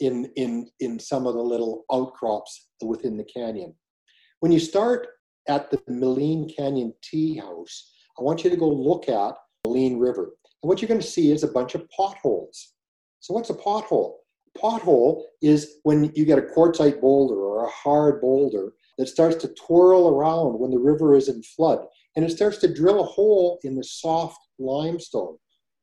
in, 0.00 0.26
in, 0.36 0.68
in 0.80 0.98
some 0.98 1.26
of 1.26 1.34
the 1.34 1.42
little 1.42 1.84
outcrops 1.90 2.68
within 2.82 3.16
the 3.16 3.24
canyon. 3.24 3.74
When 4.40 4.52
you 4.52 4.60
start 4.60 5.08
at 5.48 5.70
the 5.70 5.78
Maligne 5.88 6.54
Canyon 6.54 6.92
Tea 7.02 7.38
House, 7.38 7.92
I 8.18 8.22
want 8.22 8.44
you 8.44 8.50
to 8.50 8.56
go 8.56 8.68
look 8.68 9.08
at 9.08 9.34
Maligne 9.66 9.98
River. 9.98 10.34
And 10.62 10.68
what 10.68 10.80
you're 10.80 10.88
going 10.88 11.00
to 11.00 11.06
see 11.06 11.30
is 11.30 11.42
a 11.42 11.48
bunch 11.48 11.74
of 11.74 11.88
potholes. 11.90 12.74
So 13.20 13.34
what's 13.34 13.50
a 13.50 13.54
pothole? 13.54 14.14
A 14.54 14.58
pothole 14.58 15.22
is 15.42 15.76
when 15.82 16.12
you 16.14 16.24
get 16.24 16.38
a 16.38 16.42
quartzite 16.42 17.00
boulder 17.00 17.34
or 17.34 17.64
a 17.64 17.70
hard 17.70 18.20
boulder 18.20 18.72
that 18.98 19.08
starts 19.08 19.36
to 19.36 19.54
twirl 19.54 20.08
around 20.08 20.58
when 20.58 20.70
the 20.70 20.78
river 20.78 21.16
is 21.16 21.28
in 21.28 21.42
flood. 21.42 21.84
And 22.16 22.24
it 22.24 22.30
starts 22.30 22.58
to 22.58 22.72
drill 22.72 23.00
a 23.00 23.06
hole 23.06 23.58
in 23.64 23.74
the 23.74 23.82
soft 23.82 24.38
limestone. 24.58 25.36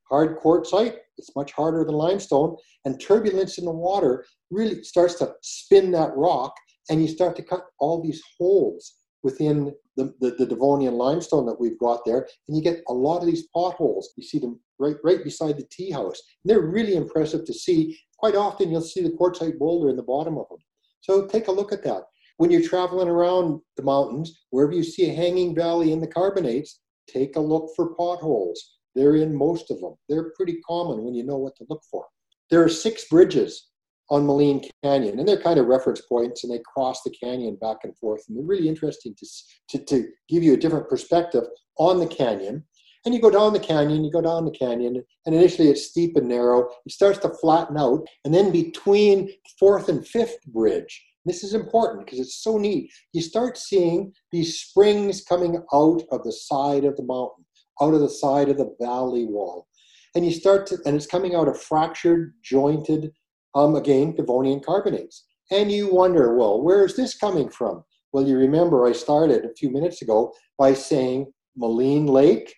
Hard 0.10 0.40
quartzite, 0.40 0.96
it's 1.18 1.36
much 1.36 1.52
harder 1.52 1.84
than 1.84 1.96
limestone, 1.96 2.56
and 2.86 3.00
turbulence 3.00 3.58
in 3.58 3.66
the 3.66 3.72
water 3.72 4.26
really 4.50 4.84
starts 4.84 5.16
to 5.16 5.34
spin 5.42 5.92
that 5.92 6.16
rock, 6.16 6.54
and 6.90 7.02
you 7.02 7.08
start 7.08 7.36
to 7.38 7.44
cut 7.44 7.66
all 7.80 8.02
these 8.02 8.22
holes 8.38 8.96
within 9.24 9.74
the, 9.98 10.14
the, 10.20 10.32
the, 10.32 10.46
Devonian 10.46 10.96
limestone 10.96 11.46
that 11.46 11.60
we've 11.60 11.78
got 11.80 12.04
there, 12.06 12.28
and 12.48 12.58
you 12.58 12.64
get 12.64 12.82
a 12.88 12.94
lot 12.94 13.20
of 13.20 13.26
these 13.26 13.48
potholes. 13.54 14.14
You 14.18 14.24
see 14.24 14.40
them 14.40 14.60
right, 14.80 14.96
right 15.04 15.24
beside 15.24 15.58
the 15.58 15.68
tea 15.70 15.92
house. 15.92 16.22
And 16.44 16.50
they're 16.50 16.68
really 16.68 16.96
impressive 16.96 17.46
to 17.46 17.54
see. 17.54 17.98
Quite 18.18 18.36
often, 18.36 18.72
you'll 18.72 18.82
see 18.82 19.02
the 19.02 19.12
quartzite 19.12 19.58
boulder 19.58 19.90
in 19.90 19.96
the 19.96 20.04
bottom 20.04 20.38
of 20.38 20.48
them. 20.50 20.60
So 21.02 21.26
take 21.26 21.48
a 21.48 21.52
look 21.52 21.72
at 21.72 21.84
that. 21.84 22.04
When 22.38 22.50
you're 22.50 22.68
traveling 22.68 23.08
around 23.08 23.62
the 23.78 23.84
mountains, 23.84 24.40
wherever 24.50 24.74
you 24.74 24.84
see 24.84 25.10
a 25.10 25.14
hanging 25.14 25.54
valley 25.54 25.92
in 25.92 26.02
the 26.02 26.08
carbonates, 26.08 26.80
take 27.08 27.36
a 27.36 27.40
look 27.40 27.70
for 27.76 27.94
potholes. 27.96 28.78
They're 28.96 29.16
in 29.16 29.36
most 29.36 29.72
of 29.72 29.80
them. 29.80 29.96
They're 30.10 30.32
pretty 30.36 30.58
common 30.68 31.04
when 31.04 31.14
you 31.14 31.24
know 31.24 31.38
what 31.38 31.56
to 31.58 31.66
look 31.70 31.84
for. 31.90 32.06
There 32.50 32.64
are 32.64 32.70
six 32.70 33.06
bridges 33.08 33.71
on 34.12 34.28
Maligne 34.28 34.70
Canyon, 34.84 35.18
and 35.18 35.28
they're 35.28 35.42
kind 35.42 35.58
of 35.58 35.68
reference 35.68 36.02
points, 36.02 36.44
and 36.44 36.54
they 36.54 36.60
cross 36.60 37.02
the 37.02 37.10
canyon 37.10 37.58
back 37.60 37.78
and 37.84 37.98
forth, 37.98 38.22
and 38.28 38.38
they're 38.38 38.46
really 38.46 38.68
interesting 38.68 39.16
to, 39.18 39.26
to, 39.70 39.86
to 39.86 40.08
give 40.28 40.44
you 40.44 40.54
a 40.54 40.58
different 40.58 40.90
perspective 40.90 41.44
on 41.78 41.98
the 41.98 42.06
canyon. 42.08 42.64
And 43.06 43.16
you 43.16 43.22
go 43.22 43.32
down 43.32 43.54
the 43.54 43.60
canyon, 43.60 44.04
you 44.04 44.12
go 44.12 44.22
down 44.22 44.44
the 44.44 44.52
canyon, 44.52 45.02
and 45.26 45.34
initially 45.34 45.70
it's 45.70 45.88
steep 45.88 46.18
and 46.18 46.28
narrow. 46.28 46.68
It 46.86 46.92
starts 46.92 47.20
to 47.20 47.30
flatten 47.30 47.78
out, 47.78 48.06
and 48.26 48.34
then 48.34 48.52
between 48.52 49.32
fourth 49.58 49.88
and 49.88 50.06
fifth 50.06 50.38
bridge, 50.46 51.02
this 51.26 51.44
is 51.44 51.54
important 51.54 52.06
because 52.06 52.20
it's 52.20 52.44
so 52.44 52.58
neat. 52.58 52.92
You 53.14 53.22
start 53.22 53.58
seeing 53.58 54.12
these 54.34 54.60
springs 54.60 55.24
coming 55.24 55.64
out 55.74 56.04
of 56.12 56.24
the 56.24 56.34
side 56.34 56.84
of 56.84 56.98
the 56.98 57.04
mountain, 57.04 57.46
out 57.82 57.94
of 57.94 58.02
the 58.02 58.10
side 58.10 58.50
of 58.50 58.58
the 58.58 58.76
valley 58.82 59.26
wall. 59.26 59.68
And 60.16 60.26
you 60.26 60.32
start 60.34 60.68
to, 60.68 60.80
and 60.86 60.98
it's 60.98 61.08
coming 61.08 61.36
out 61.36 61.48
of 61.48 61.62
fractured, 61.62 62.34
jointed 62.44 63.14
um, 63.56 63.76
again, 63.76 64.16
Devonian 64.16 64.62
carbonates. 64.62 65.26
And 65.52 65.72
you 65.72 65.94
wonder, 65.94 66.36
well, 66.36 66.62
where 66.62 66.86
is 66.86 66.96
this 66.96 67.18
coming 67.18 67.50
from? 67.50 67.84
Well, 68.14 68.28
you 68.28 68.38
remember 68.38 68.86
I 68.86 68.94
started 68.94 69.46
a 69.46 69.54
few 69.54 69.70
minutes 69.70 70.02
ago 70.02 70.34
by 70.58 70.74
saying 70.74 71.32
Maligne 71.58 72.08
Lake, 72.08 72.54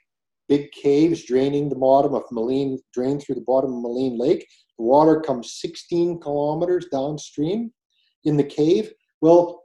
big 0.48 0.72
caves 0.72 1.26
draining 1.26 1.70
the 1.70 1.76
bottom 1.76 2.14
of 2.14 2.24
Maligne, 2.32 2.80
drain 2.94 3.20
through 3.20 3.36
the 3.36 3.46
bottom 3.48 3.74
of 3.74 3.82
Maligne 3.84 4.18
Lake. 4.18 4.48
The 4.78 4.86
water 4.86 5.20
comes 5.20 5.60
16 5.60 6.20
kilometers 6.20 6.88
downstream 6.92 7.72
in 8.24 8.38
the 8.38 8.44
cave. 8.44 8.92
Well, 9.22 9.64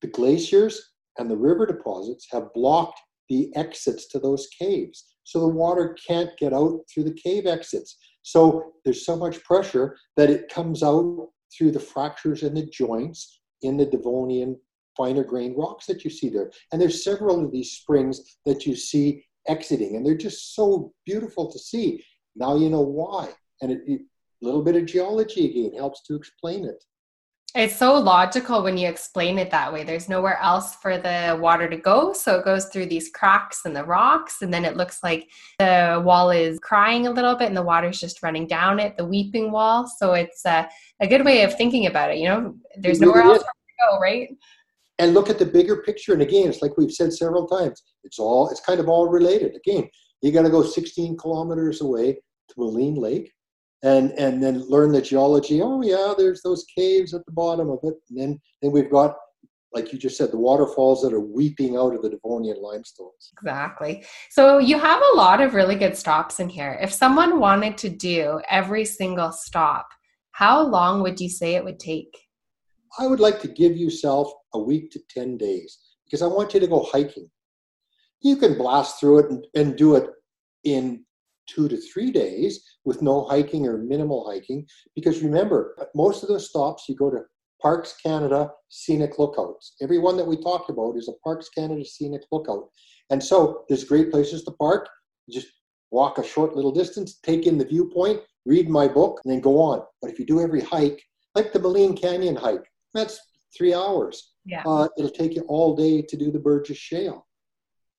the 0.00 0.08
glaciers 0.08 0.80
and 1.18 1.30
the 1.30 1.36
river 1.36 1.66
deposits 1.66 2.26
have 2.30 2.52
blocked 2.54 3.00
the 3.28 3.50
exits 3.56 4.08
to 4.08 4.18
those 4.18 4.48
caves. 4.58 5.06
So 5.24 5.40
the 5.40 5.48
water 5.48 5.96
can't 6.06 6.36
get 6.38 6.52
out 6.52 6.80
through 6.92 7.04
the 7.04 7.14
cave 7.14 7.46
exits. 7.46 7.96
So 8.22 8.72
there's 8.84 9.04
so 9.04 9.16
much 9.16 9.42
pressure 9.44 9.96
that 10.16 10.30
it 10.30 10.48
comes 10.48 10.82
out 10.82 11.28
through 11.56 11.72
the 11.72 11.80
fractures 11.80 12.42
and 12.42 12.56
the 12.56 12.66
joints 12.66 13.40
in 13.62 13.76
the 13.76 13.86
Devonian 13.86 14.58
finer 14.96 15.24
grained 15.24 15.56
rocks 15.56 15.86
that 15.86 16.04
you 16.04 16.10
see 16.10 16.28
there. 16.28 16.50
And 16.72 16.80
there's 16.80 17.04
several 17.04 17.44
of 17.44 17.50
these 17.50 17.72
springs 17.72 18.38
that 18.46 18.66
you 18.66 18.76
see 18.76 19.24
exiting, 19.48 19.96
and 19.96 20.06
they're 20.06 20.14
just 20.16 20.54
so 20.54 20.92
beautiful 21.04 21.50
to 21.50 21.58
see. 21.58 22.04
Now 22.36 22.56
you 22.56 22.70
know 22.70 22.82
why. 22.82 23.30
And 23.60 23.72
a 23.72 23.98
little 24.40 24.62
bit 24.62 24.76
of 24.76 24.86
geology 24.86 25.50
again 25.50 25.76
helps 25.76 26.02
to 26.04 26.14
explain 26.14 26.64
it. 26.64 26.82
It's 27.54 27.76
so 27.76 27.98
logical 27.98 28.62
when 28.62 28.78
you 28.78 28.88
explain 28.88 29.38
it 29.38 29.50
that 29.50 29.70
way. 29.70 29.84
There's 29.84 30.08
nowhere 30.08 30.38
else 30.40 30.74
for 30.76 30.96
the 30.96 31.38
water 31.38 31.68
to 31.68 31.76
go. 31.76 32.14
So 32.14 32.38
it 32.38 32.46
goes 32.46 32.66
through 32.66 32.86
these 32.86 33.10
cracks 33.10 33.66
in 33.66 33.74
the 33.74 33.84
rocks, 33.84 34.40
and 34.40 34.52
then 34.52 34.64
it 34.64 34.74
looks 34.74 35.02
like 35.02 35.28
the 35.58 36.00
wall 36.02 36.30
is 36.30 36.58
crying 36.60 37.06
a 37.06 37.10
little 37.10 37.36
bit 37.36 37.48
and 37.48 37.56
the 37.56 37.62
water's 37.62 38.00
just 38.00 38.22
running 38.22 38.46
down 38.46 38.80
it, 38.80 38.96
the 38.96 39.04
weeping 39.04 39.52
wall. 39.52 39.86
So 39.86 40.14
it's 40.14 40.46
a, 40.46 40.66
a 41.00 41.06
good 41.06 41.26
way 41.26 41.42
of 41.42 41.54
thinking 41.54 41.86
about 41.86 42.10
it. 42.10 42.18
You 42.18 42.28
know, 42.28 42.54
there's 42.76 43.00
nowhere 43.00 43.22
else 43.22 43.42
to 43.42 43.48
go, 43.90 43.98
right? 43.98 44.30
And 44.98 45.12
look 45.12 45.28
at 45.28 45.38
the 45.38 45.44
bigger 45.44 45.82
picture. 45.82 46.14
And 46.14 46.22
again, 46.22 46.48
it's 46.48 46.62
like 46.62 46.78
we've 46.78 46.92
said 46.92 47.12
several 47.12 47.46
times, 47.46 47.82
it's 48.02 48.18
all, 48.18 48.48
it's 48.48 48.60
kind 48.60 48.80
of 48.80 48.88
all 48.88 49.08
related. 49.08 49.56
Again, 49.56 49.90
you 50.22 50.32
got 50.32 50.42
to 50.42 50.50
go 50.50 50.62
16 50.62 51.18
kilometers 51.18 51.82
away 51.82 52.14
to 52.14 52.54
Maligne 52.56 52.96
Lake 52.96 53.30
and 53.82 54.12
and 54.12 54.42
then 54.42 54.68
learn 54.68 54.92
the 54.92 55.02
geology. 55.02 55.60
Oh 55.62 55.82
yeah, 55.82 56.14
there's 56.16 56.42
those 56.42 56.64
caves 56.76 57.14
at 57.14 57.24
the 57.26 57.32
bottom 57.32 57.70
of 57.70 57.80
it, 57.82 57.94
and 58.08 58.18
then 58.18 58.40
then 58.60 58.72
we've 58.72 58.90
got 58.90 59.16
like 59.74 59.92
you 59.92 59.98
just 59.98 60.16
said, 60.16 60.30
the 60.30 60.38
waterfalls 60.38 61.02
that 61.02 61.12
are 61.12 61.20
weeping 61.20 61.76
out 61.76 61.94
of 61.94 62.02
the 62.02 62.10
Devonian 62.10 62.60
limestones. 62.60 63.32
Exactly. 63.32 64.04
So 64.30 64.58
you 64.58 64.78
have 64.78 65.02
a 65.12 65.16
lot 65.16 65.40
of 65.40 65.54
really 65.54 65.76
good 65.76 65.96
stops 65.96 66.40
in 66.40 66.48
here. 66.48 66.78
If 66.80 66.92
someone 66.92 67.40
wanted 67.40 67.78
to 67.78 67.88
do 67.88 68.40
every 68.50 68.84
single 68.84 69.32
stop, 69.32 69.88
how 70.32 70.62
long 70.62 71.02
would 71.02 71.20
you 71.20 71.28
say 71.28 71.54
it 71.54 71.64
would 71.64 71.78
take? 71.78 72.18
I 72.98 73.06
would 73.06 73.20
like 73.20 73.40
to 73.40 73.48
give 73.48 73.76
yourself 73.76 74.30
a 74.52 74.58
week 74.58 74.90
to 74.90 75.00
10 75.08 75.38
days 75.38 75.78
because 76.04 76.20
I 76.20 76.26
want 76.26 76.52
you 76.52 76.60
to 76.60 76.66
go 76.66 76.82
hiking. 76.92 77.30
You 78.20 78.36
can 78.36 78.58
blast 78.58 79.00
through 79.00 79.20
it 79.20 79.30
and, 79.30 79.46
and 79.54 79.76
do 79.76 79.96
it 79.96 80.08
in 80.64 81.04
two 81.46 81.68
to 81.68 81.76
three 81.76 82.10
days 82.10 82.62
with 82.84 83.02
no 83.02 83.24
hiking 83.24 83.66
or 83.66 83.78
minimal 83.78 84.30
hiking. 84.30 84.66
Because 84.94 85.22
remember, 85.22 85.76
most 85.94 86.22
of 86.22 86.28
those 86.28 86.48
stops 86.48 86.88
you 86.88 86.94
go 86.94 87.10
to 87.10 87.22
Parks 87.60 87.94
Canada 88.02 88.50
scenic 88.68 89.18
lookouts. 89.18 89.74
Every 89.80 89.98
one 89.98 90.16
that 90.16 90.26
we 90.26 90.36
talked 90.36 90.68
about 90.68 90.96
is 90.96 91.08
a 91.08 91.12
Parks 91.24 91.48
Canada 91.48 91.84
scenic 91.84 92.22
lookout. 92.32 92.68
And 93.10 93.22
so 93.22 93.64
there's 93.68 93.84
great 93.84 94.10
places 94.10 94.42
to 94.44 94.50
park. 94.52 94.88
Just 95.30 95.48
walk 95.90 96.18
a 96.18 96.24
short 96.24 96.56
little 96.56 96.72
distance, 96.72 97.18
take 97.22 97.46
in 97.46 97.58
the 97.58 97.64
viewpoint, 97.64 98.20
read 98.46 98.68
my 98.68 98.88
book, 98.88 99.20
and 99.24 99.32
then 99.32 99.40
go 99.40 99.60
on. 99.60 99.82
But 100.00 100.10
if 100.10 100.18
you 100.18 100.26
do 100.26 100.40
every 100.40 100.62
hike, 100.62 101.00
like 101.34 101.52
the 101.52 101.60
Maligne 101.60 102.00
Canyon 102.00 102.34
hike, 102.34 102.64
that's 102.94 103.20
three 103.56 103.74
hours. 103.74 104.32
Yeah. 104.44 104.62
Uh, 104.66 104.88
it'll 104.98 105.10
take 105.10 105.34
you 105.34 105.42
all 105.42 105.76
day 105.76 106.02
to 106.02 106.16
do 106.16 106.32
the 106.32 106.38
Burgess 106.38 106.78
Shale. 106.78 107.26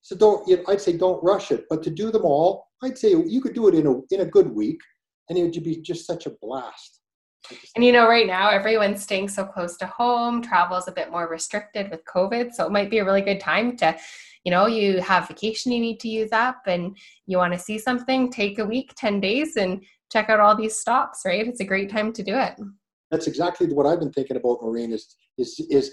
So 0.04 0.14
don't, 0.14 0.46
you 0.46 0.58
know, 0.58 0.64
I'd 0.68 0.82
say 0.82 0.98
don't 0.98 1.24
rush 1.24 1.50
it, 1.50 1.64
but 1.70 1.82
to 1.84 1.90
do 1.90 2.10
them 2.10 2.26
all, 2.26 2.68
I'd 2.82 2.98
say 2.98 3.12
you 3.12 3.40
could 3.40 3.54
do 3.54 3.68
it 3.68 3.74
in 3.74 3.86
a 3.86 4.00
in 4.14 4.20
a 4.20 4.26
good 4.26 4.48
week, 4.54 4.78
and 5.30 5.38
it 5.38 5.42
would 5.44 5.64
be 5.64 5.80
just 5.80 6.06
such 6.06 6.26
a 6.26 6.32
blast. 6.42 7.00
And 7.74 7.82
you 7.82 7.90
know, 7.90 8.06
right 8.06 8.26
now 8.26 8.50
everyone's 8.50 9.02
staying 9.02 9.30
so 9.30 9.46
close 9.46 9.78
to 9.78 9.86
home. 9.86 10.42
Travel 10.42 10.76
is 10.76 10.88
a 10.88 10.92
bit 10.92 11.10
more 11.10 11.26
restricted 11.26 11.90
with 11.90 12.04
COVID, 12.04 12.52
so 12.52 12.66
it 12.66 12.70
might 12.70 12.90
be 12.90 12.98
a 12.98 13.04
really 13.04 13.22
good 13.22 13.40
time 13.40 13.78
to, 13.78 13.96
you 14.44 14.50
know, 14.50 14.66
you 14.66 15.00
have 15.00 15.26
vacation 15.26 15.72
you 15.72 15.80
need 15.80 16.00
to 16.00 16.08
use 16.08 16.32
up, 16.32 16.60
and 16.66 16.94
you 17.24 17.38
want 17.38 17.54
to 17.54 17.58
see 17.58 17.78
something. 17.78 18.30
Take 18.30 18.58
a 18.58 18.66
week, 18.66 18.92
ten 18.98 19.20
days, 19.20 19.56
and 19.56 19.82
check 20.12 20.28
out 20.28 20.38
all 20.38 20.54
these 20.54 20.78
stops. 20.78 21.22
Right, 21.24 21.48
it's 21.48 21.60
a 21.60 21.64
great 21.64 21.88
time 21.88 22.12
to 22.12 22.22
do 22.22 22.36
it. 22.36 22.56
That's 23.10 23.26
exactly 23.26 23.68
what 23.68 23.86
I've 23.86 24.00
been 24.00 24.12
thinking 24.12 24.36
about, 24.36 24.58
Maureen. 24.60 24.92
Is 24.92 25.16
is 25.38 25.58
is 25.70 25.90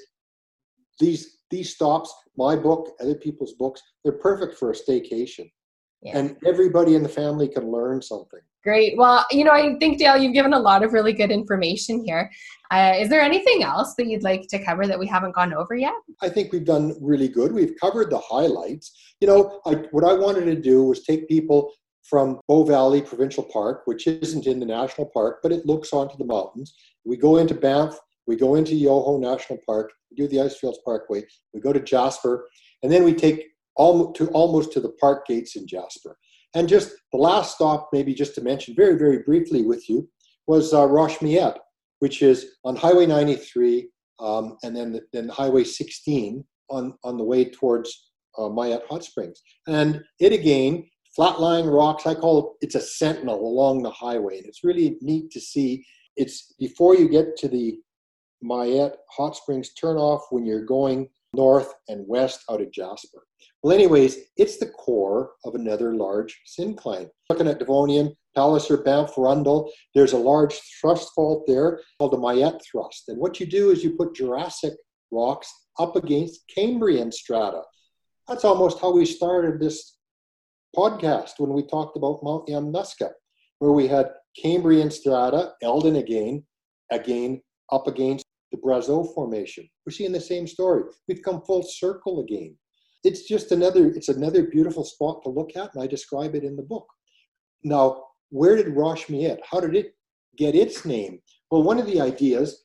these 1.00 1.41
these 1.52 1.74
stops? 1.74 2.14
My 2.38 2.56
book, 2.56 2.96
other 3.00 3.16
people's 3.16 3.54
books, 3.54 3.82
they're 4.04 4.14
perfect 4.14 4.58
for 4.58 4.72
a 4.72 4.74
staycation 4.74 5.50
yeah. 6.02 6.18
and 6.18 6.38
everybody 6.46 6.96
in 6.96 7.04
the 7.04 7.10
family 7.10 7.48
can 7.48 7.72
learn 7.72 8.02
something. 8.02 8.40
Great. 8.64 8.96
Well, 8.96 9.26
you 9.32 9.44
know, 9.44 9.52
I 9.52 9.76
think 9.80 9.98
Dale, 9.98 10.18
you've 10.18 10.34
given 10.34 10.54
a 10.54 10.60
lot 10.60 10.84
of 10.84 10.94
really 10.94 11.14
good 11.14 11.32
information 11.32 12.04
here. 12.06 12.32
Uh, 12.70 12.94
is 12.98 13.10
there 13.10 13.22
anything 13.22 13.64
else 13.64 13.96
that 13.96 14.08
you'd 14.08 14.24
like 14.24 14.48
to 14.50 14.64
cover 14.64 14.86
that 14.86 15.00
we 15.00 15.08
haven't 15.08 15.34
gone 15.34 15.54
over 15.54 15.76
yet? 15.76 15.94
I 16.22 16.30
think 16.30 16.52
we've 16.52 16.66
done 16.66 16.96
really 17.02 17.28
good. 17.28 17.52
We've 17.52 17.76
covered 17.80 18.12
the 18.12 18.20
highlights. 18.20 18.92
You 19.20 19.28
know, 19.28 19.62
I, 19.66 19.74
what 19.92 20.04
I 20.04 20.14
wanted 20.14 20.46
to 20.46 20.56
do 20.56 20.84
was 20.84 21.04
take 21.04 21.28
people 21.28 21.72
from 22.04 22.40
Bow 22.48 22.64
Valley 22.64 23.02
Provincial 23.02 23.44
Park, 23.44 23.82
which 23.86 24.06
isn't 24.06 24.46
in 24.46 24.60
the 24.60 24.66
national 24.66 25.08
park, 25.08 25.40
but 25.42 25.52
it 25.52 25.66
looks 25.66 25.92
onto 25.92 26.18
the 26.18 26.26
mountains. 26.26 26.74
We 27.04 27.18
go 27.18 27.38
into 27.38 27.56
Banff, 27.56 27.98
we 28.28 28.36
go 28.36 28.56
into 28.56 28.76
Yoho 28.76 29.18
National 29.18 29.60
Park, 29.66 29.92
we 30.10 30.18
do 30.18 30.28
the 30.28 30.38
Icefields 30.38 30.78
Parkway, 30.86 31.24
we 31.54 31.60
go 31.60 31.74
to 31.74 31.80
Jasper, 31.80 32.48
and 32.84 32.92
then 32.92 33.04
we 33.04 33.14
take 33.14 33.48
almost 33.76 34.16
to 34.18 34.28
almost 34.30 34.72
to 34.74 34.80
the 34.80 34.92
park 35.00 35.26
gates 35.28 35.56
in 35.56 35.68
Jasper. 35.68 36.18
And 36.54 36.68
just 36.68 36.92
the 37.12 37.18
last 37.18 37.56
stop, 37.56 37.90
maybe 37.94 38.14
just 38.14 38.36
to 38.36 38.42
mention 38.42 38.76
very, 38.76 38.98
very 38.98 39.20
briefly 39.20 39.66
with 39.66 39.90
you, 39.90 40.10
was 40.48 40.74
uh, 40.74 40.88
Miette, 41.22 41.60
which 42.00 42.22
is 42.22 42.58
on 42.66 42.76
Highway 42.76 43.06
93 43.06 43.90
um, 44.20 44.58
and 44.64 44.76
then, 44.76 45.00
then 45.14 45.30
Highway 45.30 45.64
16 45.64 46.44
on, 46.70 46.94
on 47.04 47.18
the 47.18 47.24
way 47.24 47.46
towards 47.46 48.12
uh, 48.38 48.50
Hot 48.50 49.04
Springs. 49.04 49.42
And 49.68 50.04
it 50.20 50.34
again, 50.34 50.88
flat 51.16 51.40
lying 51.40 51.68
rocks, 51.68 52.06
I 52.06 52.16
call 52.16 52.40
it, 52.40 52.66
it's 52.66 52.76
a 52.76 52.82
sentinel 52.82 53.40
along 53.40 53.84
the 53.84 53.92
highway. 53.92 54.38
And 54.38 54.46
it's 54.46 54.64
really 54.64 54.98
neat 55.02 55.32
to 55.32 55.40
see. 55.40 55.86
It's 56.18 56.54
before 56.60 56.96
you 56.96 57.08
get 57.10 57.38
to 57.38 57.48
the 57.48 57.78
Miette 58.42 58.98
Hot 59.12 59.36
Springs 59.36 59.72
turnoff 59.82 60.22
when 60.30 60.46
you're 60.46 60.66
going 60.66 61.10
north 61.34 61.74
and 61.88 62.08
west 62.08 62.44
out 62.50 62.62
of 62.62 62.72
Jasper. 62.72 63.24
Well, 63.64 63.74
anyways, 63.74 64.18
it's 64.38 64.58
the 64.58 64.68
core 64.68 65.32
of 65.46 65.56
another 65.56 65.96
large 65.96 66.42
syncline. 66.60 67.10
Looking 67.30 67.48
at 67.48 67.60
Devonian, 67.60 68.16
Palliser, 68.36 68.78
Banff, 68.78 69.14
Rundle, 69.18 69.72
there's 69.94 70.14
a 70.14 70.18
large 70.18 70.60
thrust 70.80 71.12
fault 71.16 71.46
there 71.48 71.82
called 72.00 72.14
the 72.14 72.18
Miette 72.18 72.62
thrust. 72.70 73.06
And 73.08 73.18
what 73.20 73.40
you 73.40 73.46
do 73.46 73.70
is 73.72 73.84
you 73.84 73.96
put 73.96 74.16
Jurassic 74.16 74.74
rocks 75.12 75.52
up 75.80 75.96
against 75.96 76.44
Cambrian 76.54 77.12
strata. 77.12 77.62
That's 78.28 78.46
almost 78.46 78.80
how 78.80 78.92
we 78.92 79.06
started 79.06 79.60
this 79.60 79.98
podcast 80.76 81.34
when 81.38 81.54
we 81.54 81.64
talked 81.64 81.98
about 81.98 82.24
Mount 82.24 82.48
Yamnuska, 82.48 83.12
where 83.60 83.72
we 83.72 83.88
had 83.88 84.12
Cambrian 84.42 84.90
strata, 84.90 85.54
Eldon 85.62 85.98
again, 85.98 86.46
again 86.92 87.42
up 87.72 87.88
against 87.88 88.26
the 88.52 88.58
Brazeau 88.58 89.14
Formation. 89.14 89.68
We're 89.86 89.94
seeing 89.94 90.12
the 90.12 90.20
same 90.20 90.48
story. 90.48 90.84
We've 91.08 91.24
come 91.24 91.42
full 91.42 91.64
circle 91.64 92.22
again. 92.22 92.56
It's 93.04 93.24
just 93.24 93.52
another, 93.52 93.88
it's 93.88 94.10
another 94.10 94.44
beautiful 94.44 94.84
spot 94.84 95.24
to 95.24 95.30
look 95.30 95.56
at, 95.56 95.74
and 95.74 95.84
I 95.84 95.88
describe 95.88 96.36
it 96.36 96.44
in 96.44 96.56
the 96.56 96.64
book. 96.64 96.88
Now, 97.64 98.04
where 98.30 98.56
did 98.56 98.76
Roche 98.76 99.10
Miette, 99.10 99.42
how 99.50 99.60
did 99.60 99.76
it 99.76 99.96
get 100.38 100.56
its 100.56 100.86
name? 100.86 101.20
Well, 101.50 101.64
one 101.64 101.80
of 101.80 101.86
the 101.86 102.00
ideas 102.02 102.64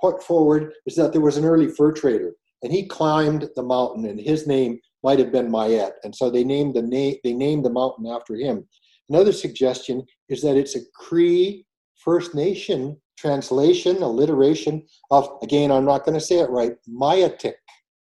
put 0.00 0.22
forward 0.22 0.72
is 0.86 0.94
that 0.96 1.12
there 1.12 1.20
was 1.22 1.36
an 1.36 1.44
early 1.44 1.68
fur 1.68 1.92
trader, 1.92 2.32
and 2.62 2.72
he 2.72 2.86
climbed 2.86 3.48
the 3.56 3.62
mountain, 3.62 4.06
and 4.06 4.20
his 4.20 4.46
name 4.46 4.78
might 5.02 5.18
have 5.18 5.32
been 5.32 5.50
Miette, 5.50 5.96
and 6.04 6.14
so 6.14 6.30
they 6.30 6.44
named 6.44 6.74
the 6.74 6.82
name 6.82 7.16
they 7.24 7.32
named 7.32 7.64
the 7.64 7.70
mountain 7.70 8.06
after 8.06 8.34
him. 8.34 8.66
Another 9.08 9.32
suggestion 9.32 10.04
is 10.28 10.42
that 10.42 10.56
it's 10.56 10.76
a 10.76 10.80
Cree 10.94 11.66
First 11.96 12.34
Nation 12.34 13.00
translation, 13.18 14.02
alliteration 14.02 14.86
of, 15.10 15.38
again, 15.42 15.70
I'm 15.72 15.84
not 15.84 16.04
going 16.04 16.18
to 16.18 16.24
say 16.24 16.38
it 16.38 16.50
right, 16.50 16.74
Mayatik. 16.88 17.54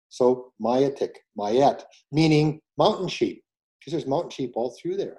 So 0.09 0.53
Mayatik, 0.63 1.17
Mayet, 1.39 1.83
meaning 2.11 2.61
mountain 2.79 3.09
sheep, 3.09 3.43
because 3.79 3.93
there's 3.93 4.07
mountain 4.07 4.31
sheep 4.31 4.53
all 4.55 4.75
through 4.81 4.97
there. 4.97 5.19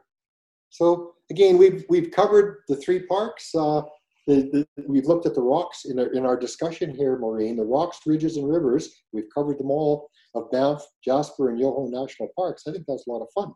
So 0.69 1.13
again, 1.29 1.57
we've, 1.57 1.85
we've 1.89 2.11
covered 2.11 2.63
the 2.67 2.77
three 2.77 3.01
parks. 3.01 3.53
Uh, 3.53 3.83
the, 4.27 4.65
the, 4.75 4.83
we've 4.87 5.05
looked 5.05 5.27
at 5.27 5.35
the 5.35 5.41
rocks 5.41 5.85
in 5.85 5.99
our, 5.99 6.07
in 6.07 6.25
our 6.25 6.37
discussion 6.37 6.95
here, 6.95 7.17
Maureen, 7.19 7.57
the 7.57 7.63
rocks, 7.63 7.99
ridges, 8.05 8.37
and 8.37 8.49
rivers. 8.49 8.89
We've 9.13 9.29
covered 9.33 9.59
them 9.59 9.69
all 9.69 10.09
of 10.33 10.49
Banff, 10.51 10.81
Jasper, 11.03 11.51
and 11.51 11.59
Yoho 11.59 11.87
National 11.87 12.29
Parks. 12.35 12.63
I 12.67 12.71
think 12.71 12.85
that's 12.87 13.05
a 13.07 13.11
lot 13.11 13.21
of 13.21 13.27
fun. 13.35 13.53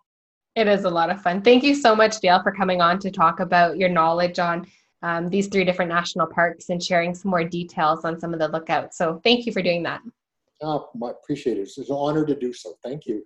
It 0.56 0.68
is 0.68 0.84
a 0.84 0.90
lot 0.90 1.10
of 1.10 1.22
fun. 1.22 1.42
Thank 1.42 1.64
you 1.64 1.74
so 1.74 1.96
much, 1.96 2.20
Dale, 2.20 2.44
for 2.44 2.52
coming 2.52 2.82
on 2.82 3.00
to 3.00 3.12
talk 3.12 3.40
about 3.40 3.78
your 3.78 3.90
knowledge 3.90 4.40
on 4.40 4.68
um, 5.02 5.30
these 5.30 5.48
three 5.48 5.64
different 5.64 5.90
national 5.90 6.28
parks 6.28 6.70
and 6.70 6.84
sharing 6.84 7.16
some 7.16 7.32
more 7.32 7.44
details 7.44 8.06
on 8.06 8.20
some 8.20 8.34
of 8.34 8.40
the 8.40 8.48
lookouts. 8.48 8.98
So 8.98 9.20
thank 9.24 9.46
you 9.46 9.54
for 9.54 9.62
doing 9.62 9.84
that. 9.84 10.02
Oh, 10.62 10.90
I 11.02 11.12
appreciate 11.12 11.58
it. 11.58 11.62
It's 11.62 11.78
an 11.78 11.86
honor 11.90 12.26
to 12.26 12.36
do 12.36 12.52
so. 12.52 12.74
Thank 12.84 13.06
you. 13.06 13.24